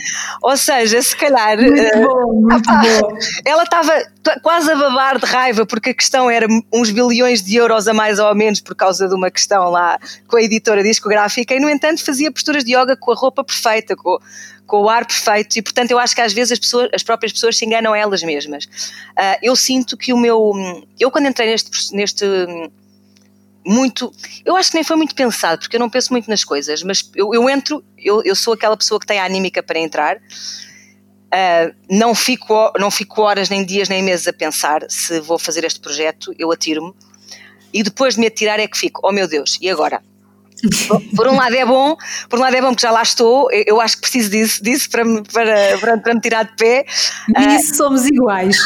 ou 0.44 0.56
seja 0.56 1.02
se 1.02 1.18
calhar. 1.18 1.58
Muito 1.58 1.98
uh, 1.98 2.08
bom, 2.08 2.42
muito 2.42 2.70
apá, 2.70 2.82
bom. 3.02 3.18
Ela 3.44 3.64
estava 3.64 4.04
quase 4.44 4.72
a 4.72 4.76
babar 4.76 5.20
de 5.20 5.26
raiva 5.26 5.66
porque 5.66 5.90
a 5.90 5.94
questão 5.96 6.30
era 6.30 6.46
uns 6.72 6.92
bilhões 6.92 7.42
de 7.42 7.56
euros 7.56 7.88
a 7.88 7.94
mais 7.94 8.20
ou 8.20 8.28
a 8.28 8.36
menos 8.36 8.62
por 8.62 8.76
causa 8.76 9.10
de 9.10 9.16
uma 9.16 9.32
questão 9.32 9.72
lá 9.72 10.00
com 10.28 10.38
a 10.38 10.44
editora 10.44 10.84
discográfica 10.84 11.56
e, 11.56 11.60
no 11.60 11.68
entanto, 11.68 12.06
fazia 12.06 12.32
posturas 12.32 12.64
de 12.64 12.76
yoga 12.76 12.96
com 12.96 13.12
a 13.12 13.16
roupa 13.16 13.44
perfeita, 13.44 13.96
com, 13.96 14.20
com 14.68 14.84
o 14.84 14.88
ar 14.88 15.04
perfeito 15.04 15.58
e, 15.58 15.62
portanto, 15.64 15.90
eu 15.90 15.98
acho 15.98 16.14
que 16.14 16.22
às 16.22 16.34
vezes 16.34 16.52
as, 16.52 16.60
pessoas, 16.60 16.88
as 16.94 17.02
próprias 17.02 17.34
pessoas 17.34 17.58
se 17.58 17.66
enganam 17.66 17.96
elas 17.96 18.22
mesmas. 18.22 18.66
Uh, 18.66 19.38
eu 19.42 19.56
sinto 19.56 19.98
que 19.98 20.14
o 20.14 20.18
meu. 20.18 20.54
Eu, 21.00 21.10
quando 21.10 21.28
entrei 21.28 21.50
neste, 21.50 21.96
neste 21.96 22.26
muito. 23.66 24.12
Eu 24.46 24.56
acho 24.56 24.72
que 24.72 24.76
nem 24.76 24.84
foi 24.84 24.96
muito 24.96 25.16
pensado, 25.16 25.60
porque 25.60 25.76
eu 25.76 25.80
não 25.80 25.90
penso 25.90 26.12
muito 26.12 26.30
nas 26.30 26.44
coisas, 26.44 26.84
mas 26.84 27.10
eu, 27.16 27.34
eu 27.34 27.50
entro, 27.50 27.84
eu, 27.98 28.22
eu 28.24 28.36
sou 28.36 28.54
aquela 28.54 28.76
pessoa 28.76 29.00
que 29.00 29.06
tem 29.06 29.20
a 29.20 29.26
anímica 29.26 29.62
para 29.62 29.80
entrar. 29.80 30.18
Uh, 30.18 31.74
não, 31.90 32.14
fico, 32.14 32.74
não 32.78 32.92
fico 32.92 33.22
horas, 33.22 33.50
nem 33.50 33.64
dias, 33.64 33.88
nem 33.88 34.04
meses 34.04 34.28
a 34.28 34.34
pensar 34.34 34.86
se 34.90 35.22
vou 35.22 35.40
fazer 35.40 35.64
este 35.64 35.80
projeto, 35.80 36.34
eu 36.38 36.52
atiro-me. 36.52 36.94
E 37.74 37.84
depois 37.84 38.16
de 38.16 38.20
me 38.20 38.28
atirar 38.28 38.60
é 38.60 38.68
que 38.68 38.78
fico, 38.78 39.00
oh 39.04 39.14
meu 39.14 39.28
Deus, 39.28 39.58
e 39.62 39.70
agora? 39.70 40.04
Por 41.16 41.28
um 41.28 41.36
lado 41.36 41.56
é 41.56 41.66
bom, 41.66 41.96
por 42.30 42.40
um 42.40 42.42
lado 42.42 42.56
é 42.56 42.62
bom 42.62 42.76
que 42.76 42.82
já 42.82 42.92
lá 42.92 43.02
estou, 43.02 43.50
eu 43.52 43.82
acho 43.82 43.96
que 43.96 44.02
preciso 44.02 44.30
disso, 44.30 44.64
disso 44.64 44.90
para, 44.90 45.04
me, 45.04 45.24
para, 45.24 45.78
para, 45.80 45.98
para 45.98 46.14
me 46.14 46.22
tirar 46.22 46.44
de 46.44 46.56
pé. 46.56 46.86
Nisso 47.38 47.74
uh, 47.74 47.78
somos 47.78 48.06
iguais. 48.06 48.58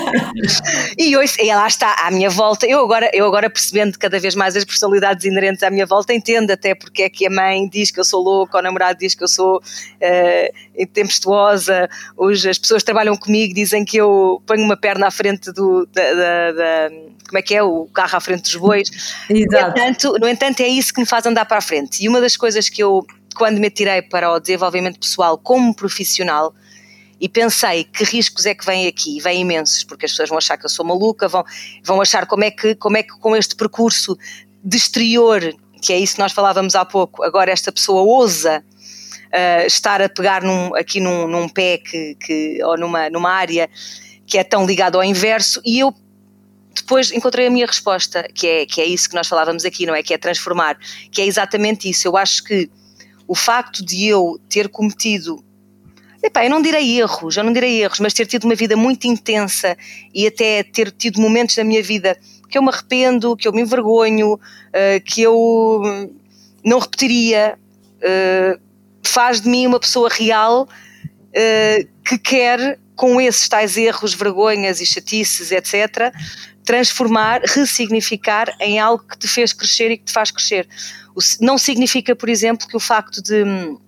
e 0.98 1.16
hoje, 1.16 1.36
e 1.40 1.54
lá 1.54 1.66
está, 1.66 1.94
à 2.04 2.10
minha 2.10 2.30
volta, 2.30 2.66
eu 2.66 2.80
agora, 2.80 3.10
eu 3.12 3.26
agora 3.26 3.48
percebendo 3.48 3.98
cada 3.98 4.18
vez 4.18 4.34
mais 4.34 4.56
as 4.56 4.64
personalidades 4.64 5.24
inerentes 5.24 5.62
à 5.62 5.70
minha 5.70 5.86
volta, 5.86 6.12
entendo 6.12 6.50
até 6.50 6.74
porque 6.74 7.02
é 7.02 7.10
que 7.10 7.26
a 7.26 7.30
mãe 7.30 7.68
diz 7.68 7.90
que 7.90 8.00
eu 8.00 8.04
sou 8.04 8.22
louca, 8.22 8.58
o 8.58 8.62
namorado 8.62 8.98
diz 8.98 9.14
que 9.14 9.24
eu 9.24 9.28
sou 9.28 9.58
uh, 9.58 10.86
tempestuosa, 10.92 11.88
hoje 12.16 12.48
as 12.50 12.58
pessoas 12.58 12.82
trabalham 12.82 13.16
comigo 13.16 13.54
dizem 13.54 13.84
que 13.84 13.96
eu 13.96 14.42
ponho 14.46 14.62
uma 14.62 14.76
perna 14.76 15.06
à 15.06 15.10
frente 15.10 15.52
do, 15.52 15.86
da, 15.86 16.14
da, 16.14 16.52
da 16.52 16.90
como 17.28 17.38
é 17.38 17.42
que 17.42 17.54
é, 17.54 17.62
o 17.62 17.86
carro 17.86 18.16
à 18.16 18.20
frente 18.20 18.42
dos 18.42 18.56
bois. 18.56 18.88
Exato. 19.28 19.78
No 19.78 19.86
entanto, 19.86 20.18
no 20.20 20.28
entanto, 20.28 20.60
é 20.60 20.68
isso 20.68 20.92
que 20.92 21.00
me 21.04 21.08
faz 21.08 21.26
andar 21.26 21.44
para 21.44 21.58
a 21.58 21.60
frente. 21.60 22.02
E 22.02 22.08
uma 22.08 22.20
das 22.20 22.36
coisas 22.36 22.68
que 22.68 22.82
eu, 22.82 23.06
quando 23.36 23.58
me 23.58 23.70
tirei 23.70 24.02
para 24.02 24.32
o 24.32 24.40
desenvolvimento 24.40 24.98
pessoal 24.98 25.38
como 25.38 25.74
profissional, 25.74 26.54
e 27.20 27.28
pensei 27.28 27.84
que 27.84 28.04
riscos 28.04 28.44
é 28.44 28.54
que 28.54 28.66
vêm 28.66 28.86
aqui, 28.86 29.20
vêm 29.20 29.42
imensos, 29.42 29.84
porque 29.84 30.04
as 30.04 30.12
pessoas 30.12 30.28
vão 30.28 30.38
achar 30.38 30.56
que 30.58 30.66
eu 30.66 30.70
sou 30.70 30.84
maluca, 30.84 31.28
vão, 31.28 31.44
vão 31.82 32.00
achar 32.00 32.26
como 32.26 32.44
é, 32.44 32.50
que, 32.50 32.74
como 32.74 32.96
é 32.96 33.02
que 33.02 33.16
com 33.18 33.36
este 33.36 33.54
percurso 33.54 34.18
de 34.62 34.76
exterior, 34.76 35.40
que 35.80 35.92
é 35.92 35.98
isso 35.98 36.14
que 36.14 36.20
nós 36.20 36.32
falávamos 36.32 36.74
há 36.74 36.84
pouco, 36.84 37.22
agora 37.22 37.50
esta 37.50 37.70
pessoa 37.70 38.02
ousa 38.02 38.64
uh, 39.26 39.66
estar 39.66 40.02
a 40.02 40.08
pegar 40.08 40.42
num, 40.42 40.74
aqui 40.74 41.00
num, 41.00 41.28
num 41.28 41.48
pé 41.48 41.78
que, 41.78 42.16
que, 42.16 42.62
ou 42.64 42.76
numa, 42.76 43.08
numa 43.08 43.30
área 43.30 43.70
que 44.26 44.36
é 44.36 44.44
tão 44.44 44.66
ligado 44.66 44.96
ao 44.96 45.04
inverso, 45.04 45.60
e 45.64 45.78
eu 45.78 45.94
depois 46.74 47.10
encontrei 47.12 47.46
a 47.46 47.50
minha 47.50 47.66
resposta, 47.66 48.26
que 48.34 48.46
é, 48.46 48.66
que 48.66 48.80
é 48.80 48.84
isso 48.84 49.08
que 49.08 49.14
nós 49.14 49.28
falávamos 49.28 49.64
aqui, 49.64 49.86
não 49.86 49.94
é? 49.94 50.02
Que 50.02 50.14
é 50.14 50.18
transformar, 50.18 50.78
que 51.10 51.20
é 51.20 51.26
exatamente 51.26 51.88
isso. 51.88 52.06
Eu 52.06 52.16
acho 52.16 52.42
que 52.44 52.70
o 53.26 53.34
facto 53.34 53.84
de 53.84 54.06
eu 54.06 54.38
ter 54.48 54.68
cometido, 54.68 55.42
epá, 56.22 56.44
eu 56.44 56.50
não 56.50 56.60
direi 56.60 56.98
erros, 56.98 57.36
eu 57.36 57.44
não 57.44 57.52
direi 57.52 57.82
erros, 57.82 58.00
mas 58.00 58.12
ter 58.12 58.26
tido 58.26 58.44
uma 58.44 58.54
vida 58.54 58.76
muito 58.76 59.06
intensa 59.06 59.76
e 60.12 60.26
até 60.26 60.62
ter 60.62 60.90
tido 60.90 61.20
momentos 61.20 61.54
da 61.56 61.64
minha 61.64 61.82
vida 61.82 62.16
que 62.48 62.58
eu 62.58 62.62
me 62.62 62.68
arrependo, 62.68 63.36
que 63.36 63.48
eu 63.48 63.52
me 63.52 63.62
envergonho, 63.62 64.34
uh, 64.34 65.04
que 65.04 65.22
eu 65.22 65.80
não 66.64 66.78
repetiria, 66.78 67.58
uh, 67.98 68.60
faz 69.02 69.40
de 69.40 69.48
mim 69.48 69.66
uma 69.66 69.80
pessoa 69.80 70.08
real 70.08 70.62
uh, 70.62 71.88
que 72.04 72.18
quer, 72.18 72.78
com 72.94 73.20
esses 73.20 73.48
tais 73.48 73.76
erros, 73.76 74.14
vergonhas 74.14 74.80
e 74.80 74.86
chatices, 74.86 75.50
etc., 75.50 76.12
transformar, 76.64 77.42
ressignificar 77.44 78.54
em 78.60 78.78
algo 78.78 79.04
que 79.04 79.18
te 79.18 79.28
fez 79.28 79.52
crescer 79.52 79.90
e 79.90 79.98
que 79.98 80.04
te 80.04 80.12
faz 80.12 80.30
crescer. 80.30 80.66
Não 81.40 81.58
significa, 81.58 82.16
por 82.16 82.28
exemplo, 82.28 82.66
que 82.66 82.76
o 82.76 82.80
facto 82.80 83.22
de. 83.22 83.44
Hum, 83.44 83.78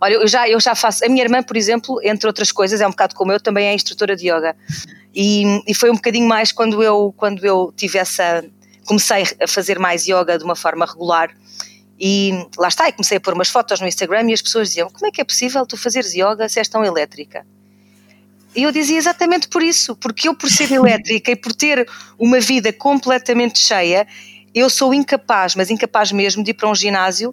olha, 0.00 0.14
eu 0.14 0.28
já, 0.28 0.48
eu 0.48 0.60
já 0.60 0.74
faço. 0.74 1.04
A 1.04 1.08
minha 1.08 1.24
irmã, 1.24 1.42
por 1.42 1.56
exemplo, 1.56 1.98
entre 2.04 2.26
outras 2.26 2.52
coisas, 2.52 2.80
é 2.80 2.86
um 2.86 2.90
bocado 2.90 3.14
como 3.14 3.32
eu, 3.32 3.40
também 3.40 3.66
é 3.66 3.74
instrutora 3.74 4.14
de 4.14 4.30
yoga. 4.30 4.54
E, 5.14 5.62
e 5.66 5.74
foi 5.74 5.90
um 5.90 5.94
bocadinho 5.94 6.28
mais 6.28 6.52
quando 6.52 6.82
eu, 6.82 7.12
quando 7.16 7.44
eu 7.44 7.72
tive 7.76 7.98
essa. 7.98 8.44
Comecei 8.84 9.24
a 9.40 9.46
fazer 9.46 9.78
mais 9.78 10.06
yoga 10.06 10.38
de 10.38 10.44
uma 10.44 10.56
forma 10.56 10.86
regular. 10.86 11.30
E 12.00 12.46
lá 12.56 12.68
está, 12.68 12.88
e 12.88 12.92
comecei 12.92 13.16
a 13.16 13.20
pôr 13.20 13.34
umas 13.34 13.48
fotos 13.48 13.80
no 13.80 13.88
Instagram 13.88 14.30
e 14.30 14.32
as 14.34 14.42
pessoas 14.42 14.68
diziam: 14.68 14.88
Como 14.88 15.06
é 15.06 15.10
que 15.10 15.20
é 15.20 15.24
possível 15.24 15.66
tu 15.66 15.76
fazeres 15.76 16.14
yoga 16.14 16.48
se 16.48 16.58
és 16.58 16.68
tão 16.68 16.84
elétrica? 16.84 17.44
E 18.58 18.64
eu 18.64 18.72
dizia 18.72 18.98
exatamente 18.98 19.46
por 19.46 19.62
isso, 19.62 19.94
porque 19.94 20.28
eu, 20.28 20.34
por 20.34 20.50
ser 20.50 20.72
elétrica 20.72 21.30
e 21.30 21.36
por 21.36 21.54
ter 21.54 21.88
uma 22.18 22.40
vida 22.40 22.72
completamente 22.72 23.56
cheia, 23.60 24.04
eu 24.52 24.68
sou 24.68 24.92
incapaz, 24.92 25.54
mas 25.54 25.70
incapaz 25.70 26.10
mesmo, 26.10 26.42
de 26.42 26.50
ir 26.50 26.54
para 26.54 26.68
um 26.68 26.74
ginásio 26.74 27.32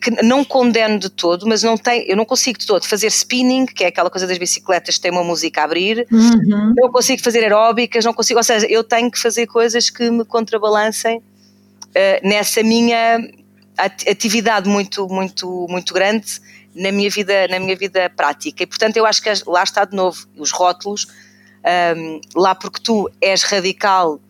que 0.00 0.22
não 0.22 0.44
condeno 0.44 0.96
de 0.96 1.08
todo, 1.08 1.44
mas 1.44 1.64
não 1.64 1.76
tem, 1.76 2.08
eu 2.08 2.16
não 2.16 2.24
consigo 2.24 2.56
de 2.56 2.64
todo 2.64 2.86
fazer 2.86 3.08
spinning, 3.08 3.66
que 3.66 3.82
é 3.82 3.88
aquela 3.88 4.08
coisa 4.08 4.28
das 4.28 4.38
bicicletas 4.38 4.94
que 4.94 5.00
tem 5.00 5.10
uma 5.10 5.24
música 5.24 5.62
a 5.62 5.64
abrir, 5.64 6.06
uhum. 6.08 6.72
não 6.76 6.88
consigo 6.92 7.20
fazer 7.20 7.40
aeróbicas, 7.40 8.04
não 8.04 8.14
consigo, 8.14 8.38
ou 8.38 8.44
seja, 8.44 8.66
eu 8.66 8.84
tenho 8.84 9.10
que 9.10 9.18
fazer 9.18 9.48
coisas 9.48 9.90
que 9.90 10.08
me 10.08 10.24
contrabalancem 10.24 11.18
uh, 11.18 12.28
nessa 12.28 12.62
minha 12.62 13.18
atividade 13.76 14.68
muito, 14.68 15.08
muito, 15.08 15.66
muito 15.68 15.92
grande 15.92 16.40
na 16.74 16.92
minha 16.92 17.10
vida, 17.10 17.48
na 17.48 17.58
minha 17.58 17.76
vida 17.76 18.10
prática. 18.10 18.62
E 18.62 18.66
portanto 18.66 18.96
eu 18.96 19.06
acho 19.06 19.22
que 19.22 19.30
lá 19.46 19.62
está 19.62 19.84
de 19.84 19.96
novo 19.96 20.26
os 20.36 20.50
rótulos, 20.50 21.06
um, 21.96 22.20
lá 22.34 22.54
porque 22.54 22.80
tu 22.80 23.10
és 23.20 23.42
radical 23.42 24.20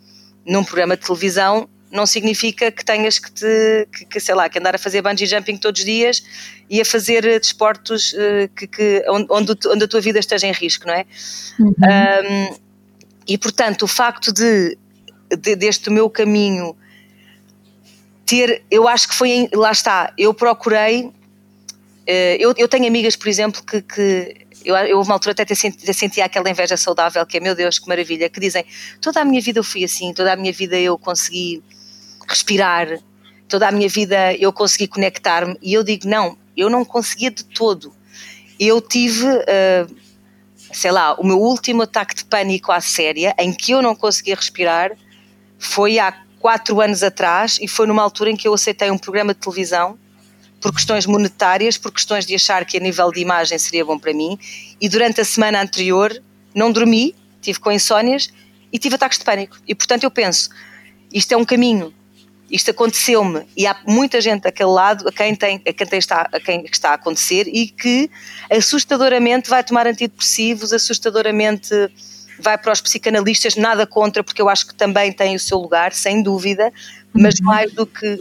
num 0.46 0.64
programa 0.64 0.96
de 0.96 1.04
televisão, 1.04 1.68
não 1.90 2.06
significa 2.06 2.70
que 2.70 2.84
tenhas 2.84 3.18
que 3.18 3.30
te, 3.32 3.88
que, 3.92 4.04
que, 4.06 4.20
sei 4.20 4.34
lá, 4.34 4.48
que 4.48 4.58
andar 4.58 4.74
a 4.74 4.78
fazer 4.78 5.02
bungee 5.02 5.26
jumping 5.26 5.56
todos 5.56 5.80
os 5.80 5.84
dias 5.84 6.22
e 6.68 6.80
a 6.80 6.84
fazer 6.84 7.22
desportos 7.40 8.12
uh, 8.12 8.48
que, 8.54 8.66
que, 8.66 9.04
onde, 9.08 9.56
onde 9.66 9.84
a 9.84 9.88
tua 9.88 10.00
vida 10.00 10.18
esteja 10.18 10.46
em 10.46 10.52
risco, 10.52 10.86
não 10.86 10.94
é? 10.94 11.04
Uhum. 11.58 11.72
Um, 11.72 12.56
e 13.26 13.36
portanto, 13.36 13.82
o 13.82 13.88
facto 13.88 14.32
de, 14.32 14.78
de, 15.36 15.56
deste 15.56 15.90
meu 15.90 16.08
caminho 16.08 16.76
ter, 18.24 18.62
eu 18.70 18.86
acho 18.86 19.08
que 19.08 19.14
foi, 19.14 19.48
lá 19.52 19.72
está, 19.72 20.12
eu 20.16 20.32
procurei 20.32 21.06
eh, 21.06 21.10
eu, 22.38 22.54
eu 22.56 22.68
tenho 22.68 22.86
amigas, 22.86 23.16
por 23.16 23.28
exemplo, 23.28 23.62
que, 23.62 23.82
que 23.82 24.46
eu, 24.64 24.74
eu 24.76 24.98
houve 24.98 25.08
uma 25.08 25.14
altura 25.14 25.32
até 25.32 25.54
sentia, 25.54 25.92
sentia 25.92 26.24
aquela 26.24 26.50
inveja 26.50 26.76
saudável, 26.76 27.24
que 27.26 27.36
é 27.36 27.40
meu 27.40 27.54
Deus, 27.54 27.78
que 27.78 27.88
maravilha, 27.88 28.28
que 28.28 28.40
dizem 28.40 28.64
toda 29.00 29.20
a 29.20 29.24
minha 29.24 29.40
vida 29.40 29.58
eu 29.58 29.64
fui 29.64 29.84
assim, 29.84 30.12
toda 30.12 30.32
a 30.32 30.36
minha 30.36 30.52
vida 30.52 30.78
eu 30.78 30.98
consegui 30.98 31.62
respirar, 32.28 32.98
toda 33.48 33.68
a 33.68 33.72
minha 33.72 33.88
vida 33.88 34.34
eu 34.34 34.52
consegui 34.52 34.86
conectar-me, 34.86 35.56
e 35.62 35.74
eu 35.74 35.82
digo 35.82 36.08
não, 36.08 36.36
eu 36.56 36.68
não 36.68 36.84
conseguia 36.84 37.30
de 37.30 37.44
todo. 37.44 37.92
Eu 38.58 38.80
tive, 38.80 39.26
uh, 39.26 39.96
sei 40.72 40.90
lá, 40.90 41.14
o 41.14 41.24
meu 41.24 41.38
último 41.38 41.82
ataque 41.82 42.14
de 42.14 42.24
pânico 42.24 42.70
à 42.70 42.80
séria, 42.80 43.34
em 43.38 43.52
que 43.52 43.72
eu 43.72 43.80
não 43.80 43.94
conseguia 43.94 44.34
respirar, 44.34 44.92
foi 45.58 45.98
há 45.98 46.12
quatro 46.38 46.80
anos 46.80 47.02
atrás, 47.02 47.58
e 47.60 47.66
foi 47.66 47.86
numa 47.86 48.02
altura 48.02 48.30
em 48.30 48.36
que 48.36 48.46
eu 48.46 48.54
aceitei 48.54 48.90
um 48.90 48.98
programa 48.98 49.32
de 49.32 49.40
televisão 49.40 49.98
por 50.60 50.72
questões 50.72 51.06
monetárias, 51.06 51.78
por 51.78 51.90
questões 51.90 52.26
de 52.26 52.34
achar 52.34 52.64
que 52.64 52.76
a 52.76 52.80
nível 52.80 53.10
de 53.10 53.20
imagem 53.20 53.58
seria 53.58 53.84
bom 53.84 53.98
para 53.98 54.12
mim. 54.12 54.38
E 54.80 54.88
durante 54.88 55.20
a 55.20 55.24
semana 55.24 55.60
anterior 55.60 56.22
não 56.54 56.70
dormi, 56.70 57.14
tive 57.40 57.58
com 57.58 57.72
insónias 57.72 58.30
e 58.72 58.78
tive 58.78 58.94
ataques 58.96 59.18
de 59.18 59.24
pânico. 59.24 59.56
E 59.66 59.74
portanto 59.74 60.04
eu 60.04 60.10
penso, 60.10 60.50
isto 61.12 61.32
é 61.32 61.36
um 61.36 61.44
caminho, 61.44 61.94
isto 62.50 62.70
aconteceu-me 62.70 63.46
e 63.56 63.66
há 63.66 63.76
muita 63.86 64.20
gente 64.20 64.42
daquele 64.42 64.70
lado 64.70 65.08
a 65.08 65.12
quem, 65.12 65.34
tem, 65.34 65.62
a 65.66 65.72
quem, 65.72 65.86
tem 65.86 65.98
está, 65.98 66.28
a 66.32 66.40
quem 66.40 66.64
está 66.64 66.90
a 66.90 66.94
acontecer 66.94 67.46
e 67.46 67.68
que 67.68 68.10
assustadoramente 68.50 69.48
vai 69.48 69.62
tomar 69.62 69.86
antidepressivos, 69.86 70.72
assustadoramente 70.72 71.70
vai 72.40 72.58
para 72.58 72.72
os 72.72 72.80
psicanalistas, 72.80 73.54
nada 73.54 73.86
contra, 73.86 74.24
porque 74.24 74.40
eu 74.40 74.48
acho 74.48 74.66
que 74.66 74.74
também 74.74 75.12
tem 75.12 75.36
o 75.36 75.40
seu 75.40 75.58
lugar, 75.58 75.92
sem 75.92 76.22
dúvida, 76.22 76.72
mas 77.12 77.38
uhum. 77.38 77.46
mais 77.46 77.72
do 77.72 77.86
que 77.86 78.20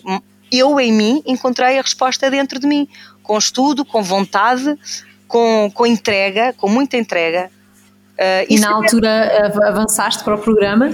eu 0.52 0.80
em 0.80 0.92
mim 0.92 1.24
encontrei 1.26 1.78
a 1.78 1.82
resposta 1.82 2.30
dentro 2.30 2.60
de 2.60 2.68
mim, 2.68 2.88
com 3.24 3.38
estudo, 3.38 3.86
com 3.86 4.02
vontade, 4.02 4.78
com, 5.28 5.72
com 5.74 5.86
entrega, 5.86 6.54
com 6.54 6.68
muita 6.68 6.98
entrega. 6.98 7.52
Uh, 8.14 8.46
e 8.50 8.60
na 8.60 8.72
altura 8.72 9.54
avançaste 9.68 10.24
para 10.24 10.36
o 10.36 10.38
programa? 10.38 10.92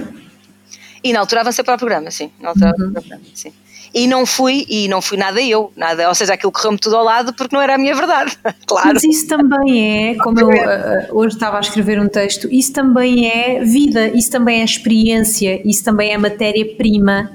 E 1.02 1.12
na 1.12 1.20
altura 1.20 1.40
avancei 1.40 1.64
para 1.64 1.74
o 1.74 1.78
programa, 1.78 2.10
sim. 2.10 2.30
Na 2.40 2.50
altura 2.50 2.70
uhum. 2.70 2.76
para 2.76 2.88
o 2.88 2.92
programa, 2.92 3.24
sim. 3.34 3.52
E 3.94 4.06
não 4.06 4.26
fui, 4.26 4.66
e 4.68 4.88
não 4.88 5.00
fui 5.00 5.16
nada 5.16 5.40
eu, 5.40 5.72
nada, 5.74 6.08
ou 6.08 6.14
seja, 6.14 6.34
aquilo 6.34 6.52
correu-me 6.52 6.78
tudo 6.78 6.96
ao 6.96 7.04
lado 7.04 7.32
porque 7.32 7.54
não 7.54 7.62
era 7.62 7.76
a 7.76 7.78
minha 7.78 7.94
verdade, 7.94 8.36
claro. 8.66 8.90
Mas 8.92 9.04
isso 9.04 9.26
também 9.26 10.10
é, 10.10 10.14
como 10.16 10.38
eu 10.38 10.48
uh, 10.48 11.16
hoje 11.16 11.36
estava 11.36 11.56
a 11.56 11.60
escrever 11.60 11.98
um 11.98 12.08
texto, 12.08 12.46
isso 12.52 12.72
também 12.72 13.30
é 13.30 13.64
vida, 13.64 14.08
isso 14.08 14.30
também 14.30 14.60
é 14.60 14.64
experiência, 14.64 15.62
isso 15.66 15.82
também 15.82 16.12
é 16.12 16.18
matéria-prima 16.18 17.30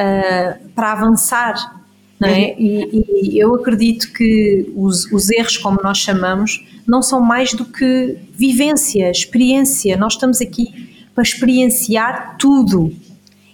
uh, 0.00 0.68
para 0.74 0.92
avançar. 0.92 1.82
não 2.18 2.28
é? 2.28 2.54
Uhum. 2.56 2.56
E, 2.58 3.34
e, 3.34 3.38
eu 3.38 3.54
acredito 3.54 4.12
que 4.12 4.72
os, 4.74 5.10
os 5.12 5.30
erros, 5.30 5.56
como 5.58 5.78
nós 5.82 5.98
chamamos, 5.98 6.64
não 6.86 7.02
são 7.02 7.20
mais 7.20 7.52
do 7.52 7.64
que 7.64 8.16
vivência, 8.32 9.10
experiência. 9.10 9.96
Nós 9.96 10.14
estamos 10.14 10.40
aqui 10.40 10.90
para 11.14 11.22
experienciar 11.22 12.36
tudo. 12.38 12.92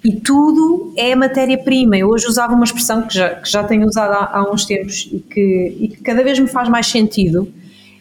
E 0.04 0.20
tudo 0.20 0.92
é 0.96 1.16
matéria-prima. 1.16 1.96
Eu 1.96 2.08
hoje 2.08 2.26
usava 2.28 2.54
uma 2.54 2.64
expressão 2.64 3.02
que 3.02 3.14
já, 3.14 3.30
que 3.34 3.50
já 3.50 3.64
tenho 3.64 3.84
usado 3.86 4.12
há, 4.12 4.38
há 4.38 4.52
uns 4.52 4.64
tempos 4.64 5.08
e 5.12 5.18
que, 5.18 5.76
e 5.80 5.88
que 5.88 5.96
cada 5.96 6.22
vez 6.22 6.38
me 6.38 6.46
faz 6.46 6.68
mais 6.68 6.86
sentido, 6.86 7.52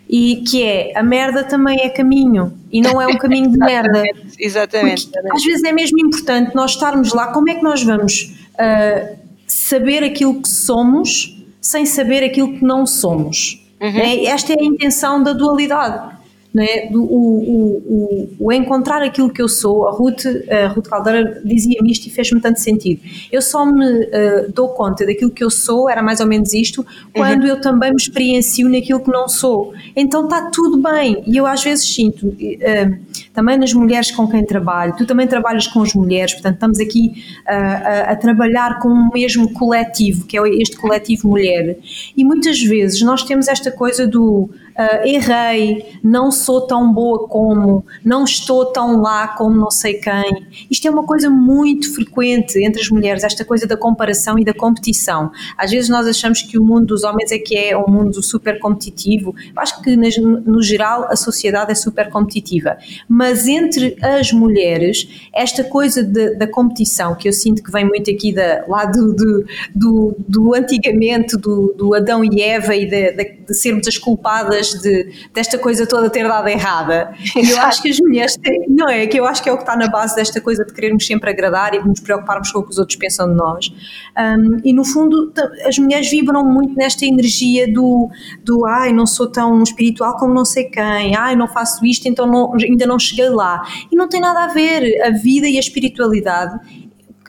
e 0.09 0.43
que 0.47 0.63
é 0.63 0.97
a 0.97 1.03
merda 1.03 1.43
também 1.43 1.79
é 1.81 1.89
caminho 1.89 2.53
e 2.71 2.81
não 2.81 3.01
é 3.01 3.07
um 3.07 3.17
caminho 3.17 3.49
de 3.49 3.57
merda. 3.59 4.03
exatamente, 4.39 5.07
exatamente. 5.07 5.35
Às 5.35 5.43
vezes 5.43 5.63
é 5.63 5.71
mesmo 5.71 5.99
importante 5.99 6.55
nós 6.55 6.71
estarmos 6.71 7.13
lá. 7.13 7.27
Como 7.31 7.49
é 7.49 7.55
que 7.55 7.63
nós 7.63 7.83
vamos 7.83 8.35
uh, 8.53 9.17
saber 9.47 10.03
aquilo 10.03 10.41
que 10.41 10.49
somos 10.49 11.43
sem 11.59 11.85
saber 11.85 12.23
aquilo 12.23 12.53
que 12.53 12.63
não 12.63 12.85
somos? 12.85 13.61
Uhum. 13.81 13.97
É, 13.97 14.25
esta 14.25 14.53
é 14.53 14.57
a 14.59 14.63
intenção 14.63 15.21
da 15.21 15.33
dualidade 15.33 16.15
né, 16.55 16.87
do, 16.89 17.03
o, 17.03 17.81
o, 17.85 18.35
o, 18.39 18.53
encontrar 18.53 19.03
aquilo 19.03 19.29
que 19.29 19.41
eu 19.41 19.49
sou, 19.49 19.89
a 19.89 19.91
Ruth, 19.91 20.23
a 20.49 20.67
Ruth 20.67 20.87
Caldeira 20.87 21.41
dizia-me 21.43 21.91
isto 21.91 22.07
e 22.07 22.09
fez-me 22.09 22.39
tanto 22.39 22.61
sentido. 22.61 23.01
Eu 23.29 23.41
só 23.41 23.65
me 23.65 23.85
uh, 23.85 24.51
dou 24.53 24.69
conta 24.69 25.05
daquilo 25.05 25.31
que 25.31 25.43
eu 25.43 25.49
sou, 25.49 25.89
era 25.89 26.01
mais 26.01 26.21
ou 26.21 26.25
menos 26.25 26.53
isto, 26.53 26.85
quando 27.13 27.41
uhum. 27.41 27.49
eu 27.49 27.59
também 27.59 27.89
me 27.89 27.97
experiencio 27.97 28.69
naquilo 28.69 29.01
que 29.01 29.11
não 29.11 29.27
sou. 29.27 29.73
Então 29.93 30.23
está 30.23 30.49
tudo 30.49 30.81
bem. 30.81 31.21
E 31.27 31.35
eu 31.35 31.45
às 31.45 31.61
vezes 31.61 31.93
sinto, 31.93 32.29
uh, 32.29 32.97
também 33.33 33.57
nas 33.57 33.73
mulheres 33.73 34.09
com 34.11 34.25
quem 34.25 34.45
trabalho, 34.45 34.95
tu 34.97 35.05
também 35.05 35.27
trabalhas 35.27 35.67
com 35.67 35.81
as 35.81 35.93
mulheres, 35.93 36.35
portanto 36.35 36.53
estamos 36.53 36.79
aqui 36.79 37.21
uh, 37.41 37.51
a, 37.51 37.99
a 38.11 38.15
trabalhar 38.15 38.79
com 38.79 38.87
o 38.87 39.09
mesmo 39.13 39.51
coletivo, 39.51 40.25
que 40.25 40.37
é 40.37 40.41
este 40.61 40.77
coletivo 40.77 41.27
mulher. 41.27 41.77
E 42.15 42.23
muitas 42.23 42.61
vezes 42.61 43.01
nós 43.01 43.23
temos 43.23 43.49
esta 43.49 43.69
coisa 43.71 44.07
do 44.07 44.49
uh, 44.77 45.07
errei, 45.07 45.99
não 46.03 46.31
sou 46.31 46.61
tão 46.61 46.93
boa 46.93 47.27
como, 47.27 47.85
não 48.03 48.23
estou 48.23 48.65
tão 48.67 49.01
lá 49.01 49.29
como 49.29 49.55
não 49.55 49.71
sei 49.71 49.95
quem. 49.95 50.45
Isto 50.69 50.87
é 50.87 50.91
uma 50.91 51.05
coisa 51.05 51.29
muito 51.29 51.93
frequente 51.93 52.63
entre 52.63 52.81
as 52.81 52.89
mulheres, 52.89 53.23
esta 53.23 53.45
coisa 53.45 53.65
da 53.65 53.77
comparação 53.77 54.37
e 54.37 54.43
da 54.43 54.53
competição. 54.53 55.31
Às 55.57 55.71
vezes 55.71 55.89
nós 55.89 56.07
achamos 56.07 56.41
que 56.41 56.57
o 56.57 56.63
mundo 56.63 56.87
dos 56.87 57.03
homens 57.03 57.31
é 57.31 57.37
que 57.37 57.57
é 57.57 57.77
um 57.77 57.87
mundo 57.87 58.21
super 58.21 58.59
competitivo. 58.59 59.33
Eu 59.55 59.61
acho 59.61 59.81
que 59.81 59.95
no 59.95 60.61
geral 60.61 61.05
a 61.05 61.15
sociedade 61.15 61.71
é 61.71 61.75
super 61.75 62.09
competitiva, 62.09 62.77
mas 63.07 63.47
entre 63.47 63.97
as 64.01 64.31
mulheres, 64.31 65.07
esta 65.33 65.63
coisa 65.63 66.03
de, 66.03 66.35
da 66.35 66.47
competição 66.47 67.15
que 67.15 67.27
eu 67.27 67.33
sinto 67.33 67.63
que 67.63 67.71
vem 67.71 67.85
muito 67.85 68.09
aqui 68.11 68.33
da, 68.33 68.65
lá 68.67 68.85
do, 68.85 69.13
do, 69.13 69.45
do, 69.73 70.15
do 70.27 70.55
antigamente, 70.55 71.37
do, 71.37 71.73
do 71.77 71.93
Adão 71.93 72.23
e 72.23 72.41
Eva 72.41 72.75
e 72.75 72.85
de, 72.85 73.11
de, 73.11 73.37
de 73.47 73.53
sermos 73.53 73.87
as 73.87 73.97
culpadas 73.97 74.64
de, 74.69 75.27
desta 75.33 75.57
coisa 75.57 75.87
toda 75.87 76.09
ter 76.09 76.27
dado 76.27 76.47
errada. 76.47 77.13
Eu 77.35 77.59
acho 77.61 77.81
que 77.81 77.89
as 77.89 77.99
mulheres 77.99 78.37
têm, 78.37 78.65
não 78.69 78.89
é? 78.89 79.05
Que 79.07 79.19
eu 79.19 79.25
acho 79.25 79.41
que 79.41 79.49
é 79.49 79.53
o 79.53 79.57
que 79.57 79.63
está 79.63 79.75
na 79.75 79.87
base 79.87 80.15
desta 80.15 80.41
coisa 80.41 80.65
de 80.65 80.73
querermos 80.73 81.05
sempre 81.05 81.29
agradar 81.29 81.73
e 81.73 81.81
de 81.81 81.87
nos 81.87 81.99
preocuparmos 81.99 82.51
com 82.51 82.59
o 82.59 82.63
que 82.63 82.71
os 82.71 82.77
outros 82.77 82.97
pensam 82.97 83.29
de 83.29 83.35
nós. 83.35 83.71
Um, 84.17 84.59
e 84.63 84.73
no 84.73 84.83
fundo, 84.83 85.31
as 85.65 85.77
mulheres 85.77 86.09
vibram 86.09 86.43
muito 86.43 86.75
nesta 86.75 87.05
energia 87.05 87.71
do, 87.71 88.09
do 88.43 88.65
ai, 88.65 88.93
não 88.93 89.05
sou 89.05 89.27
tão 89.27 89.61
espiritual 89.61 90.17
como 90.17 90.33
não 90.33 90.45
sei 90.45 90.65
quem, 90.65 91.15
ai, 91.15 91.35
não 91.35 91.47
faço 91.47 91.85
isto, 91.85 92.07
então 92.07 92.25
não, 92.25 92.53
ainda 92.53 92.85
não 92.85 92.99
cheguei 92.99 93.29
lá. 93.29 93.63
E 93.91 93.95
não 93.95 94.07
tem 94.07 94.19
nada 94.19 94.45
a 94.45 94.47
ver. 94.47 95.01
A 95.03 95.11
vida 95.11 95.47
e 95.47 95.57
a 95.57 95.59
espiritualidade, 95.59 96.59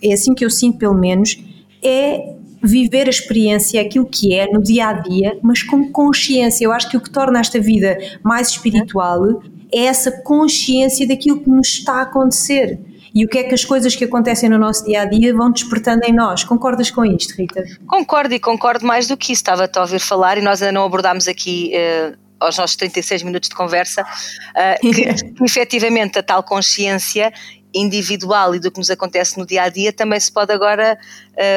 é 0.03 0.13
assim 0.13 0.35
que 0.35 0.45
eu 0.45 0.51
sinto 0.51 0.79
pelo 0.79 0.95
menos, 0.95 1.39
é 1.83 2.37
viver 2.67 3.07
a 3.07 3.11
experiência, 3.11 3.81
aquilo 3.81 4.07
que 4.07 4.35
é 4.35 4.47
no 4.47 4.63
dia 4.63 4.89
a 4.89 4.93
dia, 4.93 5.39
mas 5.43 5.63
com 5.63 5.91
consciência. 5.91 6.65
Eu 6.65 6.73
acho 6.73 6.91
que 6.91 6.97
o 6.97 7.01
que 7.01 7.11
torna 7.11 7.41
esta 7.41 7.61
vida 7.61 7.97
mais 8.23 8.49
espiritual 8.51 9.43
é 9.73 9.85
essa 9.85 10.11
consciência 10.23 11.07
daquilo 11.07 11.41
que 11.41 11.51
nos 11.51 11.69
está 11.69 11.95
a 11.95 12.03
acontecer 12.03 12.79
e 13.15 13.25
o 13.25 13.29
que 13.29 13.39
é 13.39 13.45
que 13.45 13.55
as 13.55 13.65
coisas 13.65 13.97
que 13.97 14.05
acontecem 14.05 14.47
no 14.51 14.59
nosso 14.59 14.85
dia 14.85 15.01
a 15.01 15.05
dia 15.07 15.35
vão 15.35 15.51
despertando 15.51 16.05
em 16.05 16.13
nós. 16.13 16.45
Concordas 16.45 16.91
com 16.91 17.03
isto, 17.03 17.35
Rita? 17.35 17.65
Concordo 17.87 18.35
e 18.35 18.39
concordo 18.39 18.85
mais 18.85 19.09
do 19.09 19.17
que 19.17 19.33
isso. 19.33 19.41
Estava-te 19.41 19.79
a 19.79 19.81
ouvir 19.81 20.01
falar 20.01 20.37
e 20.37 20.43
nós 20.43 20.61
ainda 20.61 20.73
não 20.73 20.85
abordámos 20.85 21.27
aqui. 21.27 21.73
Uh 21.75 22.27
aos 22.39 22.59
nossos 22.59 22.77
36 22.77 23.23
minutos 23.23 23.49
de 23.49 23.55
conversa, 23.55 24.03
uh, 24.03 24.81
que, 24.81 25.15
que 25.35 25.45
efetivamente 25.45 26.19
a 26.19 26.23
tal 26.23 26.43
consciência 26.43 27.33
individual 27.75 28.55
e 28.55 28.59
do 28.59 28.71
que 28.71 28.79
nos 28.79 28.91
acontece 28.91 29.39
no 29.39 29.47
dia 29.47 29.65
a 29.65 29.69
dia 29.69 29.93
também 29.93 30.19
se 30.19 30.31
pode 30.33 30.53
agora 30.53 30.99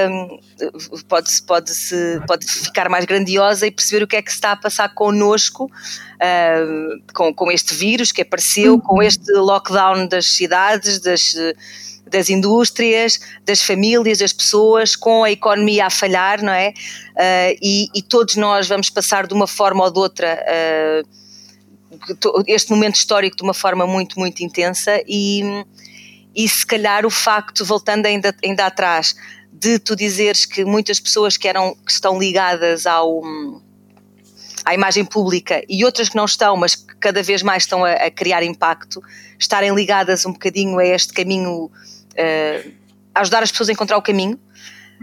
um, 0.09 0.39
pode, 1.07 1.41
pode, 1.43 1.73
-se, 1.73 2.21
pode 2.27 2.45
ficar 2.45 2.89
mais 2.89 3.05
grandiosa 3.05 3.65
e 3.67 3.71
perceber 3.71 4.03
o 4.03 4.07
que 4.07 4.15
é 4.15 4.21
que 4.21 4.29
se 4.29 4.37
está 4.37 4.51
a 4.51 4.55
passar 4.55 4.93
connosco 4.93 5.65
uh, 5.65 7.13
com, 7.13 7.33
com 7.33 7.51
este 7.51 7.73
vírus 7.73 8.11
que 8.11 8.21
apareceu, 8.21 8.73
uhum. 8.73 8.79
com 8.79 9.01
este 9.01 9.31
lockdown 9.31 10.07
das 10.07 10.25
cidades, 10.25 10.99
das, 10.99 11.35
das 12.05 12.29
indústrias, 12.29 13.19
das 13.45 13.61
famílias, 13.61 14.17
das 14.17 14.33
pessoas, 14.33 14.95
com 14.95 15.23
a 15.23 15.31
economia 15.31 15.85
a 15.85 15.89
falhar, 15.89 16.41
não 16.43 16.53
é? 16.53 16.69
Uh, 16.69 17.57
e, 17.61 17.87
e, 17.95 18.01
todos 18.01 18.35
nós 18.35 18.67
vamos 18.67 18.89
passar 18.89 19.27
de 19.27 19.33
uma 19.33 19.47
forma 19.47 19.83
ou 19.83 19.91
de 19.91 19.99
outra 19.99 20.43
uh, 21.05 21.19
este 22.47 22.71
momento 22.71 22.95
histórico 22.95 23.35
de 23.35 23.43
uma 23.43 23.53
forma 23.53 23.85
muito, 23.85 24.19
muito 24.19 24.41
intensa 24.41 25.01
e 25.07 25.43
e 26.39 26.47
se 26.47 26.65
calhar 26.65 27.05
o 27.05 27.09
facto, 27.09 27.65
voltando 27.65 28.05
ainda, 28.05 28.33
ainda 28.41 28.65
atrás, 28.65 29.13
de 29.51 29.77
tu 29.77 29.93
dizeres 29.93 30.45
que 30.45 30.63
muitas 30.63 30.97
pessoas 30.97 31.35
que, 31.35 31.45
eram, 31.49 31.75
que 31.85 31.91
estão 31.91 32.17
ligadas 32.17 32.85
ao, 32.85 33.21
à 34.63 34.73
imagem 34.73 35.03
pública 35.03 35.61
e 35.67 35.83
outras 35.83 36.07
que 36.07 36.15
não 36.15 36.23
estão, 36.23 36.55
mas 36.55 36.75
que 36.75 36.95
cada 36.95 37.21
vez 37.21 37.43
mais 37.43 37.63
estão 37.63 37.83
a, 37.83 37.91
a 37.91 38.09
criar 38.09 38.41
impacto, 38.41 39.01
estarem 39.37 39.75
ligadas 39.75 40.25
um 40.25 40.31
bocadinho 40.31 40.79
a 40.79 40.85
este 40.85 41.11
caminho, 41.11 41.65
uh, 41.65 42.71
ajudar 43.15 43.43
as 43.43 43.51
pessoas 43.51 43.67
a 43.67 43.73
encontrar 43.73 43.97
o 43.97 44.01
caminho, 44.01 44.39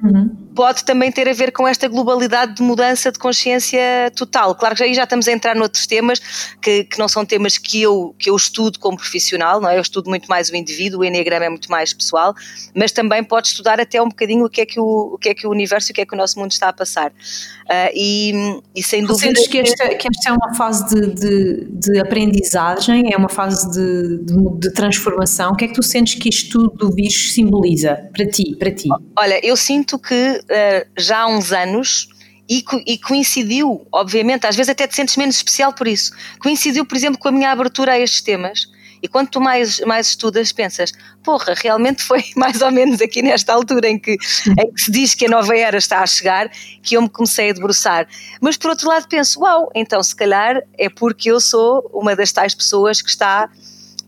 Uhum. 0.02 0.28
Pode 0.54 0.84
também 0.84 1.10
ter 1.10 1.28
a 1.28 1.32
ver 1.32 1.52
com 1.52 1.66
esta 1.66 1.88
globalidade 1.88 2.54
de 2.54 2.62
mudança 2.62 3.10
de 3.10 3.18
consciência 3.18 4.10
total. 4.14 4.54
Claro 4.54 4.74
que 4.74 4.82
aí 4.82 4.94
já 4.94 5.04
estamos 5.04 5.26
a 5.28 5.32
entrar 5.32 5.54
noutros 5.54 5.86
temas 5.86 6.20
que, 6.60 6.84
que 6.84 6.98
não 6.98 7.08
são 7.08 7.24
temas 7.24 7.58
que 7.58 7.82
eu, 7.82 8.14
que 8.18 8.30
eu 8.30 8.36
estudo 8.36 8.78
como 8.78 8.96
profissional, 8.96 9.60
não 9.60 9.68
é? 9.68 9.76
Eu 9.76 9.82
estudo 9.82 10.08
muito 10.08 10.26
mais 10.26 10.50
o 10.50 10.56
indivíduo, 10.56 11.00
o 11.00 11.04
Enneagrama 11.04 11.46
é 11.46 11.48
muito 11.48 11.70
mais 11.70 11.92
pessoal, 11.92 12.34
mas 12.74 12.92
também 12.92 13.22
pode 13.22 13.48
estudar 13.48 13.80
até 13.80 14.00
um 14.00 14.08
bocadinho 14.08 14.44
o 14.44 14.50
que 14.50 14.60
é 14.62 14.66
que 14.66 14.80
o, 14.80 15.14
o, 15.14 15.18
que 15.18 15.30
é 15.30 15.34
que 15.34 15.46
o 15.46 15.50
universo 15.50 15.90
e 15.90 15.92
o 15.92 15.94
que 15.94 16.00
é 16.02 16.06
que 16.06 16.14
o 16.14 16.16
nosso 16.16 16.38
mundo 16.38 16.50
está 16.50 16.68
a 16.68 16.72
passar. 16.72 17.10
Uh, 17.10 17.90
e, 17.94 18.32
e 18.74 18.82
sem 18.82 19.02
tu 19.02 19.08
dúvida. 19.08 19.34
Sentes 19.34 19.48
que 19.48 19.58
esta, 19.58 19.88
que 19.88 20.08
esta 20.08 20.30
é 20.30 20.32
uma 20.32 20.54
fase 20.54 20.94
de, 20.94 21.14
de, 21.14 21.64
de 21.70 21.98
aprendizagem, 21.98 23.12
é 23.12 23.16
uma 23.16 23.28
fase 23.28 23.70
de, 23.70 24.24
de, 24.24 24.58
de, 24.60 24.72
transformação. 24.72 25.52
O 25.52 25.56
que 25.56 25.64
é 25.64 25.68
que 25.68 25.74
tu 25.74 25.82
sentes 25.82 26.14
que 26.14 26.28
isto 26.28 26.50
tudo 26.50 26.70
do 26.76 26.94
vírus 26.94 27.32
simboliza 27.32 28.08
para 28.12 28.26
ti? 28.26 28.56
Para 28.56 28.70
ti? 28.70 28.88
Olha, 29.18 29.44
eu 29.44 29.56
sinto 29.56 29.85
que 29.98 30.40
uh, 30.42 30.90
já 30.98 31.20
há 31.20 31.26
uns 31.26 31.52
anos. 31.52 32.08
E, 32.48 32.64
e, 32.86 32.96
coincidiu, 32.98 33.88
obviamente, 33.90 34.46
às 34.46 34.54
vezes 34.54 34.70
até 34.70 34.86
te 34.86 34.94
sentes 34.94 35.16
menos 35.16 35.34
especial 35.34 35.72
por 35.72 35.88
isso. 35.88 36.12
Coincidiu, 36.38 36.86
por 36.86 36.96
exemplo, 36.96 37.18
com 37.18 37.26
a 37.26 37.32
minha 37.32 37.50
abertura 37.50 37.94
a 37.94 37.98
estes 37.98 38.20
temas 38.20 38.68
e 39.02 39.08
quando 39.08 39.28
tu 39.28 39.40
mais, 39.40 39.80
mais 39.80 40.08
estudas, 40.08 40.52
pensas, 40.52 40.92
porra, 41.22 41.54
realmente 41.56 42.02
foi 42.02 42.24
mais 42.36 42.60
ou 42.60 42.70
menos 42.70 43.00
aqui 43.00 43.22
nesta 43.22 43.52
altura 43.52 43.88
em 43.88 43.98
que, 43.98 44.12
em 44.12 44.72
que 44.72 44.80
se 44.80 44.90
diz 44.90 45.14
que 45.14 45.26
a 45.26 45.28
nova 45.28 45.56
era 45.56 45.76
está 45.76 46.00
a 46.00 46.06
chegar 46.06 46.50
que 46.82 46.96
eu 46.96 47.02
me 47.02 47.08
comecei 47.08 47.50
a 47.50 47.52
debruçar. 47.52 48.08
Mas 48.40 48.56
por 48.56 48.70
outro 48.70 48.88
lado 48.88 49.06
penso, 49.08 49.40
uau, 49.40 49.70
então 49.74 50.02
se 50.02 50.14
calhar 50.14 50.62
é 50.78 50.88
porque 50.88 51.30
eu 51.30 51.40
sou 51.40 51.88
uma 51.92 52.16
das 52.16 52.32
tais 52.32 52.54
pessoas 52.54 53.02
que 53.02 53.10
está 53.10 53.48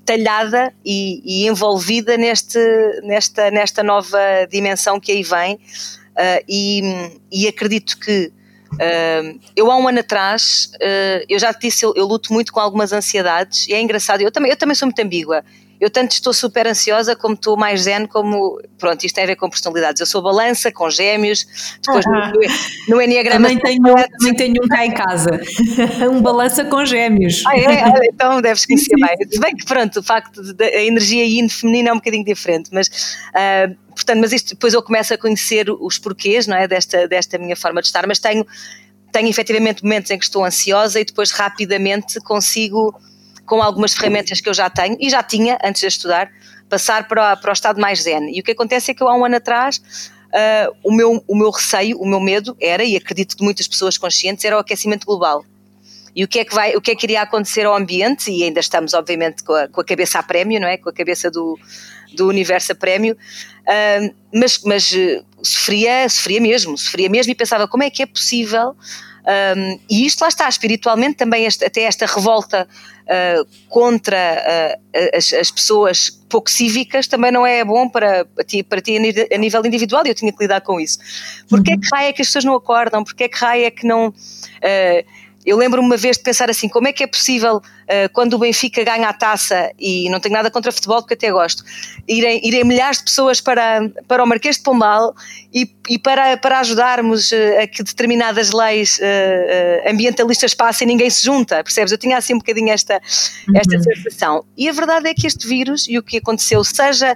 talhada 0.09 0.73
e, 0.83 1.21
e 1.23 1.47
envolvida 1.47 2.17
neste, 2.17 2.59
nesta, 3.03 3.51
nesta 3.51 3.83
nova 3.83 4.19
dimensão 4.51 4.99
que 4.99 5.13
aí 5.13 5.23
vem. 5.23 5.57
Uh, 5.57 6.45
e, 6.49 6.83
e 7.31 7.47
acredito 7.47 7.99
que 7.99 8.33
Uh, 8.75 9.41
eu 9.57 9.71
há 9.73 9.79
um 9.79 9.89
ano 9.89 10.01
atrás, 10.01 10.71
uh, 10.75 11.25
eu 11.27 11.39
já 11.39 11.55
te 11.55 11.69
disse, 11.69 11.87
eu, 11.87 11.95
eu, 11.97 12.05
luto 12.05 12.31
muito 12.31 12.53
com 12.53 12.61
algumas 12.61 12.93
ansiedades 12.93 13.67
e 13.67 13.73
é 13.73 13.81
engraçado, 13.81 14.21
eu 14.21 14.31
também, 14.31 14.51
eu 14.51 14.59
também 14.59 14.75
sou 14.75 14.85
muito 14.85 15.01
ambígua. 15.01 15.43
Eu 15.81 15.91
tanto 15.91 16.13
estou 16.13 16.33
super 16.33 16.67
ansiosa 16.67 17.15
como 17.15 17.35
estou 17.35 17.57
mais 17.57 17.83
zen, 17.83 18.07
como, 18.07 18.61
pronto, 18.79 19.05
isto 19.05 19.15
tem 19.15 19.25
a 19.25 19.27
ver 19.29 19.37
com 19.37 19.49
personalidades. 19.49 20.01
Eu 20.01 20.07
sou 20.07 20.21
balança, 20.21 20.73
com 20.73 20.91
gêmeos, 20.91 21.47
depois 21.83 22.05
ah, 22.07 22.33
no, 22.89 22.97
no 22.97 23.03
Enneagrama... 23.03 23.49
Também 23.49 23.59
tenho, 23.59 23.83
também 23.83 24.35
tenho 24.35 24.65
um 24.65 24.69
cá 24.69 24.85
em 24.85 24.93
casa, 24.93 25.41
um 26.11 26.21
balança 26.21 26.65
com 26.65 26.85
gêmeos. 26.85 27.45
Ah 27.47 27.57
é? 27.57 28.09
Então 28.19 28.41
deves 28.43 28.67
conhecer 28.67 28.95
bem. 28.97 29.29
Se 29.31 29.39
bem 29.39 29.55
que 29.55 29.65
pronto, 29.65 30.01
o 30.01 30.03
facto 30.03 30.53
da 30.55 30.67
energia 30.83 31.25
yin 31.25 31.49
feminina 31.49 31.91
é 31.91 31.93
um 31.93 31.97
bocadinho 31.97 32.25
diferente, 32.25 32.71
mas... 32.73 32.89
Uh, 33.29 33.89
portanto, 33.91 34.21
mas 34.21 34.33
isto 34.33 34.51
depois 34.51 34.75
eu 34.75 34.83
começo 34.83 35.13
a 35.13 35.19
conhecer 35.19 35.71
os 35.71 35.99
porquês, 35.99 36.47
não 36.47 36.57
é, 36.57 36.67
desta, 36.67 37.07
desta 37.09 37.39
minha 37.39 37.57
forma 37.57 37.81
de 37.81 37.89
estar, 37.89 38.07
mas 38.07 38.19
tenho, 38.19 38.47
tenho 39.13 39.29
efetivamente 39.29 39.83
momentos 39.83 40.11
em 40.11 40.19
que 40.19 40.25
estou 40.25 40.45
ansiosa 40.45 41.01
e 41.01 41.05
depois 41.05 41.31
rapidamente 41.31 42.21
consigo, 42.21 42.95
com 43.49 43.63
algumas 43.63 43.95
ferramentas 43.95 44.41
que 44.41 44.49
eu 44.49 44.55
já 44.55 44.71
tenho 44.71 44.97
e 45.01 45.11
já 45.11 45.23
tinha 45.23 45.59
antes 45.65 45.81
de 45.81 45.89
estudar, 45.89 46.31
passar 46.69 47.09
para, 47.09 47.37
para 47.37 47.51
o 47.51 47.53
estado 47.53 47.81
mais 47.81 48.03
zen. 48.03 48.31
E 48.37 48.41
o 48.41 48.45
que 48.45 48.53
acontece 48.53 48.91
é 48.91 48.95
que 48.95 49.03
eu 49.03 49.09
há 49.09 49.17
um 49.17 49.25
ano 49.25 49.37
atrás 49.37 49.81
uh, 50.29 50.77
o, 50.85 50.93
meu, 50.93 51.25
o 51.27 51.37
meu 51.37 51.51
receio, 51.51 51.99
o 51.99 52.07
meu 52.07 52.21
medo 52.21 52.57
era, 52.61 52.85
e 52.85 52.97
acredito 52.97 53.37
que 53.37 53.43
muitas 53.43 53.67
pessoas 53.67 53.97
conscientes, 53.97 54.45
era 54.45 54.57
o 54.57 54.61
aquecimento 54.61 55.07
global. 55.07 55.45
E 56.15 56.25
o 56.25 56.29
que 56.29 56.41
é 56.41 56.45
que 56.45 56.55
vai, 56.55 56.77
o 56.77 56.81
que 56.81 56.91
é 56.91 56.97
que 56.97 57.07
iria 57.07 57.23
acontecer 57.23 57.65
ao 57.65 57.77
ambiente? 57.77 58.31
E 58.31 58.43
ainda 58.43 58.61
estamos, 58.61 58.93
obviamente, 58.93 59.43
com 59.43 59.53
a, 59.53 59.69
com 59.69 59.81
a 59.81 59.85
cabeça 59.85 60.19
a 60.19 60.23
prémio, 60.23 60.61
não 60.61 60.69
é? 60.69 60.77
Com 60.77 60.89
a 60.89 60.93
cabeça 60.93 61.31
do, 61.31 61.59
do 62.15 62.27
universo 62.29 62.73
a 62.73 62.75
prémio, 62.75 63.15
uh, 63.15 64.15
mas, 64.35 64.61
mas 64.65 64.93
uh, 64.93 65.25
sofria, 65.43 66.09
sofria 66.09 66.41
mesmo, 66.41 66.77
sofria 66.77 67.09
mesmo 67.09 67.33
e 67.33 67.35
pensava 67.35 67.69
como 67.69 67.83
é 67.83 67.91
que 67.91 68.03
é 68.03 68.07
possível 68.07 68.75
um, 69.29 69.79
e 69.91 70.07
isto 70.07 70.23
lá 70.23 70.29
está, 70.29 70.49
espiritualmente 70.49 71.17
também 71.17 71.45
este, 71.45 71.63
até 71.63 71.83
esta 71.83 72.07
revolta 72.07 72.67
uh, 73.03 73.47
contra 73.69 74.17
uh, 74.17 75.17
as, 75.17 75.31
as, 75.35 75.51
pessoas 75.51 76.19
pouco 76.31 76.51
cívicas 76.51 77.07
também 77.07 77.31
não 77.31 77.47
é 77.47 77.63
bom 77.63 77.91
para, 77.91 78.25
para, 78.25 78.45
ti, 78.45 78.63
para 78.63 78.81
ti 78.81 78.97
a 78.97 79.39
nível 79.39 79.67
individual 79.67 80.03
e 80.07 80.09
eu 80.09 80.15
tinha 80.15 80.33
que 80.33 80.43
lidar 80.43 80.63
com 80.63 80.81
isso. 80.81 80.99
Porquê 81.47 81.73
uhum. 81.73 81.77
é 81.77 81.81
que 81.81 81.89
raio 81.95 82.09
é 82.09 82.13
que 82.15 82.23
as 82.23 82.29
pessoas 82.29 82.45
não 82.47 82.55
acordam? 82.55 83.05
Porquê 83.05 83.25
é 83.25 83.29
que 83.29 83.39
raio 83.39 83.67
é 83.67 83.71
que 83.71 83.87
não... 83.87 84.09
Uh, 84.09 85.28
eu 85.49 85.57
lembro-me 85.57 85.87
uma 85.87 85.97
vez 85.97 86.19
de 86.19 86.23
pensar 86.23 86.51
assim: 86.51 86.69
como 86.69 86.89
é 86.89 86.93
que 86.93 87.03
é 87.03 87.07
possível, 87.07 87.57
uh, 87.57 88.13
quando 88.13 88.35
o 88.35 88.39
Benfica 88.39 88.85
ganha 88.85 89.09
a 89.09 89.13
taça, 89.13 89.71
e 89.79 90.09
não 90.11 90.21
tenho 90.21 90.35
nada 90.35 90.51
contra 90.51 90.71
futebol 90.71 91.01
porque 91.01 91.15
até 91.15 91.33
gosto, 91.33 91.65
irem, 92.07 92.41
irem 92.47 92.65
milhares 92.65 92.99
de 92.99 93.05
pessoas 93.05 93.41
para, 93.41 93.89
para 94.07 94.23
o 94.23 94.27
Marquês 94.27 94.57
de 94.57 94.63
Pombal 94.63 95.15
e, 95.53 95.71
e 95.89 95.99
para, 95.99 96.37
para 96.37 96.61
ajudarmos 96.61 97.33
uh, 97.33 97.63
a 97.63 97.67
que 97.67 97.83
determinadas 97.83 98.53
leis 98.53 98.99
uh, 98.99 99.91
ambientalistas 99.91 100.53
passem 100.55 100.87
e 100.87 100.91
ninguém 100.91 101.09
se 101.09 101.25
junta, 101.25 101.63
percebes? 101.65 101.93
Eu 101.93 101.99
tinha 101.99 102.19
assim 102.19 102.35
um 102.35 102.39
bocadinho 102.39 102.71
esta, 102.71 103.01
esta 103.55 103.77
uhum. 103.77 103.83
sensação. 103.83 104.45
E 104.57 104.69
a 104.69 104.73
verdade 104.73 105.09
é 105.09 105.15
que 105.15 105.27
este 105.27 105.47
vírus 105.47 105.89
e 105.89 105.99
o 105.99 106.03
que 106.03 106.19
aconteceu, 106.19 106.63
seja 106.63 107.15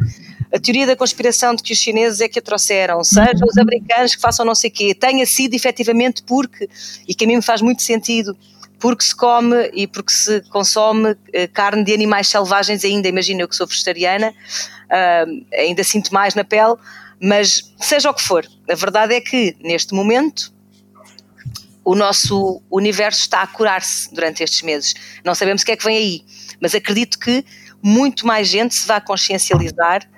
a 0.52 0.58
teoria 0.60 0.86
da 0.86 0.94
conspiração 0.94 1.54
de 1.54 1.62
que 1.62 1.72
os 1.72 1.78
chineses 1.78 2.20
é 2.20 2.28
que 2.28 2.38
a 2.38 2.42
trouxeram, 2.42 3.02
seja 3.02 3.44
os 3.44 3.56
americanos 3.56 4.14
que 4.14 4.20
façam 4.20 4.44
não 4.44 4.54
sei 4.54 4.68
o 4.68 4.72
quê, 4.72 4.94
tenha 4.94 5.24
sido 5.24 5.54
efetivamente 5.54 6.22
porque, 6.22 6.68
e 7.08 7.14
que 7.14 7.24
a 7.24 7.28
mim 7.28 7.36
me 7.36 7.42
faz 7.42 7.62
muito 7.62 7.82
sentido, 7.82 8.36
porque 8.78 9.04
se 9.04 9.14
come 9.14 9.70
e 9.72 9.86
porque 9.86 10.12
se 10.12 10.42
consome 10.50 11.16
eh, 11.32 11.46
carne 11.46 11.84
de 11.84 11.94
animais 11.94 12.28
selvagens 12.28 12.84
ainda, 12.84 13.08
imagina 13.08 13.42
eu 13.42 13.48
que 13.48 13.56
sou 13.56 13.66
vegetariana, 13.66 14.30
uh, 14.30 15.56
ainda 15.56 15.82
sinto 15.84 16.12
mais 16.12 16.34
na 16.34 16.44
pele, 16.44 16.74
mas 17.20 17.72
seja 17.80 18.10
o 18.10 18.14
que 18.14 18.22
for, 18.22 18.44
a 18.68 18.74
verdade 18.74 19.14
é 19.14 19.20
que 19.20 19.56
neste 19.60 19.94
momento 19.94 20.52
o 21.84 21.94
nosso 21.94 22.60
universo 22.70 23.20
está 23.20 23.42
a 23.42 23.46
curar-se 23.46 24.12
durante 24.14 24.42
estes 24.42 24.62
meses. 24.62 24.94
Não 25.24 25.34
sabemos 25.34 25.62
o 25.62 25.64
que 25.64 25.72
é 25.72 25.76
que 25.76 25.84
vem 25.84 25.96
aí, 25.96 26.24
mas 26.60 26.74
acredito 26.74 27.18
que 27.18 27.44
muito 27.82 28.26
mais 28.26 28.46
gente 28.48 28.74
se 28.74 28.86
vai 28.86 29.00
consciencializar 29.00 30.08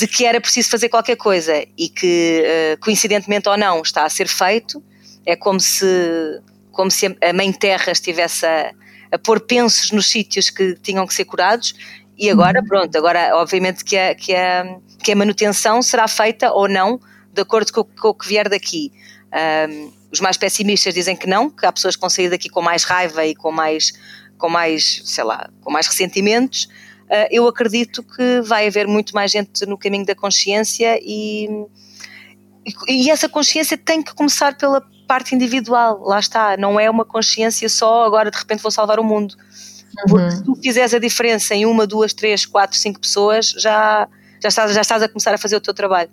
de 0.00 0.06
que 0.06 0.24
era 0.24 0.40
preciso 0.40 0.70
fazer 0.70 0.88
qualquer 0.88 1.16
coisa 1.16 1.62
e 1.76 1.88
que, 1.90 2.42
eh, 2.42 2.78
coincidentemente 2.80 3.48
ou 3.50 3.56
não, 3.58 3.82
está 3.82 4.04
a 4.04 4.08
ser 4.08 4.26
feito. 4.26 4.82
É 5.26 5.36
como 5.36 5.60
se, 5.60 6.40
como 6.72 6.90
se 6.90 7.06
a 7.06 7.32
Mãe 7.34 7.52
Terra 7.52 7.92
estivesse 7.92 8.46
a, 8.46 8.72
a 9.12 9.18
pôr 9.18 9.40
pensos 9.40 9.90
nos 9.92 10.10
sítios 10.10 10.48
que 10.48 10.74
tinham 10.76 11.06
que 11.06 11.12
ser 11.12 11.26
curados. 11.26 11.74
E 12.16 12.30
agora, 12.30 12.60
uhum. 12.60 12.66
pronto, 12.66 12.96
agora 12.96 13.36
obviamente 13.36 13.84
que 13.84 13.96
a, 13.96 14.14
que 14.14 14.34
a, 14.34 14.64
que 15.02 15.12
a 15.12 15.16
manutenção 15.16 15.82
será 15.82 16.08
feita 16.08 16.50
ou 16.50 16.66
não 16.66 16.98
de 17.30 17.42
acordo 17.42 17.70
com, 17.70 17.84
com 17.84 18.08
o 18.08 18.14
que 18.14 18.26
vier 18.26 18.48
daqui. 18.48 18.90
Um, 19.68 19.92
os 20.10 20.20
mais 20.20 20.38
pessimistas 20.38 20.94
dizem 20.94 21.14
que 21.14 21.26
não, 21.26 21.50
que 21.50 21.66
há 21.66 21.70
pessoas 21.70 21.94
que 21.94 22.00
vão 22.00 22.10
sair 22.10 22.30
daqui 22.30 22.48
com 22.48 22.62
mais 22.62 22.84
raiva 22.84 23.24
e 23.26 23.34
com 23.34 23.52
mais, 23.52 23.92
com 24.38 24.48
mais, 24.48 25.02
sei 25.04 25.24
lá, 25.24 25.50
com 25.60 25.70
mais 25.70 25.86
ressentimentos. 25.86 26.68
Ah, 27.10 27.26
eu 27.30 27.46
acredito 27.48 28.02
que 28.04 28.40
vai 28.42 28.68
haver 28.68 28.86
muito 28.86 29.12
mais 29.14 29.32
gente 29.32 29.66
no 29.66 29.76
caminho 29.76 30.06
da 30.06 30.14
consciência 30.14 30.98
e, 31.02 31.48
e, 32.88 33.06
e 33.06 33.10
essa 33.10 33.28
consciência 33.28 33.76
tem 33.76 34.00
que 34.00 34.14
começar 34.14 34.56
pela 34.56 34.80
parte 35.08 35.34
individual, 35.34 36.00
lá 36.04 36.20
está, 36.20 36.56
não 36.56 36.78
é 36.78 36.88
uma 36.88 37.04
consciência 37.04 37.68
só 37.68 38.04
agora 38.04 38.30
de 38.30 38.38
repente 38.38 38.62
vou 38.62 38.70
salvar 38.70 39.00
o 39.00 39.04
mundo. 39.04 39.34
Porque 40.08 40.24
uhum. 40.24 40.30
se 40.30 40.44
tu 40.44 40.54
fizeres 40.62 40.94
a 40.94 41.00
diferença 41.00 41.52
em 41.52 41.66
uma, 41.66 41.84
duas, 41.84 42.14
três, 42.14 42.46
quatro, 42.46 42.78
cinco 42.78 43.00
pessoas, 43.00 43.48
já, 43.58 44.08
já, 44.40 44.48
estás, 44.48 44.72
já 44.72 44.80
estás 44.80 45.02
a 45.02 45.08
começar 45.08 45.34
a 45.34 45.38
fazer 45.38 45.56
o 45.56 45.60
teu 45.60 45.74
trabalho. 45.74 46.10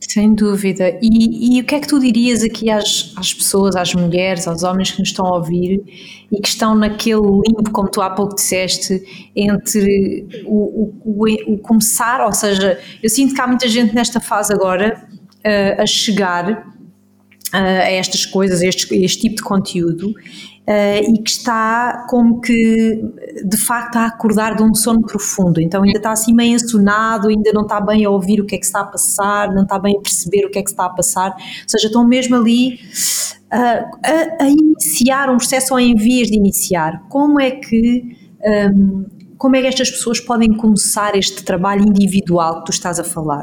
Sem 0.00 0.34
dúvida. 0.34 0.98
E, 1.00 1.56
e, 1.56 1.60
o 1.60 1.64
que 1.64 1.74
é 1.74 1.80
que 1.80 1.88
tu 1.88 1.98
dirias 1.98 2.42
aqui 2.42 2.70
às, 2.70 3.12
às 3.16 3.32
pessoas, 3.32 3.74
às 3.74 3.94
mulheres, 3.94 4.46
aos 4.46 4.62
homens 4.62 4.92
que 4.92 5.00
nos 5.00 5.08
estão 5.08 5.26
a 5.26 5.36
ouvir 5.38 5.82
e 6.30 6.40
que 6.40 6.48
estão 6.48 6.74
naquele 6.74 7.20
limbo, 7.20 7.70
como 7.72 7.88
tu 7.88 8.02
há 8.02 8.10
pouco 8.10 8.34
disseste, 8.34 9.02
entre 9.34 10.44
o, 10.44 10.92
o, 11.04 11.54
o, 11.54 11.58
começar, 11.58 12.24
ou 12.24 12.32
seja, 12.32 12.78
eu 13.02 13.08
sinto 13.08 13.34
que 13.34 13.40
há 13.40 13.46
muita 13.46 13.66
gente 13.68 13.94
nesta 13.94 14.20
fase 14.20 14.52
agora 14.52 15.06
uh, 15.44 15.82
a 15.82 15.86
chegar 15.86 16.50
uh, 16.50 17.56
a 17.56 17.90
estas 17.90 18.26
coisas, 18.26 18.60
a 18.60 18.66
este, 18.66 18.94
a 18.94 18.98
este 18.98 19.22
tipo 19.22 19.36
de 19.36 19.42
conteúdo 19.42 20.14
e 20.66 21.22
que 21.22 21.30
está 21.30 22.06
como 22.08 22.40
que 22.40 23.02
de 23.44 23.56
facto 23.56 23.96
a 23.96 24.06
acordar 24.06 24.56
de 24.56 24.62
um 24.62 24.74
sono 24.74 25.02
profundo. 25.02 25.60
Então 25.60 25.82
ainda 25.82 25.98
está 25.98 26.12
assim 26.12 26.32
meio 26.32 26.54
ensonado, 26.54 27.28
ainda 27.28 27.52
não 27.52 27.62
está 27.62 27.80
bem 27.80 28.04
a 28.04 28.10
ouvir 28.10 28.40
o 28.40 28.46
que 28.46 28.54
é 28.54 28.58
que 28.58 28.64
está 28.64 28.80
a 28.80 28.84
passar, 28.84 29.52
não 29.52 29.64
está 29.64 29.78
bem 29.78 29.96
a 29.96 30.00
perceber 30.00 30.46
o 30.46 30.50
que 30.50 30.58
é 30.58 30.62
que 30.62 30.70
está 30.70 30.86
a 30.86 30.90
passar. 30.90 31.32
Ou 31.32 31.68
seja, 31.68 31.88
estão 31.88 32.06
mesmo 32.06 32.36
ali 32.36 32.78
uh, 33.52 33.98
a, 34.02 34.44
a, 34.44 34.48
iniciar 34.48 35.30
um 35.30 35.36
processo 35.36 35.74
ou 35.74 35.80
em 35.80 35.94
vias 35.94 36.28
de 36.28 36.36
iniciar. 36.36 37.04
Como 37.08 37.40
é 37.40 37.50
que. 37.50 38.16
Um, 38.72 39.04
como 39.36 39.56
é 39.56 39.60
que 39.60 39.66
estas 39.66 39.90
pessoas 39.90 40.20
podem 40.20 40.54
começar 40.54 41.14
este 41.16 41.42
trabalho 41.42 41.82
individual 41.82 42.60
que 42.60 42.66
tu 42.66 42.70
estás 42.70 42.98
a 42.98 43.04
falar? 43.04 43.42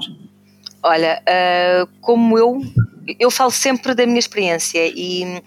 Olha, 0.81 1.21
uh, 1.21 1.87
como 2.01 2.37
eu, 2.39 2.59
eu 3.19 3.29
falo 3.29 3.51
sempre 3.51 3.93
da 3.93 4.05
minha 4.07 4.17
experiência 4.17 4.87
e 4.87 5.43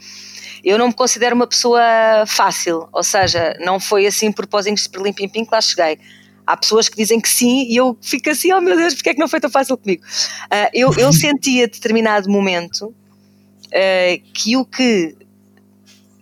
eu 0.65 0.79
não 0.79 0.89
me 0.89 0.95
considero 0.95 1.37
uma 1.37 1.47
pessoa 1.47 1.83
fácil, 2.27 2.89
ou 2.91 3.03
seja, 3.03 3.55
não 3.61 3.79
foi 3.79 4.07
assim 4.07 4.33
por 4.33 4.47
pozinhos 4.47 4.85
de 4.85 4.89
perlim-pim-pim 4.89 5.45
que 5.45 5.51
lá 5.53 5.61
cheguei. 5.61 5.99
Há 6.47 6.57
pessoas 6.57 6.89
que 6.89 6.97
dizem 6.97 7.21
que 7.21 7.29
sim 7.29 7.67
e 7.69 7.77
eu 7.77 7.97
fico 8.01 8.31
assim, 8.31 8.53
oh 8.53 8.61
meu 8.61 8.77
Deus, 8.77 8.95
porque 8.95 9.11
é 9.11 9.15
que 9.15 9.21
não 9.21 9.29
foi 9.29 9.41
tão 9.41 9.51
fácil 9.51 9.77
comigo? 9.77 10.03
Uh, 10.45 10.71
eu, 10.73 10.93
eu 10.95 11.12
senti 11.12 11.62
a 11.62 11.67
determinado 11.67 12.31
momento 12.31 12.87
uh, 12.87 14.33
que 14.33 14.57
o 14.57 14.65
que 14.65 15.17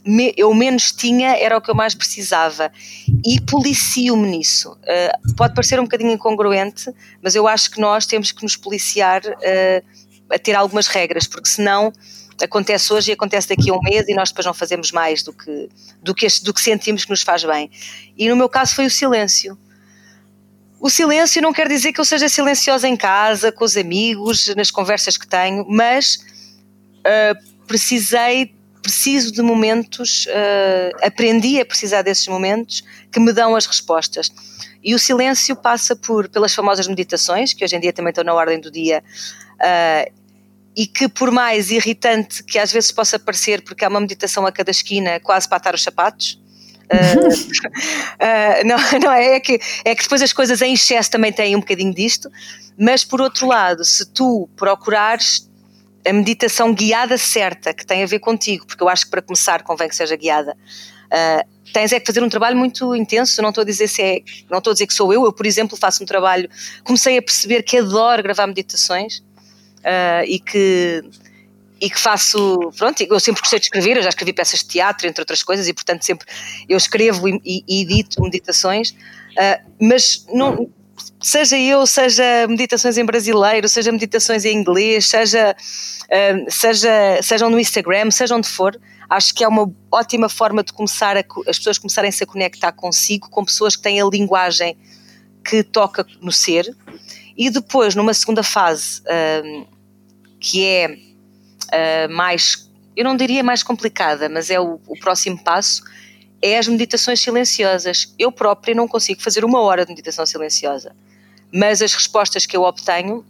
me, 0.05 0.35
eu 0.37 0.53
menos 0.53 0.91
tinha 0.91 1.37
era 1.37 1.57
o 1.57 1.61
que 1.61 1.71
eu 1.71 1.75
mais 1.75 1.95
precisava 1.95 2.73
e 3.25 3.41
policio-me 3.41 4.29
nisso. 4.29 4.73
Uh, 4.73 5.35
pode 5.37 5.55
parecer 5.55 5.79
um 5.79 5.85
bocadinho 5.85 6.11
incongruente, 6.11 6.93
mas 7.23 7.37
eu 7.37 7.47
acho 7.47 7.71
que 7.71 7.81
nós 7.81 8.07
temos 8.07 8.33
que 8.33 8.43
nos 8.43 8.57
policiar 8.57 9.23
a 10.31 10.39
ter 10.39 10.55
algumas 10.55 10.89
regras, 10.89 11.27
porque 11.27 11.49
senão 11.49 11.93
acontece 12.43 12.93
hoje 12.93 13.11
e 13.11 13.15
acontece 13.15 13.49
daqui 13.49 13.71
a 13.71 13.75
um 13.75 13.81
mês 13.81 14.07
e 14.09 14.15
nós 14.15 14.31
depois 14.31 14.47
não 14.47 14.55
fazemos 14.55 14.91
mais 14.91 15.23
do 15.23 15.33
que, 15.33 15.69
do 16.03 16.15
que, 16.15 16.27
do 16.43 16.53
que 16.53 16.61
sentimos 16.61 17.05
que 17.05 17.11
nos 17.11 17.23
faz 17.23 17.45
bem. 17.45 17.71
E 18.17 18.29
no 18.29 18.37
meu 18.37 18.49
caso 18.49 18.75
foi 18.75 18.87
o 18.87 18.91
silêncio. 18.91 19.57
O 20.81 20.91
silêncio 20.91 21.41
não 21.41 21.53
quer 21.53 21.69
dizer 21.69 21.93
que 21.93 22.01
eu 22.01 22.05
seja 22.05 22.29
silenciosa 22.29 22.89
em 22.89 22.97
casa, 22.97 23.53
com 23.53 23.65
os 23.65 23.77
amigos, 23.77 24.53
nas 24.57 24.71
conversas 24.71 25.17
que 25.17 25.27
tenho, 25.27 25.65
mas 25.69 26.25
uh, 26.99 27.65
precisei, 27.69 28.53
preciso 28.83 29.31
de 29.31 29.43
momentos, 29.43 30.27
uh, 30.27 31.07
aprendi 31.07 31.61
a 31.61 31.65
precisar 31.65 32.03
desses 32.03 32.27
momentos 32.27 32.83
que 33.13 33.21
me 33.21 33.33
dão 33.33 33.55
as 33.55 33.65
respostas. 33.65 34.29
E 34.83 34.93
o 34.93 34.99
silêncio 34.99 35.55
passa 35.55 35.95
por 35.95 36.29
pelas 36.29 36.53
famosas 36.53 36.89
meditações, 36.89 37.55
que 37.55 37.65
hoje 37.65 37.77
em 37.77 37.81
dia 37.81 37.93
também 37.93 38.11
estão 38.11 38.25
na 38.25 38.35
ordem 38.35 38.59
do 38.61 38.69
dia, 38.69 39.05
uh, 39.61 40.22
e 40.77 40.87
que 40.87 41.09
por 41.09 41.31
mais 41.31 41.71
irritante 41.71 42.43
que 42.43 42.59
às 42.59 42.73
vezes 42.73 42.91
possa 42.91 43.19
parecer, 43.19 43.63
porque 43.63 43.85
há 43.85 43.89
uma 43.89 44.01
meditação 44.01 44.47
a 44.47 44.53
cada 44.53 44.71
esquina, 44.71 45.21
quase 45.21 45.49
para 45.49 45.59
atar 45.59 45.75
os 45.75 45.83
sapatos, 45.83 46.41
Uh, 46.93 47.29
uh, 48.21 48.67
não, 48.67 48.77
não 49.01 49.13
é, 49.13 49.37
é, 49.37 49.41
que, 49.41 49.59
é 49.85 49.95
que 49.95 50.03
depois 50.03 50.21
as 50.21 50.33
coisas 50.33 50.61
em 50.61 50.75
excesso 50.75 51.11
também 51.11 51.33
têm 51.33 51.57
um 51.57 51.61
bocadinho 51.61 51.95
disto, 51.95 52.31
mas 52.79 53.03
por 53.03 53.21
outro 53.21 53.47
lado, 53.47 53.85
se 53.85 54.05
tu 54.05 54.49
procurares 54.57 55.49
a 56.07 56.13
meditação 56.13 56.75
guiada 56.75 57.17
certa, 57.17 57.73
que 57.73 57.87
tem 57.87 58.03
a 58.03 58.07
ver 58.07 58.19
contigo, 58.19 58.67
porque 58.67 58.83
eu 58.83 58.89
acho 58.89 59.05
que 59.05 59.11
para 59.11 59.23
começar 59.23 59.63
convém 59.63 59.89
que 59.89 59.97
seja 59.97 60.17
guiada, 60.17 60.53
uh, 60.53 61.73
tens 61.73 61.93
é 61.93 62.01
que 62.01 62.07
fazer 62.07 62.23
um 62.23 62.29
trabalho 62.29 62.57
muito 62.57 62.95
intenso, 62.95 63.41
não 63.41 63.51
estou 63.51 63.63
a 63.63 63.65
dizer 63.65 63.89
se 63.89 64.03
é, 64.03 64.21
não 64.51 64.59
estou 64.59 64.73
a 64.73 64.75
dizer 64.75 64.87
que 64.87 64.95
sou 64.95 65.13
eu, 65.13 65.25
eu 65.25 65.33
por 65.33 65.47
exemplo 65.47 65.77
faço 65.77 66.03
um 66.03 66.07
trabalho, 66.07 66.49
comecei 66.85 67.17
a 67.17 67.23
perceber 67.23 67.63
que 67.63 67.79
adoro 67.79 68.23
gravar 68.23 68.47
meditações, 68.47 69.23
uh, 69.83 70.25
e 70.27 70.39
que 70.39 71.03
e 71.83 71.91
que 71.91 71.99
faço, 71.99 72.71
pronto, 72.79 73.03
eu 73.03 73.19
sempre 73.19 73.41
gostei 73.41 73.59
de 73.59 73.65
escrever, 73.65 73.97
eu 73.97 74.03
já 74.05 74.09
escrevi 74.09 74.33
peças 74.33 74.61
de 74.61 74.67
teatro, 74.67 75.05
entre 75.09 75.21
outras 75.21 75.43
coisas, 75.43 75.67
e 75.67 75.75
portanto 75.75 76.05
sempre 76.05 76.29
eu 76.69 76.77
escrevo 76.77 77.29
e, 77.29 77.41
e 77.45 77.83
edito 77.83 78.23
meditações, 78.23 78.91
uh, 78.91 79.69
mas 79.81 80.25
não, 80.33 80.71
seja 81.21 81.59
eu, 81.59 81.85
seja 81.85 82.47
meditações 82.49 82.97
em 82.97 83.05
brasileiro, 83.05 83.69
seja 83.69 83.91
meditações 83.91 84.45
em 84.45 84.57
inglês, 84.57 85.07
seja, 85.07 85.57
uh, 85.57 86.51
seja, 86.51 87.21
sejam 87.21 87.51
no 87.51 87.59
Instagram, 87.59 88.13
seja 88.13 88.37
onde 88.37 88.47
for, 88.47 88.81
acho 89.11 89.35
que 89.35 89.43
é 89.43 89.49
uma 89.49 89.69
ótima 89.91 90.29
forma 90.29 90.63
de 90.63 90.73
começar 90.73 91.17
a, 91.17 91.25
as 91.49 91.59
pessoas 91.59 91.79
começarem-se 91.79 92.23
a 92.23 92.27
conectar 92.29 92.71
consigo, 92.71 93.29
com 93.29 93.45
pessoas 93.45 93.75
que 93.75 93.83
têm 93.83 94.01
a 94.01 94.05
linguagem 94.05 94.77
que 95.45 95.65
toca 95.65 96.07
no 96.21 96.31
ser, 96.31 96.77
e 97.37 97.51
depois, 97.51 97.97
numa 97.97 98.15
segunda 98.15 98.45
fase, 98.45 99.03
que 100.43 100.67
é 100.67 100.89
uh, 100.89 102.13
mais, 102.13 102.69
eu 102.97 103.05
não 103.05 103.17
diria 103.17 103.45
mais 103.45 103.63
complicada, 103.63 104.29
mas 104.29 104.51
é 104.51 104.61
o, 104.61 104.81
o 104.89 104.99
próximo 104.99 105.43
passo, 105.43 105.83
é 106.43 106.59
as 106.59 106.67
meditações 106.67 107.21
silenciosas. 107.21 108.13
Eu 108.19 108.33
própria 108.33 108.75
não 108.75 108.89
consigo 108.89 109.23
fazer 109.23 109.45
uma 109.45 109.61
hora 109.61 109.87
de 109.87 109.93
meditação 109.93 110.27
silenciosa, 110.27 110.95
mas 111.55 111.81
as 111.81 111.95
respostas 111.95 112.45
que 112.45 112.57
eu 112.57 112.63
obtenho 112.63 113.25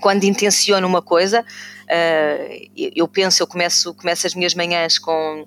quando 0.00 0.24
intenciono 0.24 0.86
uma 0.86 1.00
coisa, 1.00 1.40
uh, 1.40 2.70
eu 2.76 3.08
penso, 3.08 3.42
eu 3.42 3.46
começo, 3.46 3.94
começo 3.94 4.26
as 4.26 4.34
minhas 4.34 4.54
manhãs 4.54 4.98
com, 4.98 5.46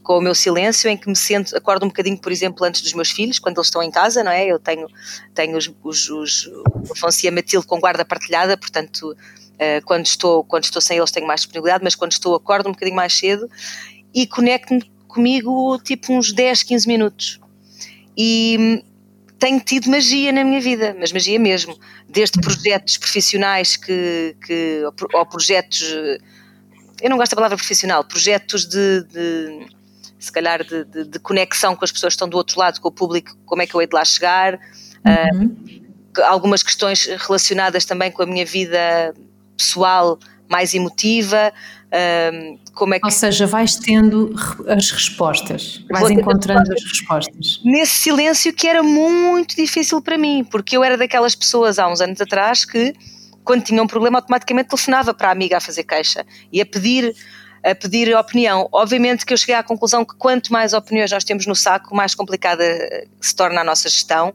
com 0.00 0.18
o 0.18 0.20
meu 0.20 0.34
silêncio, 0.34 0.88
em 0.88 0.96
que 0.96 1.08
me 1.08 1.16
sento, 1.16 1.56
acordo 1.56 1.84
um 1.84 1.88
bocadinho, 1.88 2.18
por 2.18 2.30
exemplo, 2.30 2.64
antes 2.64 2.82
dos 2.82 2.92
meus 2.92 3.10
filhos, 3.10 3.40
quando 3.40 3.56
eles 3.56 3.66
estão 3.66 3.82
em 3.82 3.90
casa, 3.90 4.22
não 4.22 4.30
é? 4.30 4.46
Eu 4.46 4.60
tenho, 4.60 4.86
tenho 5.34 5.56
os, 5.56 5.68
os, 5.82 6.08
os 6.08 6.90
Afonso 6.92 7.26
e 7.26 7.28
a 7.28 7.32
Matilde 7.32 7.66
com 7.66 7.80
guarda 7.80 8.04
partilhada, 8.04 8.56
portanto, 8.56 9.16
uh, 9.56 9.84
quando, 9.84 10.06
estou, 10.06 10.44
quando 10.44 10.64
estou 10.64 10.80
sem 10.80 10.98
eles 10.98 11.10
tenho 11.10 11.26
mais 11.26 11.40
disponibilidade, 11.40 11.82
mas 11.82 11.94
quando 11.94 12.12
estou 12.12 12.34
acordo 12.34 12.68
um 12.68 12.72
bocadinho 12.72 12.96
mais 12.96 13.12
cedo 13.16 13.48
e 14.14 14.26
conecto-me 14.26 14.82
comigo 15.08 15.78
tipo 15.82 16.12
uns 16.12 16.32
10, 16.32 16.62
15 16.62 16.86
minutos. 16.88 17.40
E 18.16 18.82
tenho 19.38 19.60
tido 19.60 19.90
magia 19.90 20.32
na 20.32 20.44
minha 20.44 20.60
vida, 20.60 20.96
mas 20.98 21.12
magia 21.12 21.38
mesmo, 21.38 21.78
desde 22.08 22.40
projetos 22.40 22.96
profissionais 22.96 23.76
que, 23.76 24.36
que 24.44 24.82
ou 25.12 25.26
projetos, 25.26 25.82
eu 27.02 27.10
não 27.10 27.16
gosto 27.16 27.32
da 27.32 27.36
palavra 27.36 27.56
profissional, 27.56 28.04
projetos 28.04 28.66
de, 28.66 29.04
de 29.04 29.66
se 30.18 30.32
calhar 30.32 30.64
de, 30.64 30.84
de, 30.84 31.04
de, 31.04 31.18
conexão 31.18 31.76
com 31.76 31.84
as 31.84 31.92
pessoas 31.92 32.12
que 32.12 32.16
estão 32.16 32.28
do 32.28 32.36
outro 32.36 32.58
lado, 32.58 32.80
com 32.80 32.88
o 32.88 32.92
público, 32.92 33.36
como 33.44 33.60
é 33.60 33.66
que 33.66 33.74
eu 33.74 33.80
hei 33.80 33.86
de 33.86 33.94
lá 33.94 34.04
chegar, 34.04 34.54
uhum. 35.34 35.46
uh, 36.16 36.22
algumas 36.22 36.62
questões 36.62 37.04
relacionadas 37.04 37.84
também 37.84 38.10
com 38.10 38.22
a 38.22 38.26
minha 38.26 38.46
vida 38.46 39.14
pessoal 39.56 40.18
mais 40.48 40.74
emotiva, 40.74 41.52
como 42.72 42.94
é 42.94 43.00
que... 43.00 43.04
Ou 43.04 43.10
seja, 43.10 43.46
vais 43.46 43.76
tendo 43.76 44.34
as 44.68 44.90
respostas, 44.90 45.84
vais 45.90 46.10
encontrando 46.10 46.72
as 46.72 46.84
respostas. 46.84 47.60
Nesse 47.64 47.92
silêncio 47.92 48.52
que 48.52 48.66
era 48.66 48.82
muito 48.82 49.56
difícil 49.56 50.00
para 50.00 50.18
mim, 50.18 50.44
porque 50.44 50.76
eu 50.76 50.84
era 50.84 50.96
daquelas 50.96 51.34
pessoas 51.34 51.78
há 51.78 51.88
uns 51.88 52.00
anos 52.00 52.20
atrás 52.20 52.64
que, 52.64 52.94
quando 53.44 53.64
tinha 53.64 53.82
um 53.82 53.86
problema, 53.86 54.18
automaticamente 54.18 54.68
telefonava 54.68 55.14
para 55.14 55.28
a 55.28 55.32
amiga 55.32 55.56
a 55.56 55.60
fazer 55.60 55.84
queixa 55.84 56.24
e 56.52 56.60
a 56.60 56.66
pedir 56.66 57.14
a 57.64 57.74
pedir 57.74 58.14
opinião. 58.14 58.68
Obviamente 58.70 59.26
que 59.26 59.32
eu 59.32 59.36
cheguei 59.36 59.56
à 59.56 59.62
conclusão 59.62 60.04
que 60.04 60.14
quanto 60.14 60.52
mais 60.52 60.72
opiniões 60.72 61.10
nós 61.10 61.24
temos 61.24 61.46
no 61.46 61.54
saco, 61.56 61.96
mais 61.96 62.14
complicada 62.14 62.62
eh, 62.62 63.08
se 63.20 63.34
torna 63.34 63.62
a 63.62 63.64
nossa 63.64 63.88
gestão 63.88 64.32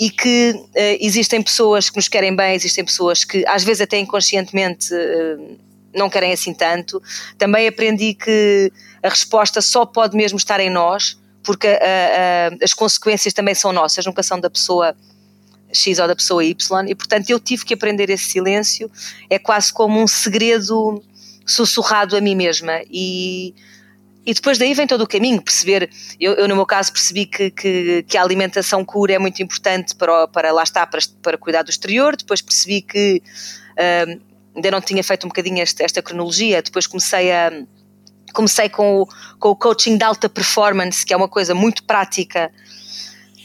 e 0.00 0.08
que 0.08 0.52
uh, 0.56 0.70
existem 0.98 1.42
pessoas 1.42 1.90
que 1.90 1.96
nos 1.96 2.08
querem 2.08 2.34
bem, 2.34 2.54
existem 2.54 2.82
pessoas 2.82 3.22
que 3.22 3.44
às 3.46 3.62
vezes 3.62 3.82
até 3.82 3.98
inconscientemente 3.98 4.94
uh, 4.94 5.58
não 5.94 6.08
querem 6.08 6.32
assim 6.32 6.54
tanto. 6.54 7.02
Também 7.36 7.68
aprendi 7.68 8.14
que 8.14 8.72
a 9.02 9.10
resposta 9.10 9.60
só 9.60 9.84
pode 9.84 10.16
mesmo 10.16 10.38
estar 10.38 10.58
em 10.58 10.70
nós, 10.70 11.18
porque 11.42 11.66
a, 11.68 12.50
as 12.62 12.72
consequências 12.72 13.34
também 13.34 13.54
são 13.54 13.72
nossas, 13.72 14.06
nunca 14.06 14.22
são 14.22 14.40
da 14.40 14.48
pessoa 14.48 14.96
X 15.72 15.98
ou 15.98 16.08
da 16.08 16.16
pessoa 16.16 16.44
Y, 16.44 16.88
e 16.88 16.94
portanto 16.94 17.28
eu 17.28 17.38
tive 17.38 17.64
que 17.64 17.74
aprender 17.74 18.08
esse 18.10 18.24
silêncio, 18.24 18.90
é 19.28 19.38
quase 19.38 19.72
como 19.72 20.00
um 20.00 20.06
segredo 20.06 21.02
sussurrado 21.46 22.16
a 22.16 22.20
mim 22.20 22.34
mesma. 22.34 22.80
E, 22.90 23.54
e 24.24 24.34
depois 24.34 24.58
daí 24.58 24.74
vem 24.74 24.86
todo 24.86 25.02
o 25.02 25.06
caminho, 25.06 25.40
perceber, 25.40 25.90
eu, 26.18 26.34
eu 26.34 26.46
no 26.46 26.54
meu 26.54 26.66
caso 26.66 26.92
percebi 26.92 27.24
que, 27.24 27.50
que, 27.50 28.04
que, 28.06 28.18
a 28.18 28.22
alimentação 28.22 28.84
cura 28.84 29.14
é 29.14 29.18
muito 29.18 29.42
importante 29.42 29.94
para, 29.94 30.28
para 30.28 30.52
lá 30.52 30.62
estar, 30.62 30.86
para, 30.86 31.00
para 31.22 31.38
cuidar 31.38 31.62
do 31.62 31.70
exterior, 31.70 32.14
depois 32.14 32.42
percebi 32.42 32.82
que 32.82 33.22
uh, 33.72 34.20
ainda 34.54 34.70
não 34.70 34.80
tinha 34.80 35.02
feito 35.02 35.24
um 35.24 35.28
bocadinho 35.28 35.62
esta, 35.62 35.82
esta 35.82 36.02
cronologia, 36.02 36.62
depois 36.62 36.86
comecei 36.86 37.32
a 37.32 37.50
comecei 38.32 38.68
com 38.68 39.00
o, 39.00 39.08
com 39.40 39.48
o 39.48 39.56
coaching 39.56 39.96
de 39.96 40.04
alta 40.04 40.28
performance, 40.28 41.04
que 41.04 41.12
é 41.12 41.16
uma 41.16 41.28
coisa 41.28 41.52
muito 41.52 41.82
prática 41.82 42.52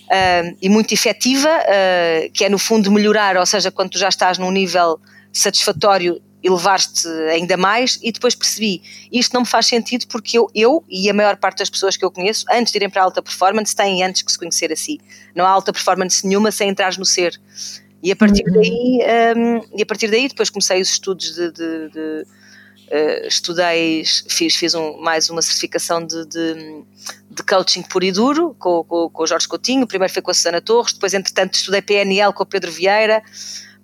uh, 0.06 0.58
e 0.62 0.70
muito 0.70 0.94
efetiva, 0.94 1.50
uh, 1.50 2.32
que 2.32 2.46
é 2.46 2.50
no 2.50 2.60
fundo 2.60 2.92
melhorar, 2.92 3.38
ou 3.38 3.46
seja, 3.46 3.72
quando 3.72 3.92
tu 3.92 3.98
já 3.98 4.10
estás 4.10 4.38
num 4.38 4.52
nível 4.52 5.00
satisfatório, 5.34 6.22
elevar-te 6.46 7.08
ainda 7.32 7.58
mais, 7.58 7.98
e 8.04 8.12
depois 8.12 8.36
percebi, 8.36 8.82
isto 9.12 9.34
não 9.34 9.42
me 9.42 9.48
faz 9.48 9.66
sentido 9.66 10.06
porque 10.08 10.38
eu, 10.38 10.48
eu 10.54 10.84
e 10.88 11.10
a 11.10 11.14
maior 11.14 11.38
parte 11.38 11.58
das 11.58 11.70
pessoas 11.72 11.98
que 11.98 12.06
eu 12.06 12.12
conheço, 12.12 12.46
antes 12.52 12.72
de 12.72 12.78
irem 12.78 12.90
para 12.90 13.02
a 13.02 13.06
alta 13.06 13.22
performance, 13.22 13.76
têm 13.76 14.04
antes 14.04 14.22
que 14.22 14.32
se 14.32 14.38
conhecer 14.38 14.72
a 14.72 14.76
si. 14.76 15.02
Não 15.34 15.44
há 15.44 15.50
alta 15.50 15.74
performance 15.74 16.26
nenhuma 16.26 16.52
sem 16.52 16.70
entrar 16.70 16.96
no 17.00 17.06
ser. 17.06 17.42
E 18.04 18.12
a 18.12 18.16
partir 18.16 18.44
uhum. 18.48 18.54
daí, 18.54 19.36
um, 19.36 19.62
e 19.76 19.82
a 19.82 19.86
partir 19.88 20.08
daí 20.08 20.28
depois 20.28 20.52
comecei 20.52 20.80
os 20.80 20.90
estudos 20.90 21.34
de, 21.34 21.52
de, 21.52 21.90
de 21.90 22.26
uh, 22.92 23.28
estudei, 23.28 24.04
fiz, 24.30 24.56
fiz 24.56 24.76
um, 24.76 24.98
mais 24.98 25.32
uma 25.32 25.42
certificação 25.42 26.06
de, 26.06 26.28
de, 26.28 26.84
de 27.32 27.44
coaching 27.44 27.82
puro 27.82 28.06
e 28.06 28.12
duro 28.12 28.56
com, 28.60 28.84
com, 28.84 29.10
com, 29.10 29.24
o 29.24 29.26
Jorge 29.26 29.48
Coutinho, 29.48 29.88
primeiro 29.88 30.14
foi 30.14 30.22
com 30.22 30.30
a 30.30 30.34
Susana 30.36 30.62
Torres, 30.62 30.94
depois 30.94 31.16
entretanto 31.16 31.56
estudei 31.56 31.82
PNL 31.82 32.32
com 32.34 32.44
o 32.44 32.46
Pedro 32.46 32.72
Vieira, 32.72 33.24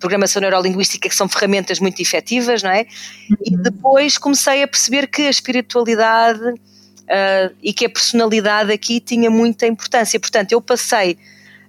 programação 0.02 0.42
neurolinguística 0.42 1.08
que 1.08 1.16
são 1.16 1.30
ferramentas 1.30 1.80
muito 1.80 2.02
efetivas, 2.02 2.62
não 2.62 2.72
é? 2.72 2.82
Uhum. 3.30 3.38
E 3.46 3.58
depois 3.58 4.18
comecei 4.18 4.64
a 4.64 4.68
perceber 4.68 5.08
que 5.08 5.22
a 5.22 5.30
espiritualidade 5.30 6.44
uh, 6.44 7.56
e 7.62 7.72
que 7.72 7.86
a 7.86 7.90
personalidade 7.90 8.72
aqui 8.74 9.00
tinha 9.00 9.30
muita 9.30 9.66
importância, 9.66 10.20
portanto 10.20 10.52
eu 10.52 10.62
passei 10.62 11.18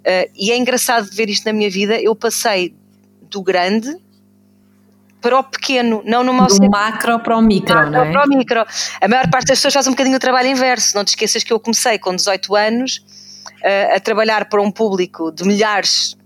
Uh, 0.02 0.26
e 0.34 0.50
é 0.50 0.56
engraçado 0.56 1.08
ver 1.12 1.30
isto 1.30 1.44
na 1.46 1.52
minha 1.52 1.70
vida. 1.70 2.00
Eu 2.00 2.14
passei 2.14 2.74
do 3.22 3.40
grande 3.42 3.96
para 5.20 5.38
o 5.38 5.44
pequeno, 5.44 6.02
não 6.04 6.24
no 6.24 6.34
mau 6.34 6.48
Do 6.48 6.68
macro 6.68 7.20
para 7.20 7.36
o 7.36 7.40
micro, 7.40 7.72
macro 7.72 7.92
não 7.92 8.04
é? 8.04 8.12
para 8.12 8.26
o 8.26 8.28
micro. 8.28 8.64
A 9.00 9.08
maior 9.08 9.30
parte 9.30 9.46
das 9.46 9.58
pessoas 9.58 9.74
faz 9.74 9.86
um 9.86 9.90
bocadinho 9.90 10.16
o 10.16 10.20
trabalho 10.20 10.48
inverso. 10.48 10.96
Não 10.96 11.04
te 11.04 11.08
esqueças 11.08 11.44
que 11.44 11.52
eu 11.52 11.60
comecei 11.60 11.98
com 11.98 12.14
18 12.16 12.56
anos 12.56 12.96
uh, 13.60 13.96
a 13.96 14.00
trabalhar 14.00 14.46
para 14.46 14.60
um 14.60 14.72
público 14.72 15.30
de 15.30 15.44
milhares 15.44 16.16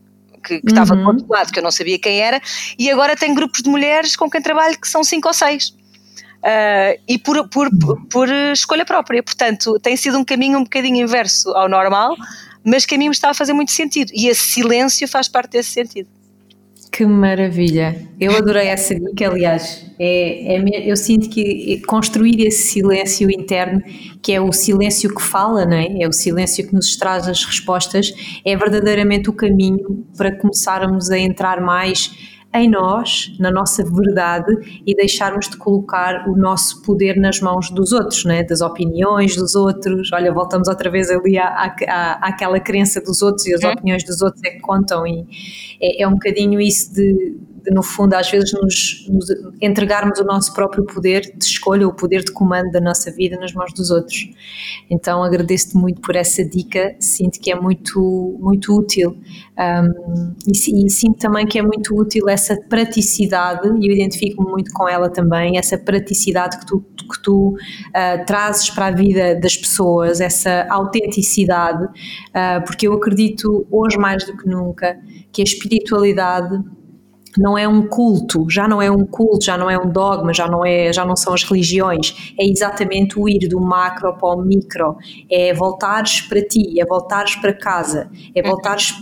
que, 0.46 0.60
que 0.60 0.66
uhum. 0.66 0.68
estava 0.68 0.94
do 0.94 1.06
outro 1.06 1.26
lado, 1.28 1.52
que 1.52 1.58
eu 1.58 1.62
não 1.62 1.70
sabia 1.70 1.98
quem 1.98 2.20
era, 2.20 2.40
e 2.78 2.90
agora 2.90 3.16
tenho 3.16 3.34
grupos 3.34 3.62
de 3.62 3.68
mulheres 3.68 4.14
com 4.14 4.30
quem 4.30 4.40
trabalho 4.40 4.78
que 4.78 4.88
são 4.88 5.02
5 5.02 5.26
ou 5.26 5.34
6. 5.34 5.68
Uh, 5.68 7.00
e 7.08 7.18
por, 7.18 7.48
por, 7.48 7.68
por 8.08 8.28
escolha 8.52 8.84
própria, 8.84 9.22
portanto, 9.22 9.80
tem 9.80 9.96
sido 9.96 10.16
um 10.16 10.24
caminho 10.24 10.58
um 10.58 10.62
bocadinho 10.62 11.02
inverso 11.02 11.50
ao 11.50 11.68
normal, 11.68 12.14
mas 12.64 12.86
que 12.86 12.94
a 12.94 12.98
mim 12.98 13.08
me 13.08 13.14
está 13.14 13.30
a 13.30 13.34
fazer 13.34 13.52
muito 13.52 13.72
sentido. 13.72 14.12
E 14.14 14.28
esse 14.28 14.42
silêncio 14.42 15.08
faz 15.08 15.26
parte 15.26 15.52
desse 15.52 15.70
sentido. 15.70 16.08
Que 16.96 17.04
maravilha! 17.04 17.94
Eu 18.18 18.34
adorei 18.34 18.68
essa 18.68 18.94
dica, 18.94 19.28
aliás. 19.28 19.84
É, 19.98 20.56
é, 20.56 20.90
eu 20.90 20.96
sinto 20.96 21.28
que 21.28 21.82
construir 21.86 22.40
esse 22.40 22.68
silêncio 22.68 23.30
interno, 23.30 23.82
que 24.22 24.32
é 24.32 24.40
o 24.40 24.50
silêncio 24.50 25.14
que 25.14 25.20
fala, 25.20 25.66
não 25.66 25.76
é? 25.76 25.88
é 26.00 26.08
o 26.08 26.12
silêncio 26.12 26.66
que 26.66 26.74
nos 26.74 26.96
traz 26.96 27.28
as 27.28 27.44
respostas, 27.44 28.14
é 28.42 28.56
verdadeiramente 28.56 29.28
o 29.28 29.34
caminho 29.34 30.06
para 30.16 30.34
começarmos 30.38 31.10
a 31.10 31.18
entrar 31.18 31.60
mais 31.60 32.35
em 32.54 32.70
nós, 32.70 33.36
na 33.38 33.50
nossa 33.50 33.84
verdade 33.84 34.82
e 34.86 34.94
deixarmos 34.94 35.48
de 35.48 35.56
colocar 35.56 36.26
o 36.28 36.36
nosso 36.36 36.82
poder 36.82 37.16
nas 37.16 37.40
mãos 37.40 37.70
dos 37.70 37.92
outros, 37.92 38.24
né? 38.24 38.42
das 38.42 38.60
opiniões 38.60 39.36
dos 39.36 39.54
outros. 39.54 40.10
Olha, 40.12 40.32
voltamos 40.32 40.68
outra 40.68 40.90
vez 40.90 41.10
ali 41.10 41.38
à, 41.38 41.74
à, 41.88 42.28
àquela 42.28 42.58
crença 42.58 43.00
dos 43.00 43.20
outros 43.22 43.46
e 43.46 43.54
as 43.54 43.62
uhum. 43.62 43.72
opiniões 43.72 44.04
dos 44.04 44.22
outros 44.22 44.42
é 44.44 44.50
que 44.50 44.60
contam, 44.60 45.06
e 45.06 45.26
é, 45.80 46.02
é 46.02 46.08
um 46.08 46.12
bocadinho 46.12 46.60
isso 46.60 46.94
de 46.94 47.36
de, 47.66 47.74
no 47.74 47.82
fundo, 47.82 48.14
às 48.14 48.30
vezes 48.30 48.52
nos, 48.52 49.06
nos, 49.08 49.26
entregarmos 49.60 50.18
o 50.18 50.24
nosso 50.24 50.52
próprio 50.54 50.84
poder 50.84 51.22
de 51.36 51.44
escolha, 51.44 51.86
o 51.86 51.92
poder 51.92 52.22
de 52.22 52.32
comando 52.32 52.70
da 52.70 52.80
nossa 52.80 53.10
vida 53.10 53.36
nas 53.36 53.52
mãos 53.52 53.72
dos 53.72 53.90
outros. 53.90 54.28
Então 54.88 55.22
agradeço-te 55.22 55.76
muito 55.76 56.00
por 56.00 56.14
essa 56.14 56.44
dica, 56.44 56.94
sinto 57.00 57.40
que 57.40 57.50
é 57.50 57.56
muito, 57.58 58.36
muito 58.40 58.76
útil. 58.76 59.16
Um, 59.58 60.34
e, 60.46 60.86
e, 60.86 60.90
sinto 60.90 61.18
também 61.18 61.46
que 61.46 61.58
é 61.58 61.62
muito 61.62 61.94
útil 61.94 62.28
essa 62.28 62.56
praticidade, 62.68 63.68
e 63.80 63.88
eu 63.88 63.94
identifico-me 63.94 64.50
muito 64.50 64.72
com 64.72 64.88
ela 64.88 65.10
também, 65.10 65.58
essa 65.58 65.76
praticidade 65.76 66.58
que 66.58 66.66
tu, 66.66 66.80
que 66.80 67.22
tu 67.22 67.48
uh, 67.48 68.24
trazes 68.26 68.70
para 68.70 68.86
a 68.86 68.90
vida 68.90 69.34
das 69.34 69.56
pessoas, 69.56 70.20
essa 70.20 70.66
autenticidade, 70.70 71.84
uh, 71.84 72.64
porque 72.64 72.86
eu 72.86 72.92
acredito 72.92 73.66
hoje 73.70 73.98
mais 73.98 74.24
do 74.24 74.36
que 74.36 74.48
nunca 74.48 74.96
que 75.32 75.42
a 75.42 75.44
espiritualidade 75.44 76.58
não 77.38 77.56
é 77.56 77.66
um 77.66 77.86
culto, 77.86 78.46
já 78.50 78.66
não 78.66 78.80
é 78.80 78.90
um 78.90 79.04
culto, 79.04 79.44
já 79.44 79.56
não 79.56 79.70
é 79.70 79.78
um 79.78 79.90
dogma, 79.90 80.32
já 80.32 80.48
não, 80.48 80.64
é, 80.64 80.92
já 80.92 81.04
não 81.04 81.16
são 81.16 81.34
as 81.34 81.44
religiões, 81.44 82.34
é 82.38 82.44
exatamente 82.44 83.18
o 83.18 83.28
ir 83.28 83.48
do 83.48 83.60
macro 83.60 84.14
para 84.16 84.28
o 84.28 84.42
micro, 84.42 84.96
é 85.30 85.52
voltares 85.52 86.20
para 86.22 86.42
ti, 86.42 86.80
é 86.80 86.84
voltares 86.84 87.36
para 87.36 87.52
casa, 87.52 88.10
é 88.34 88.40
uhum. 88.40 88.50
voltares 88.50 88.94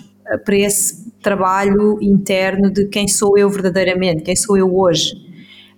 para 0.44 0.56
esse 0.56 1.12
trabalho 1.20 1.98
interno 2.00 2.70
de 2.70 2.86
quem 2.86 3.06
sou 3.06 3.36
eu 3.36 3.48
verdadeiramente, 3.48 4.22
quem 4.22 4.36
sou 4.36 4.56
eu 4.56 4.74
hoje, 4.76 5.14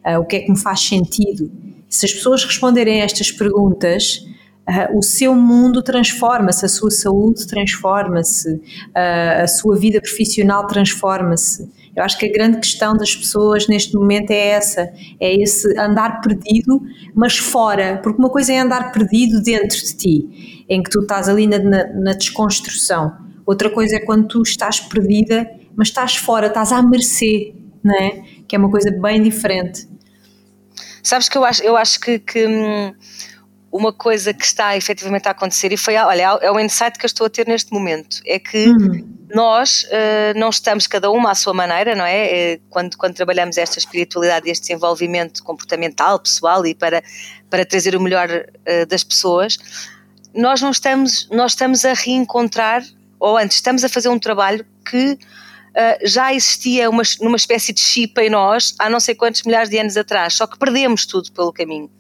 uh, 0.07 0.19
o 0.21 0.25
que 0.25 0.37
é 0.37 0.41
que 0.41 0.51
me 0.51 0.59
faz 0.59 0.81
sentido. 0.81 1.51
Se 1.89 2.07
as 2.07 2.13
pessoas 2.13 2.45
responderem 2.45 3.03
a 3.03 3.05
estas 3.05 3.31
perguntas, 3.31 4.25
Uh, 4.69 4.99
o 4.99 5.01
seu 5.01 5.33
mundo 5.33 5.81
transforma-se, 5.81 6.67
a 6.67 6.69
sua 6.69 6.91
saúde 6.91 7.47
transforma-se, 7.47 8.53
uh, 8.53 9.43
a 9.45 9.47
sua 9.47 9.77
vida 9.77 10.01
profissional 10.01 10.67
transforma-se. 10.67 11.71
Eu 11.97 12.05
acho 12.05 12.19
que 12.19 12.27
a 12.27 12.33
grande 12.33 12.59
questão 12.59 12.95
das 12.95 13.17
pessoas 13.17 13.67
neste 13.67 13.95
momento 13.95 14.31
é 14.31 14.49
essa, 14.49 14.93
é 15.19 15.35
esse 15.43 15.67
andar 15.79 16.21
perdido, 16.21 16.83
mas 17.15 17.39
fora, 17.39 17.99
porque 18.03 18.21
uma 18.21 18.29
coisa 18.29 18.53
é 18.53 18.59
andar 18.59 18.93
perdido 18.93 19.43
dentro 19.43 19.79
de 19.79 19.97
ti, 19.97 20.65
em 20.69 20.83
que 20.83 20.91
tu 20.91 21.01
estás 21.01 21.27
ali 21.27 21.47
na, 21.47 21.59
na, 21.59 21.87
na 21.95 22.13
desconstrução, 22.13 23.17
outra 23.47 23.71
coisa 23.71 23.97
é 23.97 24.01
quando 24.01 24.29
tu 24.29 24.43
estás 24.43 24.79
perdida, 24.79 25.51
mas 25.75 25.89
estás 25.89 26.17
fora, 26.17 26.49
estás 26.49 26.71
à 26.71 26.83
mercê, 26.83 27.55
não 27.83 27.95
é? 27.97 28.23
Que 28.47 28.57
é 28.57 28.59
uma 28.59 28.71
coisa 28.71 28.91
bem 28.91 29.23
diferente. 29.23 29.89
Sabes 31.03 31.31
que 31.31 31.39
eu 31.39 31.45
acho, 31.45 31.63
eu 31.63 31.77
acho 31.77 32.01
que, 32.01 32.19
que 32.19 32.47
hum, 32.47 32.93
uma 33.71 33.93
coisa 33.93 34.33
que 34.33 34.45
está 34.45 34.77
efetivamente 34.77 35.27
a 35.29 35.33
acontecer, 35.33 35.73
e 35.73 35.77
foi, 35.77 35.97
olha, 35.97 36.39
é 36.41 36.51
o 36.51 36.59
insight 36.59 36.99
que 36.99 37.05
eu 37.05 37.09
estou 37.09 37.27
a 37.27 37.31
ter 37.31 37.47
neste 37.47 37.73
momento, 37.73 38.21
é 38.25 38.39
que 38.39 38.69
uhum. 38.69 39.27
nós 39.35 39.85
uh, 39.85 40.39
não 40.39 40.49
estamos 40.49 40.87
cada 40.87 41.11
uma 41.11 41.31
à 41.31 41.35
sua 41.35 41.53
maneira, 41.53 41.95
não 41.95 42.05
é? 42.05 42.53
é? 42.53 42.61
Quando, 42.71 42.97
quando 42.97 43.15
trabalhamos 43.15 43.59
esta 43.59 43.79
espiritualidade, 43.79 44.49
este 44.49 44.69
desenvolvimento 44.69 45.43
comportamental, 45.43 46.19
pessoal 46.19 46.65
e 46.67 46.75
para, 46.75 47.03
para 47.51 47.65
trazer 47.65 47.95
o 47.97 48.01
melhor 48.01 48.29
uh, 48.31 48.87
das 48.87 49.05
pessoas, 49.05 49.59
nós 50.35 50.61
não 50.61 50.71
estamos, 50.71 51.29
nós 51.31 51.53
estamos 51.53 51.85
a 51.85 51.93
reencontrar, 51.93 52.83
ou 53.19 53.37
antes, 53.37 53.57
estamos 53.57 53.85
a 53.85 53.89
fazer 53.89 54.09
um 54.09 54.19
trabalho 54.19 54.65
que 54.89 55.13
uh, 55.13 55.19
já 56.07 56.33
existia 56.33 56.89
uma, 56.89 57.03
numa 57.21 57.37
espécie 57.37 57.73
de 57.73 57.81
chip 57.81 58.19
em 58.21 58.31
nós 58.31 58.75
há 58.79 58.89
não 58.89 59.01
sei 59.01 59.15
quantos 59.15 59.43
milhares 59.43 59.69
de 59.69 59.79
anos 59.79 59.97
atrás, 59.97 60.35
só 60.35 60.47
que 60.47 60.59
perdemos 60.59 61.05
tudo 61.05 61.33
pelo 61.33 61.53
caminho. 61.53 61.91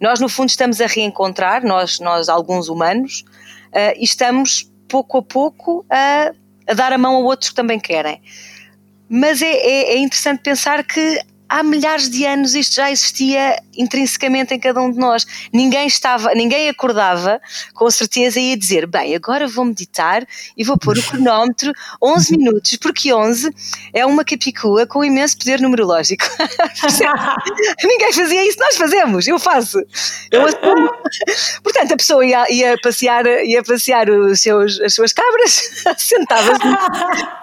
Nós, 0.00 0.20
no 0.20 0.28
fundo, 0.28 0.48
estamos 0.48 0.80
a 0.80 0.86
reencontrar, 0.86 1.64
nós, 1.64 2.00
nós 2.00 2.28
alguns 2.28 2.68
humanos, 2.68 3.24
uh, 3.68 3.96
e 3.96 4.04
estamos 4.04 4.70
pouco 4.88 5.18
a 5.18 5.22
pouco 5.22 5.84
a, 5.88 6.32
a, 6.68 6.74
dar 6.74 6.92
a 6.92 6.98
mão 6.98 7.16
a 7.16 7.18
outros 7.20 7.50
que 7.50 7.56
também 7.56 7.80
querem. 7.80 8.20
Mas 9.08 9.42
é, 9.42 9.50
é, 9.50 9.92
é 9.94 9.98
interessante 9.98 10.40
pensar 10.40 10.84
que 10.84 11.20
há 11.52 11.62
milhares 11.62 12.08
de 12.08 12.24
anos 12.24 12.54
isto 12.54 12.76
já 12.76 12.90
existia 12.90 13.62
intrinsecamente 13.76 14.54
em 14.54 14.58
cada 14.58 14.80
um 14.80 14.90
de 14.90 14.98
nós. 14.98 15.26
Ninguém 15.52 15.86
estava, 15.86 16.34
ninguém 16.34 16.68
acordava 16.68 17.40
com 17.74 17.90
certeza 17.90 18.40
e 18.40 18.50
ia 18.50 18.56
dizer, 18.56 18.86
bem, 18.86 19.14
agora 19.14 19.46
vou 19.46 19.64
meditar 19.64 20.26
e 20.56 20.64
vou 20.64 20.78
pôr 20.78 20.96
o 20.96 21.02
cronómetro 21.02 21.72
11 22.02 22.36
minutos, 22.38 22.76
porque 22.76 23.12
11 23.12 23.54
é 23.92 24.06
uma 24.06 24.24
capicua 24.24 24.86
com 24.86 25.04
imenso 25.04 25.36
poder 25.38 25.60
numerológico. 25.60 26.24
ninguém 27.84 28.12
fazia 28.14 28.48
isso, 28.48 28.58
nós 28.58 28.76
fazemos, 28.76 29.26
eu 29.26 29.38
faço. 29.38 29.78
Eu 30.30 30.42
Portanto, 31.62 31.92
a 31.92 31.96
pessoa 31.96 32.24
ia, 32.24 32.50
ia, 32.50 32.76
passear, 32.82 33.26
ia 33.26 33.62
passear 33.62 34.08
os 34.08 34.40
seus, 34.40 34.80
as 34.80 34.94
suas 34.94 35.12
cabras, 35.12 35.60
sentava-se 35.98 36.62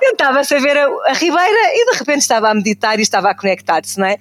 sentava 0.03 0.39
a 0.39 0.59
ver 0.59 0.77
a, 0.77 0.87
a 1.09 1.13
ribeira 1.13 1.73
e 1.73 1.91
de 1.91 1.97
repente 1.97 2.21
estava 2.21 2.49
a 2.49 2.53
meditar 2.53 2.97
e 2.99 3.01
estava 3.01 3.29
a 3.29 3.35
conectar-se 3.35 3.98
não 3.99 4.07
é? 4.07 4.17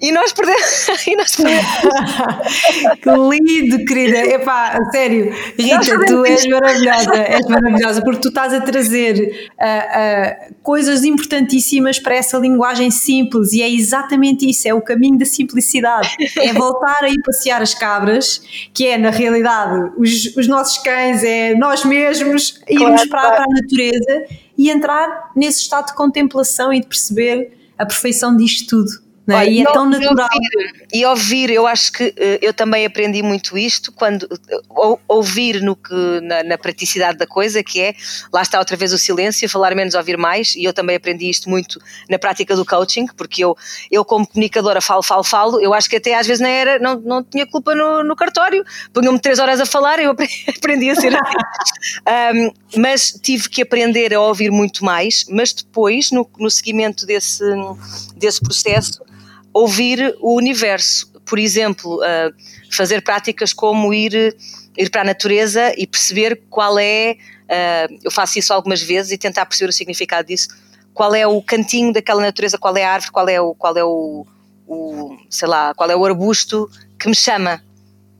E 0.00 0.10
nós 0.12 0.32
perdemos. 0.32 0.88
e 1.06 1.14
nós 1.14 1.36
perdemos. 1.36 1.66
que 3.02 3.10
lindo, 3.10 3.84
querida. 3.84 4.18
Epá, 4.18 4.78
sério, 4.90 5.30
Rita, 5.58 6.06
tu 6.06 6.24
és 6.24 6.46
maravilhosa, 6.46 7.14
és 7.16 7.46
maravilhosa, 7.46 8.02
porque 8.02 8.20
tu 8.20 8.28
estás 8.28 8.54
a 8.54 8.60
trazer 8.62 9.50
uh, 9.50 10.50
uh, 10.50 10.54
coisas 10.62 11.04
importantíssimas 11.04 11.98
para 11.98 12.14
essa 12.14 12.38
linguagem 12.38 12.90
simples 12.90 13.52
e 13.52 13.60
é 13.60 13.70
exatamente 13.70 14.48
isso, 14.48 14.66
é 14.66 14.72
o 14.72 14.80
caminho 14.80 15.18
da 15.18 15.26
simplicidade. 15.26 16.16
É 16.38 16.52
voltar 16.52 17.04
a 17.04 17.08
ir 17.08 17.20
passear 17.22 17.60
as 17.60 17.74
cabras, 17.74 18.42
que 18.72 18.86
é, 18.86 18.96
na 18.96 19.10
realidade, 19.10 19.92
os, 19.98 20.34
os 20.34 20.48
nossos 20.48 20.78
cães, 20.78 21.22
é 21.22 21.54
nós 21.54 21.84
mesmos, 21.84 22.58
irmos 22.66 23.04
claro, 23.04 23.10
para, 23.10 23.30
para 23.32 23.44
a 23.44 23.46
natureza 23.48 24.24
e 24.56 24.70
entrar 24.70 25.30
nesse 25.36 25.60
estado 25.60 25.88
de 25.88 25.94
contemplação 25.94 26.72
e 26.72 26.80
de 26.80 26.86
perceber 26.86 27.52
a 27.76 27.84
perfeição 27.84 28.34
disto 28.34 28.66
tudo. 28.66 29.09
Não 29.30 29.38
é? 29.38 29.48
e 29.48 29.62
é 29.62 29.64
tão 29.64 29.88
natural. 29.88 30.28
Ouvir, 30.32 30.88
e 30.92 31.06
ouvir, 31.06 31.50
eu 31.50 31.66
acho 31.66 31.92
que 31.92 32.12
eh, 32.16 32.38
eu 32.42 32.52
também 32.52 32.84
aprendi 32.84 33.22
muito 33.22 33.56
isto 33.56 33.92
quando 33.92 34.28
ouvir 35.06 35.62
no 35.62 35.76
que, 35.76 36.20
na, 36.22 36.42
na, 36.42 36.58
praticidade 36.58 37.16
da 37.16 37.26
coisa, 37.26 37.62
que 37.62 37.80
é 37.80 37.94
lá 38.32 38.42
está 38.42 38.58
outra 38.58 38.76
vez 38.76 38.92
o 38.92 38.98
silêncio, 38.98 39.48
falar 39.48 39.74
menos, 39.74 39.94
ouvir 39.94 40.16
mais, 40.16 40.54
e 40.56 40.64
eu 40.64 40.72
também 40.72 40.96
aprendi 40.96 41.30
isto 41.30 41.48
muito 41.48 41.80
na 42.08 42.18
prática 42.18 42.56
do 42.56 42.64
coaching, 42.64 43.06
porque 43.16 43.44
eu, 43.44 43.56
eu 43.90 44.04
como 44.04 44.26
comunicadora 44.26 44.80
falo, 44.80 45.02
falo, 45.02 45.22
falo, 45.22 45.60
eu 45.60 45.72
acho 45.72 45.88
que 45.88 45.96
até 45.96 46.18
às 46.18 46.26
vezes 46.26 46.40
não, 46.40 46.48
era, 46.48 46.78
não, 46.78 47.00
não 47.00 47.22
tinha 47.22 47.46
culpa 47.46 47.74
no, 47.74 48.02
no 48.02 48.16
cartório, 48.16 48.64
punham-me 48.92 49.20
três 49.20 49.38
horas 49.38 49.60
a 49.60 49.66
falar, 49.66 50.00
eu 50.00 50.10
aprendi 50.56 50.90
a 50.90 50.96
ser 50.96 51.14
assim. 51.14 52.38
um, 52.38 52.80
mas 52.80 53.12
tive 53.22 53.48
que 53.48 53.62
aprender 53.62 54.12
a 54.12 54.20
ouvir 54.20 54.50
muito 54.50 54.84
mais, 54.84 55.24
mas 55.28 55.52
depois, 55.52 56.10
no, 56.10 56.28
no 56.38 56.50
seguimento 56.50 57.06
desse, 57.06 57.44
desse 58.16 58.40
processo, 58.40 59.02
ouvir 59.52 60.16
o 60.20 60.34
universo. 60.34 61.10
Por 61.24 61.38
exemplo, 61.38 61.96
uh, 61.96 62.34
fazer 62.70 63.02
práticas 63.02 63.52
como 63.52 63.92
ir, 63.92 64.36
ir 64.76 64.90
para 64.90 65.02
a 65.02 65.04
natureza 65.04 65.72
e 65.76 65.86
perceber 65.86 66.42
qual 66.48 66.78
é. 66.78 67.16
Uh, 67.44 67.98
eu 68.04 68.10
faço 68.10 68.38
isso 68.38 68.52
algumas 68.52 68.80
vezes 68.80 69.12
e 69.12 69.18
tentar 69.18 69.46
perceber 69.46 69.70
o 69.70 69.72
significado 69.72 70.28
disso. 70.28 70.48
Qual 70.94 71.14
é 71.14 71.26
o 71.26 71.40
cantinho 71.42 71.92
daquela 71.92 72.20
natureza, 72.20 72.58
qual 72.58 72.76
é 72.76 72.84
a 72.84 72.92
árvore, 72.92 73.12
qual 73.12 73.28
é 73.28 73.40
o, 73.40 73.54
qual 73.54 73.76
é 73.76 73.84
o, 73.84 74.26
o 74.66 75.16
sei 75.28 75.48
lá, 75.48 75.74
qual 75.74 75.90
é 75.90 75.96
o 75.96 76.04
arbusto 76.04 76.70
que 76.98 77.08
me 77.08 77.14
chama. 77.14 77.62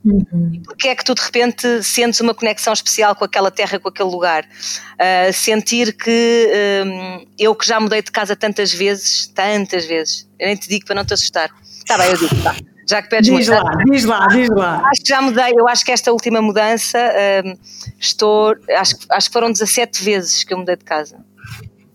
Uhum. 0.03 0.51
E 0.53 0.59
porque 0.59 0.87
é 0.87 0.95
que 0.95 1.03
tu 1.03 1.13
de 1.13 1.21
repente 1.21 1.83
sentes 1.83 2.19
uma 2.21 2.33
conexão 2.33 2.73
especial 2.73 3.15
com 3.15 3.23
aquela 3.23 3.51
terra, 3.51 3.79
com 3.79 3.89
aquele 3.89 4.09
lugar? 4.09 4.43
Uh, 4.43 5.31
sentir 5.31 5.93
que 5.93 6.83
um, 6.85 7.25
eu 7.37 7.53
que 7.55 7.67
já 7.67 7.79
mudei 7.79 8.01
de 8.01 8.11
casa 8.11 8.35
tantas 8.35 8.73
vezes, 8.73 9.27
tantas 9.27 9.85
vezes, 9.85 10.27
eu 10.39 10.47
nem 10.47 10.55
te 10.55 10.67
digo 10.67 10.85
para 10.85 10.95
não 10.95 11.05
te 11.05 11.13
assustar. 11.13 11.51
Está 11.77 11.97
bem, 11.97 12.09
eu 12.09 12.17
digo, 12.17 12.43
tá. 12.43 12.55
Já 12.89 13.01
que 13.01 13.09
pedes 13.09 13.33
diz 13.33 13.47
lá, 13.47 13.63
diz 13.89 14.03
lá, 14.05 14.27
diz 14.27 14.49
lá. 14.49 14.81
Acho 14.85 15.01
que 15.01 15.07
já 15.07 15.21
mudei, 15.21 15.53
eu 15.55 15.67
acho 15.67 15.85
que 15.85 15.91
esta 15.91 16.11
última 16.11 16.41
mudança 16.41 16.97
um, 17.45 17.55
estou, 17.99 18.55
acho, 18.77 18.95
acho 19.09 19.27
que 19.27 19.33
foram 19.33 19.51
17 19.51 20.03
vezes 20.03 20.43
que 20.43 20.53
eu 20.53 20.57
mudei 20.57 20.75
de 20.75 20.83
casa. 20.83 21.23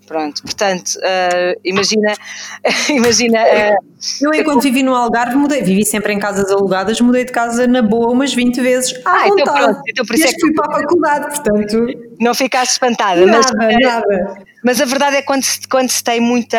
Pronto, 0.06 0.40
portanto, 0.42 0.92
uh, 0.98 1.60
imagina, 1.64 2.14
imagina. 2.88 3.40
Uh, 3.42 3.96
eu 4.22 4.32
enquanto 4.34 4.62
vivi 4.62 4.82
no 4.82 4.94
Algarve 4.94 5.34
mudei, 5.34 5.62
vivi 5.62 5.84
sempre 5.84 6.12
em 6.12 6.18
casas 6.18 6.48
alugadas, 6.50 7.00
mudei 7.00 7.24
de 7.24 7.32
casa 7.32 7.66
na 7.66 7.82
boa 7.82 8.12
umas 8.12 8.32
20 8.32 8.60
vezes. 8.60 8.94
À 9.04 9.10
ah, 9.10 9.26
então 9.26 9.36
vontade. 9.36 9.48
então 9.48 9.64
pronto, 9.64 9.82
então 9.88 10.06
por 10.06 10.14
isso 10.14 10.28
é 10.28 10.32
que 10.32 10.40
fui 10.40 10.52
para 10.52 10.66
a 10.66 10.80
faculdade, 10.80 11.26
portanto. 11.26 11.86
Não 12.20 12.34
ficaste 12.34 12.72
espantada, 12.72 13.26
nada, 13.26 13.52
mas, 13.56 13.74
eh, 13.74 13.78
nada. 13.80 14.44
mas 14.62 14.80
a 14.80 14.84
verdade 14.84 15.16
é 15.16 15.20
que 15.22 15.26
quando 15.26 15.42
se, 15.42 15.66
quando 15.68 15.90
se 15.90 16.04
tem 16.04 16.20
muita, 16.20 16.58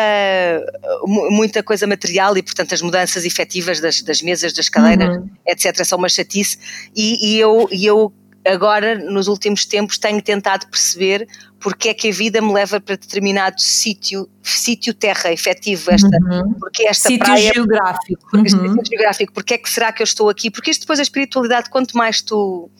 muita 1.06 1.62
coisa 1.62 1.86
material 1.86 2.36
e, 2.36 2.42
portanto, 2.42 2.74
as 2.74 2.82
mudanças 2.82 3.24
efetivas 3.24 3.80
das, 3.80 4.02
das 4.02 4.20
mesas, 4.20 4.52
das 4.52 4.68
cadeiras, 4.68 5.16
uhum. 5.16 5.28
etc., 5.46 5.84
são 5.84 5.96
uma 5.98 6.08
chatice, 6.08 6.58
e, 6.94 7.34
e 7.34 7.40
eu, 7.40 7.66
e 7.72 7.86
eu 7.86 8.12
agora, 8.48 8.98
nos 8.98 9.28
últimos 9.28 9.64
tempos, 9.64 9.98
tenho 9.98 10.22
tentado 10.22 10.66
perceber 10.68 11.26
porque 11.60 11.88
é 11.88 11.94
que 11.94 12.08
a 12.08 12.12
vida 12.12 12.40
me 12.40 12.52
leva 12.52 12.80
para 12.80 12.96
determinado 12.96 13.60
sítio, 13.60 14.28
sítio 14.42 14.94
terra 14.94 15.32
efetivo, 15.32 15.90
esta, 15.90 16.06
uhum. 16.06 16.54
porque 16.54 16.84
esta 16.84 17.08
sítio 17.08 17.24
praia, 17.24 17.52
geográfico. 17.52 18.36
Uhum. 18.36 18.48
Sítio 18.48 18.82
geográfico, 18.90 19.32
porque 19.32 19.54
é 19.54 19.58
que 19.58 19.68
será 19.68 19.92
que 19.92 20.02
eu 20.02 20.04
estou 20.04 20.28
aqui? 20.28 20.50
Porque 20.50 20.70
isto 20.70 20.82
depois 20.82 20.98
a 20.98 21.02
espiritualidade, 21.02 21.68
quanto 21.70 21.96
mais 21.96 22.22
tu 22.22 22.70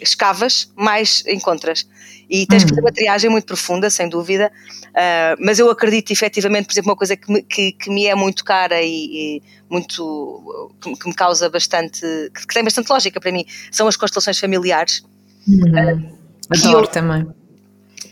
escavas, 0.00 0.70
mais 0.76 1.24
encontras. 1.26 1.86
E 2.28 2.44
tens 2.46 2.64
que 2.64 2.70
fazer 2.70 2.80
uma 2.80 2.92
triagem 2.92 3.30
muito 3.30 3.44
profunda, 3.44 3.88
sem 3.88 4.08
dúvida, 4.08 4.50
uh, 4.88 5.36
mas 5.38 5.58
eu 5.60 5.70
acredito 5.70 6.10
efetivamente, 6.10 6.66
por 6.66 6.72
exemplo, 6.72 6.90
uma 6.90 6.96
coisa 6.96 7.16
que 7.16 7.32
me, 7.32 7.42
que, 7.42 7.72
que 7.72 7.88
me 7.88 8.06
é 8.06 8.14
muito 8.16 8.44
cara 8.44 8.82
e, 8.82 9.38
e 9.38 9.42
muito 9.70 10.74
que, 10.80 10.96
que, 10.96 11.08
me 11.08 11.14
causa 11.14 11.48
bastante, 11.48 12.00
que, 12.34 12.46
tem 12.48 12.64
bastante 12.64 12.90
lógica 12.90 13.20
para 13.20 13.30
mim, 13.30 13.44
são 13.70 13.86
as 13.86 13.96
constelações 13.96 14.40
familiares. 14.40 15.04
Uhum. 15.46 15.60
Uh, 15.60 16.16
Adoro 16.50 16.86
eu, 16.86 16.90
também 16.90 17.26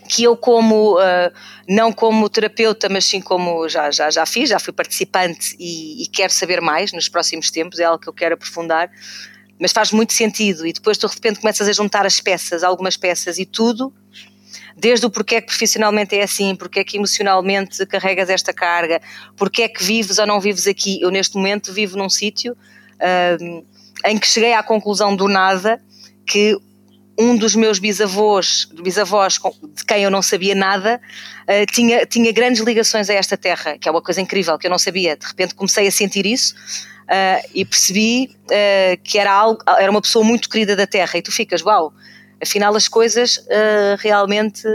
que 0.08 0.24
eu 0.24 0.36
como, 0.36 0.98
uh, 0.98 1.32
não 1.68 1.92
como 1.92 2.28
terapeuta, 2.28 2.88
mas 2.88 3.04
sim 3.04 3.20
como 3.20 3.68
já, 3.68 3.90
já, 3.90 4.10
já 4.10 4.26
fiz, 4.26 4.50
já 4.50 4.58
fui 4.58 4.72
participante 4.72 5.56
e, 5.58 6.02
e, 6.02 6.06
quero 6.06 6.32
saber 6.32 6.60
mais 6.60 6.92
nos 6.92 7.08
próximos 7.08 7.50
tempos, 7.50 7.78
é 7.78 7.84
algo 7.84 7.98
que 7.98 8.08
eu 8.08 8.12
quero 8.12 8.34
aprofundar, 8.34 8.90
mas 9.58 9.72
faz 9.72 9.92
muito 9.92 10.12
sentido 10.12 10.66
e 10.66 10.72
depois 10.72 10.98
tu 10.98 11.06
de 11.06 11.14
repente 11.14 11.40
começas 11.40 11.68
a 11.68 11.72
juntar 11.72 12.04
as 12.04 12.20
peças, 12.20 12.62
algumas 12.62 12.96
peças 12.96 13.38
e 13.38 13.46
tudo, 13.46 13.92
desde 14.76 15.06
o 15.06 15.10
porquê 15.10 15.40
que 15.40 15.46
profissionalmente 15.46 16.16
é 16.16 16.22
assim, 16.22 16.54
porquê 16.56 16.80
é 16.80 16.84
que 16.84 16.96
emocionalmente 16.96 17.84
carregas 17.86 18.28
esta 18.28 18.52
carga, 18.52 19.00
porquê 19.36 19.62
é 19.62 19.68
que 19.68 19.82
vives 19.82 20.18
ou 20.18 20.26
não 20.26 20.40
vives 20.40 20.66
aqui. 20.66 21.00
Eu 21.00 21.10
neste 21.10 21.36
momento 21.36 21.72
vivo 21.72 21.96
num 21.96 22.10
sítio 22.10 22.52
uh, 22.54 23.64
em 24.04 24.18
que 24.18 24.26
cheguei 24.26 24.52
à 24.52 24.62
conclusão 24.62 25.14
do 25.14 25.28
nada 25.28 25.80
que 26.26 26.56
um 27.16 27.36
dos 27.36 27.54
meus 27.54 27.78
bisavós, 27.78 28.68
bisavós 28.82 29.34
de 29.74 29.84
quem 29.84 30.02
eu 30.02 30.10
não 30.10 30.20
sabia 30.20 30.54
nada, 30.54 31.00
uh, 31.42 31.72
tinha, 31.72 32.04
tinha 32.04 32.32
grandes 32.32 32.60
ligações 32.60 33.08
a 33.08 33.14
esta 33.14 33.36
terra, 33.36 33.78
que 33.78 33.88
é 33.88 33.92
uma 33.92 34.02
coisa 34.02 34.20
incrível, 34.20 34.58
que 34.58 34.66
eu 34.66 34.70
não 34.70 34.78
sabia. 34.78 35.16
De 35.16 35.26
repente 35.26 35.54
comecei 35.54 35.86
a 35.86 35.92
sentir 35.92 36.26
isso 36.26 36.54
uh, 37.04 37.48
e 37.54 37.64
percebi 37.64 38.36
uh, 38.44 39.02
que 39.02 39.18
era, 39.18 39.32
algo, 39.32 39.62
era 39.78 39.90
uma 39.90 40.02
pessoa 40.02 40.24
muito 40.24 40.48
querida 40.48 40.74
da 40.76 40.86
terra. 40.86 41.18
E 41.18 41.22
tu 41.22 41.32
ficas, 41.32 41.62
uau, 41.62 41.92
afinal 42.42 42.74
as 42.74 42.88
coisas 42.88 43.44
realmente 43.98 44.68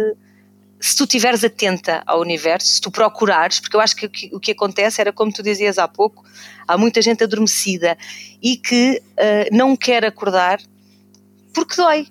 se 0.79 0.95
tu 0.95 1.03
estiveres 1.03 1.43
atenta 1.43 2.01
ao 2.05 2.21
universo, 2.21 2.67
se 2.67 2.81
tu 2.81 2.89
procurares, 2.89 3.59
porque 3.59 3.75
eu 3.75 3.81
acho 3.81 3.95
que 3.95 4.05
o, 4.05 4.09
que 4.09 4.29
o 4.33 4.39
que 4.39 4.51
acontece 4.51 5.01
era 5.01 5.11
como 5.11 5.31
tu 5.31 5.43
dizias 5.43 5.77
há 5.77 5.87
pouco, 5.87 6.23
há 6.65 6.77
muita 6.77 7.01
gente 7.01 7.23
adormecida 7.23 7.97
e 8.41 8.55
que 8.55 9.01
uh, 9.01 9.55
não 9.55 9.75
quer 9.75 10.05
acordar 10.05 10.59
porque 11.53 11.75
dói. 11.75 12.07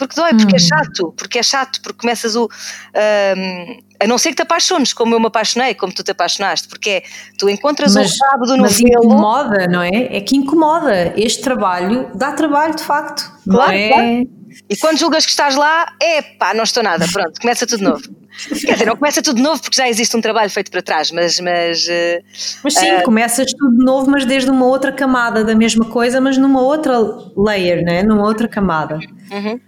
Porque 0.00 0.16
dói, 0.16 0.30
porque 0.30 0.54
é 0.54 0.56
hum. 0.56 0.58
chato, 0.58 1.14
porque 1.14 1.38
é 1.38 1.42
chato, 1.42 1.82
porque 1.82 2.00
começas 2.00 2.34
o. 2.34 2.46
Uh, 2.46 3.90
a 4.02 4.06
não 4.06 4.16
ser 4.16 4.30
que 4.30 4.36
te 4.36 4.42
apaixones, 4.42 4.94
como 4.94 5.14
eu 5.14 5.20
me 5.20 5.26
apaixonei, 5.26 5.74
como 5.74 5.92
tu 5.92 6.02
te 6.02 6.10
apaixonaste, 6.10 6.66
porque 6.68 6.88
é, 6.88 7.02
tu 7.38 7.50
encontras 7.50 7.94
mas, 7.94 8.06
um 8.06 8.14
sábado 8.14 8.56
no 8.56 8.62
mas 8.62 8.80
incomoda, 8.80 9.66
não 9.68 9.82
é? 9.82 10.16
É 10.16 10.20
que 10.22 10.34
incomoda. 10.34 11.12
Este 11.16 11.42
trabalho 11.42 12.10
dá 12.14 12.32
trabalho, 12.32 12.74
de 12.74 12.82
facto. 12.82 13.30
Claro, 13.44 13.70
não 13.70 13.78
é? 13.78 13.88
Claro. 13.88 14.40
E 14.68 14.76
quando 14.76 14.98
julgas 14.98 15.24
que 15.24 15.30
estás 15.30 15.54
lá, 15.54 15.94
é 16.00 16.22
pá, 16.22 16.54
não 16.54 16.64
estou 16.64 16.82
nada, 16.82 17.06
pronto, 17.12 17.40
começa 17.40 17.66
tudo 17.66 17.84
novo. 17.84 18.20
Quer 18.48 18.72
dizer, 18.72 18.86
não 18.86 18.96
começa 18.96 19.20
tudo 19.20 19.36
de 19.36 19.42
novo 19.42 19.60
porque 19.60 19.76
já 19.76 19.88
existe 19.88 20.16
um 20.16 20.20
trabalho 20.20 20.50
feito 20.50 20.70
para 20.70 20.80
trás, 20.80 21.10
mas. 21.10 21.40
Mas, 21.40 21.84
uh, 21.86 22.24
mas 22.62 22.74
sim, 22.74 22.94
uh, 22.94 23.02
começas 23.02 23.52
tudo 23.52 23.76
de 23.76 23.84
novo, 23.84 24.10
mas 24.10 24.24
desde 24.24 24.50
uma 24.50 24.66
outra 24.66 24.92
camada 24.92 25.44
da 25.44 25.54
mesma 25.54 25.84
coisa, 25.86 26.20
mas 26.20 26.38
numa 26.38 26.62
outra 26.62 26.96
layer, 27.36 27.84
né? 27.84 28.02
numa 28.02 28.22
outra 28.22 28.48
camada. 28.48 28.98
Uhum. 29.30 29.60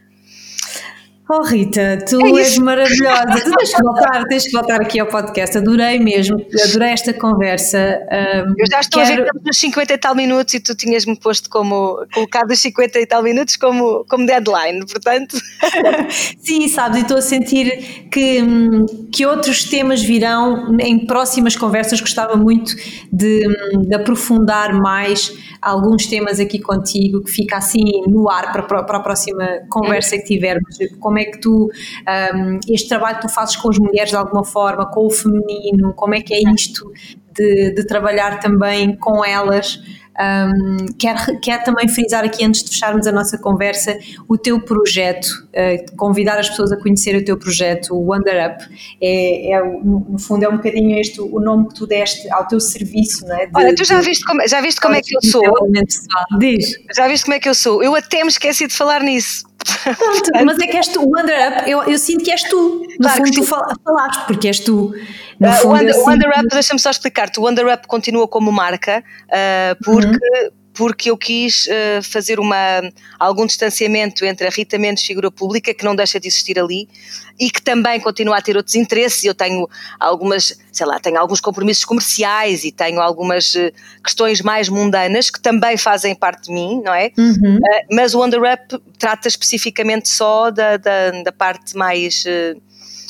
Oh 1.28 1.42
Rita, 1.42 1.98
tu 2.06 2.18
é 2.26 2.40
és 2.40 2.58
maravilhosa. 2.58 3.40
tu 3.44 3.56
tens 3.56 3.74
que 3.74 3.80
voltar, 3.82 4.24
tens 4.24 4.44
que 4.44 4.50
voltar 4.50 4.80
aqui 4.80 4.98
ao 4.98 5.06
podcast. 5.06 5.56
Adorei 5.56 5.98
mesmo, 5.98 6.36
adorei 6.68 6.90
esta 6.90 7.12
conversa. 7.14 7.78
Um, 7.78 8.54
Eu 8.58 8.66
já 8.70 8.80
estou 8.80 9.00
quero... 9.02 9.12
a 9.12 9.16
ver 9.16 9.22
que 9.22 9.28
estamos 9.28 9.44
nos 9.46 9.58
50 9.58 9.92
e 9.94 9.98
tal 9.98 10.14
minutos 10.14 10.54
e 10.54 10.60
tu 10.60 10.74
tinhas-me 10.74 11.16
posto 11.18 11.48
como 11.48 12.04
colocado 12.12 12.50
os 12.50 12.60
50 12.60 12.98
e 12.98 13.06
tal 13.06 13.22
minutos 13.22 13.56
como, 13.56 14.04
como 14.08 14.26
deadline, 14.26 14.84
portanto. 14.84 15.36
Sim, 16.38 16.68
sabes, 16.68 16.98
e 16.98 17.02
estou 17.02 17.16
a 17.16 17.22
sentir 17.22 18.08
que, 18.10 18.42
que 19.12 19.24
outros 19.24 19.64
temas 19.64 20.02
virão 20.02 20.76
em 20.80 21.06
próximas 21.06 21.56
conversas. 21.56 22.00
Gostava 22.00 22.36
muito 22.36 22.74
de, 23.12 23.46
de 23.86 23.94
aprofundar 23.94 24.74
mais 24.74 25.32
alguns 25.62 26.06
temas 26.06 26.40
aqui 26.40 26.58
contigo 26.58 27.22
que 27.22 27.30
fica 27.30 27.56
assim 27.56 28.02
no 28.08 28.28
ar 28.28 28.52
para, 28.52 28.64
para 28.64 28.98
a 28.98 29.00
próxima 29.00 29.60
conversa 29.70 30.18
que 30.18 30.24
tivermos. 30.24 30.76
Como 30.98 31.18
é 31.18 31.21
que 31.26 31.38
tu, 31.38 31.70
um, 32.34 32.60
este 32.68 32.88
trabalho 32.88 33.16
que 33.16 33.22
tu 33.22 33.28
fazes 33.28 33.56
com 33.56 33.70
as 33.70 33.78
mulheres 33.78 34.10
de 34.10 34.16
alguma 34.16 34.44
forma, 34.44 34.86
com 34.86 35.06
o 35.06 35.10
feminino, 35.10 35.92
como 35.94 36.14
é 36.14 36.20
que 36.20 36.34
é 36.34 36.40
isto 36.54 36.92
de, 37.32 37.74
de 37.74 37.86
trabalhar 37.86 38.40
também 38.40 38.96
com 38.96 39.24
elas? 39.24 39.80
Um, 40.12 40.86
quero, 40.98 41.40
quero 41.40 41.64
também 41.64 41.88
frisar 41.88 42.22
aqui, 42.24 42.44
antes 42.44 42.62
de 42.62 42.70
fecharmos 42.70 43.06
a 43.06 43.12
nossa 43.12 43.38
conversa, 43.38 43.98
o 44.28 44.36
teu 44.36 44.60
projeto, 44.60 45.26
uh, 45.26 45.96
convidar 45.96 46.38
as 46.38 46.50
pessoas 46.50 46.70
a 46.70 46.76
conhecer 46.76 47.16
o 47.16 47.24
teu 47.24 47.36
projeto, 47.38 47.94
o 47.94 48.12
Wonder 48.12 48.50
Up. 48.50 48.64
É, 49.00 49.52
é, 49.52 49.62
no 49.62 50.18
fundo, 50.18 50.44
é 50.44 50.48
um 50.48 50.56
bocadinho 50.56 50.98
este 50.98 51.20
o 51.20 51.40
nome 51.40 51.68
que 51.68 51.74
tu 51.74 51.86
deste 51.86 52.30
ao 52.30 52.46
teu 52.46 52.60
serviço, 52.60 53.26
não 53.26 53.36
é? 53.36 53.46
De, 53.46 53.52
Olha, 53.54 53.74
tu 53.74 53.84
já 53.84 54.00
viste 54.00 54.24
como, 54.24 54.46
já 54.46 54.60
viste 54.60 54.80
como 54.80 54.94
é 54.94 55.00
que 55.00 55.16
eu 55.16 55.22
sou? 55.22 55.42
Diz. 56.38 56.74
Já 56.94 57.08
viste 57.08 57.24
como 57.24 57.34
é 57.34 57.40
que 57.40 57.48
eu 57.48 57.54
sou? 57.54 57.82
Eu 57.82 57.94
até 57.94 58.22
me 58.22 58.28
esqueci 58.28 58.66
de 58.66 58.74
falar 58.74 59.02
nisso. 59.02 59.44
Pronto, 59.64 60.30
mas 60.44 60.58
é 60.58 60.66
que 60.66 60.76
és 60.76 60.88
tu, 60.88 61.00
o 61.00 61.06
Wonder 61.06 61.48
Up, 61.48 61.70
eu, 61.70 61.82
eu 61.84 61.98
sinto 61.98 62.24
que 62.24 62.30
és 62.30 62.42
tu, 62.44 62.86
no 62.88 62.96
claro 62.98 63.24
fundo 63.24 63.32
tu 63.32 63.44
falaste, 63.44 64.26
porque 64.26 64.48
és 64.48 64.60
tu. 64.60 64.94
Uh, 65.40 65.66
o, 65.66 65.74
Under, 65.74 65.96
o 65.96 66.10
Under 66.10 66.30
Up, 66.30 66.48
deixa-me 66.50 66.78
só 66.78 66.90
explicar-te, 66.90 67.40
o 67.40 67.48
Under 67.48 67.66
Up 67.66 67.86
continua 67.86 68.28
como 68.28 68.52
marca 68.52 69.02
uh, 69.28 69.84
porque, 69.84 70.08
uhum. 70.08 70.50
Porque 70.74 71.10
eu 71.10 71.16
quis 71.16 71.66
uh, 71.66 72.02
fazer 72.02 72.40
uma, 72.40 72.56
algum 73.18 73.46
distanciamento 73.46 74.24
entre 74.24 74.46
a 74.46 74.50
Rita 74.50 74.78
Mendes, 74.78 75.04
figura 75.04 75.30
pública, 75.30 75.74
que 75.74 75.84
não 75.84 75.94
deixa 75.94 76.18
de 76.18 76.28
existir 76.28 76.58
ali, 76.58 76.88
e 77.38 77.50
que 77.50 77.60
também 77.60 78.00
continua 78.00 78.38
a 78.38 78.42
ter 78.42 78.56
outros 78.56 78.74
interesses. 78.74 79.24
Eu 79.24 79.34
tenho 79.34 79.68
algumas, 79.98 80.58
sei 80.72 80.86
lá, 80.86 80.98
tenho 80.98 81.18
alguns 81.18 81.40
compromissos 81.40 81.84
comerciais 81.84 82.64
e 82.64 82.72
tenho 82.72 83.00
algumas 83.00 83.54
questões 84.02 84.40
mais 84.40 84.68
mundanas 84.68 85.30
que 85.30 85.40
também 85.40 85.76
fazem 85.76 86.14
parte 86.14 86.44
de 86.44 86.52
mim, 86.52 86.80
não 86.82 86.94
é? 86.94 87.10
Uhum. 87.18 87.58
mas 87.90 88.14
o 88.14 88.24
Under 88.24 88.40
Up 88.40 88.82
trata 88.98 89.28
especificamente 89.28 90.08
só 90.08 90.50
da, 90.50 90.76
da, 90.76 91.10
da 91.22 91.32
parte 91.32 91.76
mais 91.76 92.24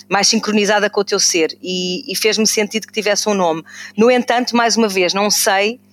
mais 0.09 0.29
sincronizada 0.29 0.91
com 0.91 1.01
o 1.01 1.05
teu 1.05 1.19
ser 1.19 1.57
e, 1.63 2.05
e 2.07 2.15
fez-me 2.15 2.47
sentido 2.47 2.87
que 2.87 2.93
tivesse 2.93 3.27
um 3.31 3.35
nome. 3.35 3.65
No 3.97 4.11
entanto, 4.11 4.55
mais 4.55 4.77
uma 4.77 4.87
vez, 4.87 5.15
não 5.15 5.31
sei 5.31 5.77
uh, 5.77 5.92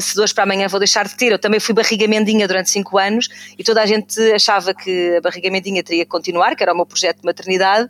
se 0.00 0.14
de 0.14 0.20
hoje 0.20 0.34
para 0.34 0.44
amanhã 0.44 0.68
vou 0.68 0.78
deixar 0.78 1.06
de 1.06 1.16
ter. 1.16 1.32
Eu 1.32 1.38
também 1.38 1.60
fui 1.60 1.74
barriga 1.74 2.06
mendinha 2.06 2.46
durante 2.46 2.70
5 2.70 2.98
anos 2.98 3.28
e 3.58 3.64
toda 3.64 3.82
a 3.82 3.86
gente 3.86 4.20
achava 4.32 4.74
que 4.74 5.16
a 5.16 5.20
barriga 5.20 5.50
mendinha 5.50 5.82
teria 5.82 6.04
que 6.04 6.10
continuar, 6.10 6.54
que 6.54 6.62
era 6.62 6.72
o 6.72 6.76
meu 6.76 6.86
projeto 6.86 7.20
de 7.20 7.24
maternidade 7.24 7.88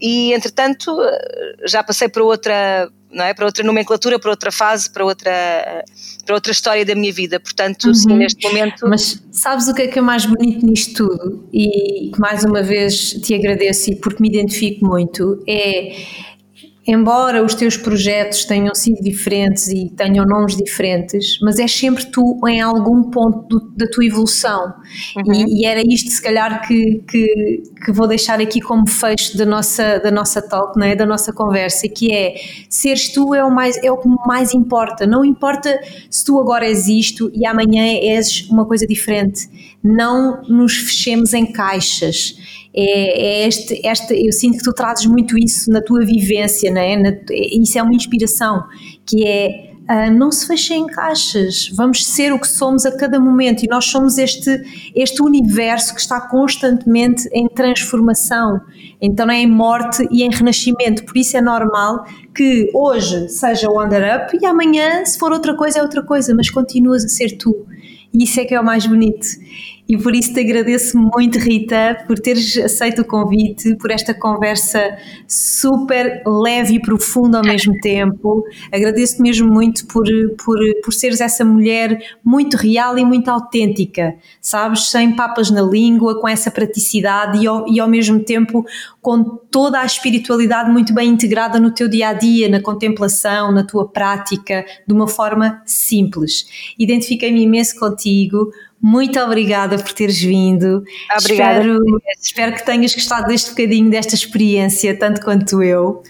e 0.00 0.32
entretanto 0.32 0.98
eh, 1.02 1.56
já 1.66 1.82
passei 1.82 2.08
para 2.08 2.24
outra 2.24 2.90
não 3.12 3.24
é? 3.24 3.34
Para 3.34 3.44
outra 3.44 3.64
nomenclatura, 3.64 4.18
para 4.18 4.30
outra 4.30 4.52
fase, 4.52 4.88
para 4.90 5.04
outra, 5.04 5.32
para 6.24 6.34
outra 6.34 6.52
história 6.52 6.84
da 6.84 6.94
minha 6.94 7.12
vida. 7.12 7.40
Portanto, 7.40 7.88
uhum. 7.88 7.94
sim, 7.94 8.14
neste 8.14 8.46
momento. 8.46 8.88
Mas 8.88 9.20
sabes 9.32 9.68
o 9.68 9.74
que 9.74 9.82
é 9.82 9.88
que 9.88 9.98
é 9.98 10.02
mais 10.02 10.24
bonito 10.24 10.64
nisto 10.64 11.08
tudo? 11.08 11.48
E 11.52 12.12
mais 12.18 12.44
uma 12.44 12.62
vez 12.62 13.10
te 13.14 13.34
agradeço 13.34 13.90
e 13.90 13.96
porque 13.96 14.22
me 14.22 14.28
identifico 14.28 14.84
muito, 14.86 15.42
é 15.46 15.96
embora 16.90 17.44
os 17.44 17.54
teus 17.54 17.76
projetos 17.76 18.44
tenham 18.44 18.74
sido 18.74 19.00
diferentes 19.00 19.68
e 19.68 19.90
tenham 19.90 20.24
nomes 20.24 20.56
diferentes, 20.56 21.38
mas 21.40 21.58
é 21.58 21.68
sempre 21.68 22.04
tu 22.06 22.36
em 22.48 22.60
algum 22.60 23.04
ponto 23.04 23.46
do, 23.48 23.70
da 23.76 23.86
tua 23.86 24.04
evolução. 24.04 24.74
Uhum. 25.16 25.32
E, 25.32 25.62
e, 25.62 25.66
era 25.66 25.80
isto, 25.86 26.10
se 26.10 26.20
calhar, 26.20 26.66
que, 26.66 27.02
que, 27.08 27.62
que, 27.84 27.92
vou 27.92 28.08
deixar 28.08 28.40
aqui 28.40 28.60
como 28.60 28.88
fecho 28.88 29.38
da 29.38 29.46
nossa, 29.46 30.00
da 30.00 30.10
nossa 30.10 30.42
talk, 30.42 30.76
não 30.78 30.86
é? 30.86 30.96
da 30.96 31.06
nossa 31.06 31.32
conversa, 31.32 31.88
que 31.88 32.12
é 32.12 32.34
seres 32.68 33.12
tu 33.12 33.34
é 33.34 33.44
o, 33.44 33.50
mais, 33.50 33.76
é 33.84 33.92
o 33.92 33.96
que 33.96 34.08
mais 34.26 34.52
importa. 34.52 35.06
Não 35.06 35.24
importa 35.24 35.78
se 36.10 36.24
tu 36.24 36.40
agora 36.40 36.66
és 36.66 36.88
isto 36.88 37.30
e 37.32 37.46
amanhã 37.46 37.84
és 38.02 38.48
uma 38.50 38.66
coisa 38.66 38.86
diferente. 38.86 39.48
Não 39.82 40.42
nos 40.48 40.76
fechemos 40.76 41.32
em 41.32 41.46
caixas 41.46 42.34
é, 42.74 43.42
é 43.42 43.48
este, 43.48 43.84
esta, 43.84 44.14
eu 44.14 44.32
sinto 44.32 44.58
que 44.58 44.64
tu 44.64 44.72
trazes 44.72 45.06
muito 45.06 45.36
isso 45.38 45.70
na 45.70 45.80
tua 45.80 46.04
vivência, 46.04 46.70
né? 46.70 46.96
Na, 46.96 47.12
isso 47.30 47.78
é 47.78 47.82
uma 47.82 47.94
inspiração, 47.94 48.64
que 49.04 49.26
é 49.26 49.70
uh, 49.90 50.12
não 50.16 50.30
se 50.30 50.46
fechem 50.46 50.82
em 50.82 50.86
caixas, 50.86 51.68
vamos 51.74 52.06
ser 52.06 52.32
o 52.32 52.38
que 52.38 52.46
somos 52.46 52.86
a 52.86 52.96
cada 52.96 53.18
momento 53.18 53.64
e 53.64 53.68
nós 53.68 53.86
somos 53.86 54.18
este, 54.18 54.50
este 54.94 55.20
universo 55.20 55.94
que 55.94 56.00
está 56.00 56.20
constantemente 56.20 57.28
em 57.32 57.48
transformação, 57.48 58.60
então 59.00 59.28
é 59.28 59.40
em 59.40 59.48
morte 59.48 60.06
e 60.10 60.22
em 60.22 60.30
renascimento, 60.30 61.04
por 61.04 61.16
isso 61.16 61.36
é 61.36 61.40
normal 61.40 62.04
que 62.34 62.70
hoje 62.72 63.28
seja 63.28 63.68
o 63.68 63.82
Under 63.84 64.02
Up 64.16 64.38
e 64.40 64.46
amanhã, 64.46 65.04
se 65.04 65.18
for 65.18 65.32
outra 65.32 65.56
coisa, 65.56 65.80
é 65.80 65.82
outra 65.82 66.04
coisa, 66.04 66.32
mas 66.34 66.48
continuas 66.48 67.04
a 67.04 67.08
ser 67.08 67.36
tu. 67.36 67.66
E 68.12 68.24
isso 68.24 68.40
é 68.40 68.44
que 68.44 68.54
é 68.54 68.60
o 68.60 68.64
mais 68.64 68.84
bonito. 68.86 69.24
E 69.90 69.98
por 69.98 70.14
isso 70.14 70.32
te 70.32 70.38
agradeço 70.38 70.96
muito, 70.96 71.36
Rita, 71.40 72.04
por 72.06 72.16
teres 72.16 72.56
aceito 72.58 73.02
o 73.02 73.04
convite, 73.04 73.74
por 73.74 73.90
esta 73.90 74.14
conversa 74.14 74.96
super 75.26 76.22
leve 76.24 76.76
e 76.76 76.80
profunda 76.80 77.38
ao 77.38 77.44
mesmo 77.44 77.74
tempo. 77.80 78.44
Agradeço-te 78.72 79.20
mesmo 79.20 79.52
muito 79.52 79.84
por, 79.88 80.06
por, 80.44 80.60
por 80.84 80.92
seres 80.94 81.20
essa 81.20 81.44
mulher 81.44 81.98
muito 82.24 82.56
real 82.56 82.96
e 82.96 83.04
muito 83.04 83.32
autêntica, 83.32 84.14
sabes? 84.40 84.90
Sem 84.90 85.16
papas 85.16 85.50
na 85.50 85.60
língua, 85.60 86.20
com 86.20 86.28
essa 86.28 86.52
praticidade 86.52 87.42
e 87.42 87.48
ao, 87.48 87.68
e 87.68 87.80
ao 87.80 87.88
mesmo 87.88 88.20
tempo 88.20 88.64
com 89.02 89.24
toda 89.24 89.80
a 89.80 89.84
espiritualidade 89.84 90.70
muito 90.70 90.94
bem 90.94 91.08
integrada 91.08 91.58
no 91.58 91.72
teu 91.72 91.88
dia 91.88 92.10
a 92.10 92.12
dia, 92.12 92.48
na 92.48 92.60
contemplação, 92.60 93.50
na 93.50 93.64
tua 93.64 93.88
prática, 93.88 94.64
de 94.86 94.94
uma 94.94 95.08
forma 95.08 95.60
simples. 95.66 96.46
Identifiquei-me 96.78 97.42
imenso 97.42 97.76
contigo 97.76 98.52
muito 98.82 99.20
obrigada 99.20 99.76
por 99.78 99.92
teres 99.92 100.20
vindo. 100.20 100.82
Obrigada. 101.18 101.60
Espero, 101.60 101.78
espero 102.20 102.54
que 102.54 102.64
tenhas 102.64 102.94
gostado 102.94 103.26
deste 103.26 103.50
bocadinho, 103.50 103.90
desta 103.90 104.14
experiência, 104.14 104.98
tanto 104.98 105.20
quanto 105.20 105.62
eu. 105.62 106.02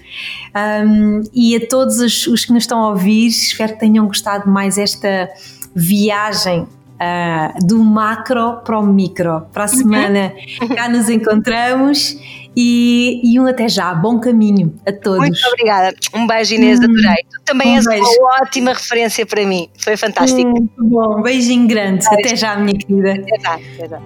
Um, 0.87 1.23
e 1.35 1.57
a 1.57 1.67
todos 1.67 1.99
os, 1.99 2.27
os, 2.27 2.45
que 2.45 2.53
nos 2.53 2.65
estão 2.65 2.81
a 2.83 2.91
ouvir, 2.91 3.29
espero 3.29 3.73
que 3.73 3.81
tenham 3.81 4.07
gostado 4.07 4.49
mais 4.49 4.79
esta 4.79 5.29
viagem 5.75 6.67
uh, 7.01 7.67
do 7.67 7.83
macro 7.83 8.59
para 8.59 8.79
o 8.79 8.87
micro. 8.87 9.43
Para 9.53 9.65
a 9.65 9.69
semana 9.69 10.33
cá 10.77 10.89
nos 10.89 11.09
encontramos 11.09 12.17
e, 12.57 13.21
e, 13.25 13.41
um 13.41 13.47
até 13.47 13.69
já. 13.69 13.95
Bom 13.95 14.19
caminho 14.21 14.75
a 14.87 14.93
todos. 14.93 15.19
Muito 15.19 15.49
obrigada. 15.49 15.95
Um 16.15 16.27
beijo, 16.27 16.55
Inês, 16.55 16.79
hum, 16.81 16.85
adorei. 16.85 17.25
Tu 17.31 17.43
também 17.45 17.73
um 17.73 17.77
és 17.77 17.85
beijo. 17.87 18.05
uma 18.05 18.43
ótima 18.43 18.73
referência 18.73 19.25
para 19.25 19.47
mim. 19.47 19.69
Foi 19.79 19.97
fantástico. 19.97 20.51
Hum, 20.51 20.69
bom, 20.79 21.23
beijinho 21.23 21.67
grande. 21.67 22.07
Até 22.07 22.37
já, 22.37 22.57
minha 22.57 22.77
querida. 22.77 23.13
Até 23.13 23.41
já. 23.41 23.55
Até 23.55 23.89
já. 23.89 24.01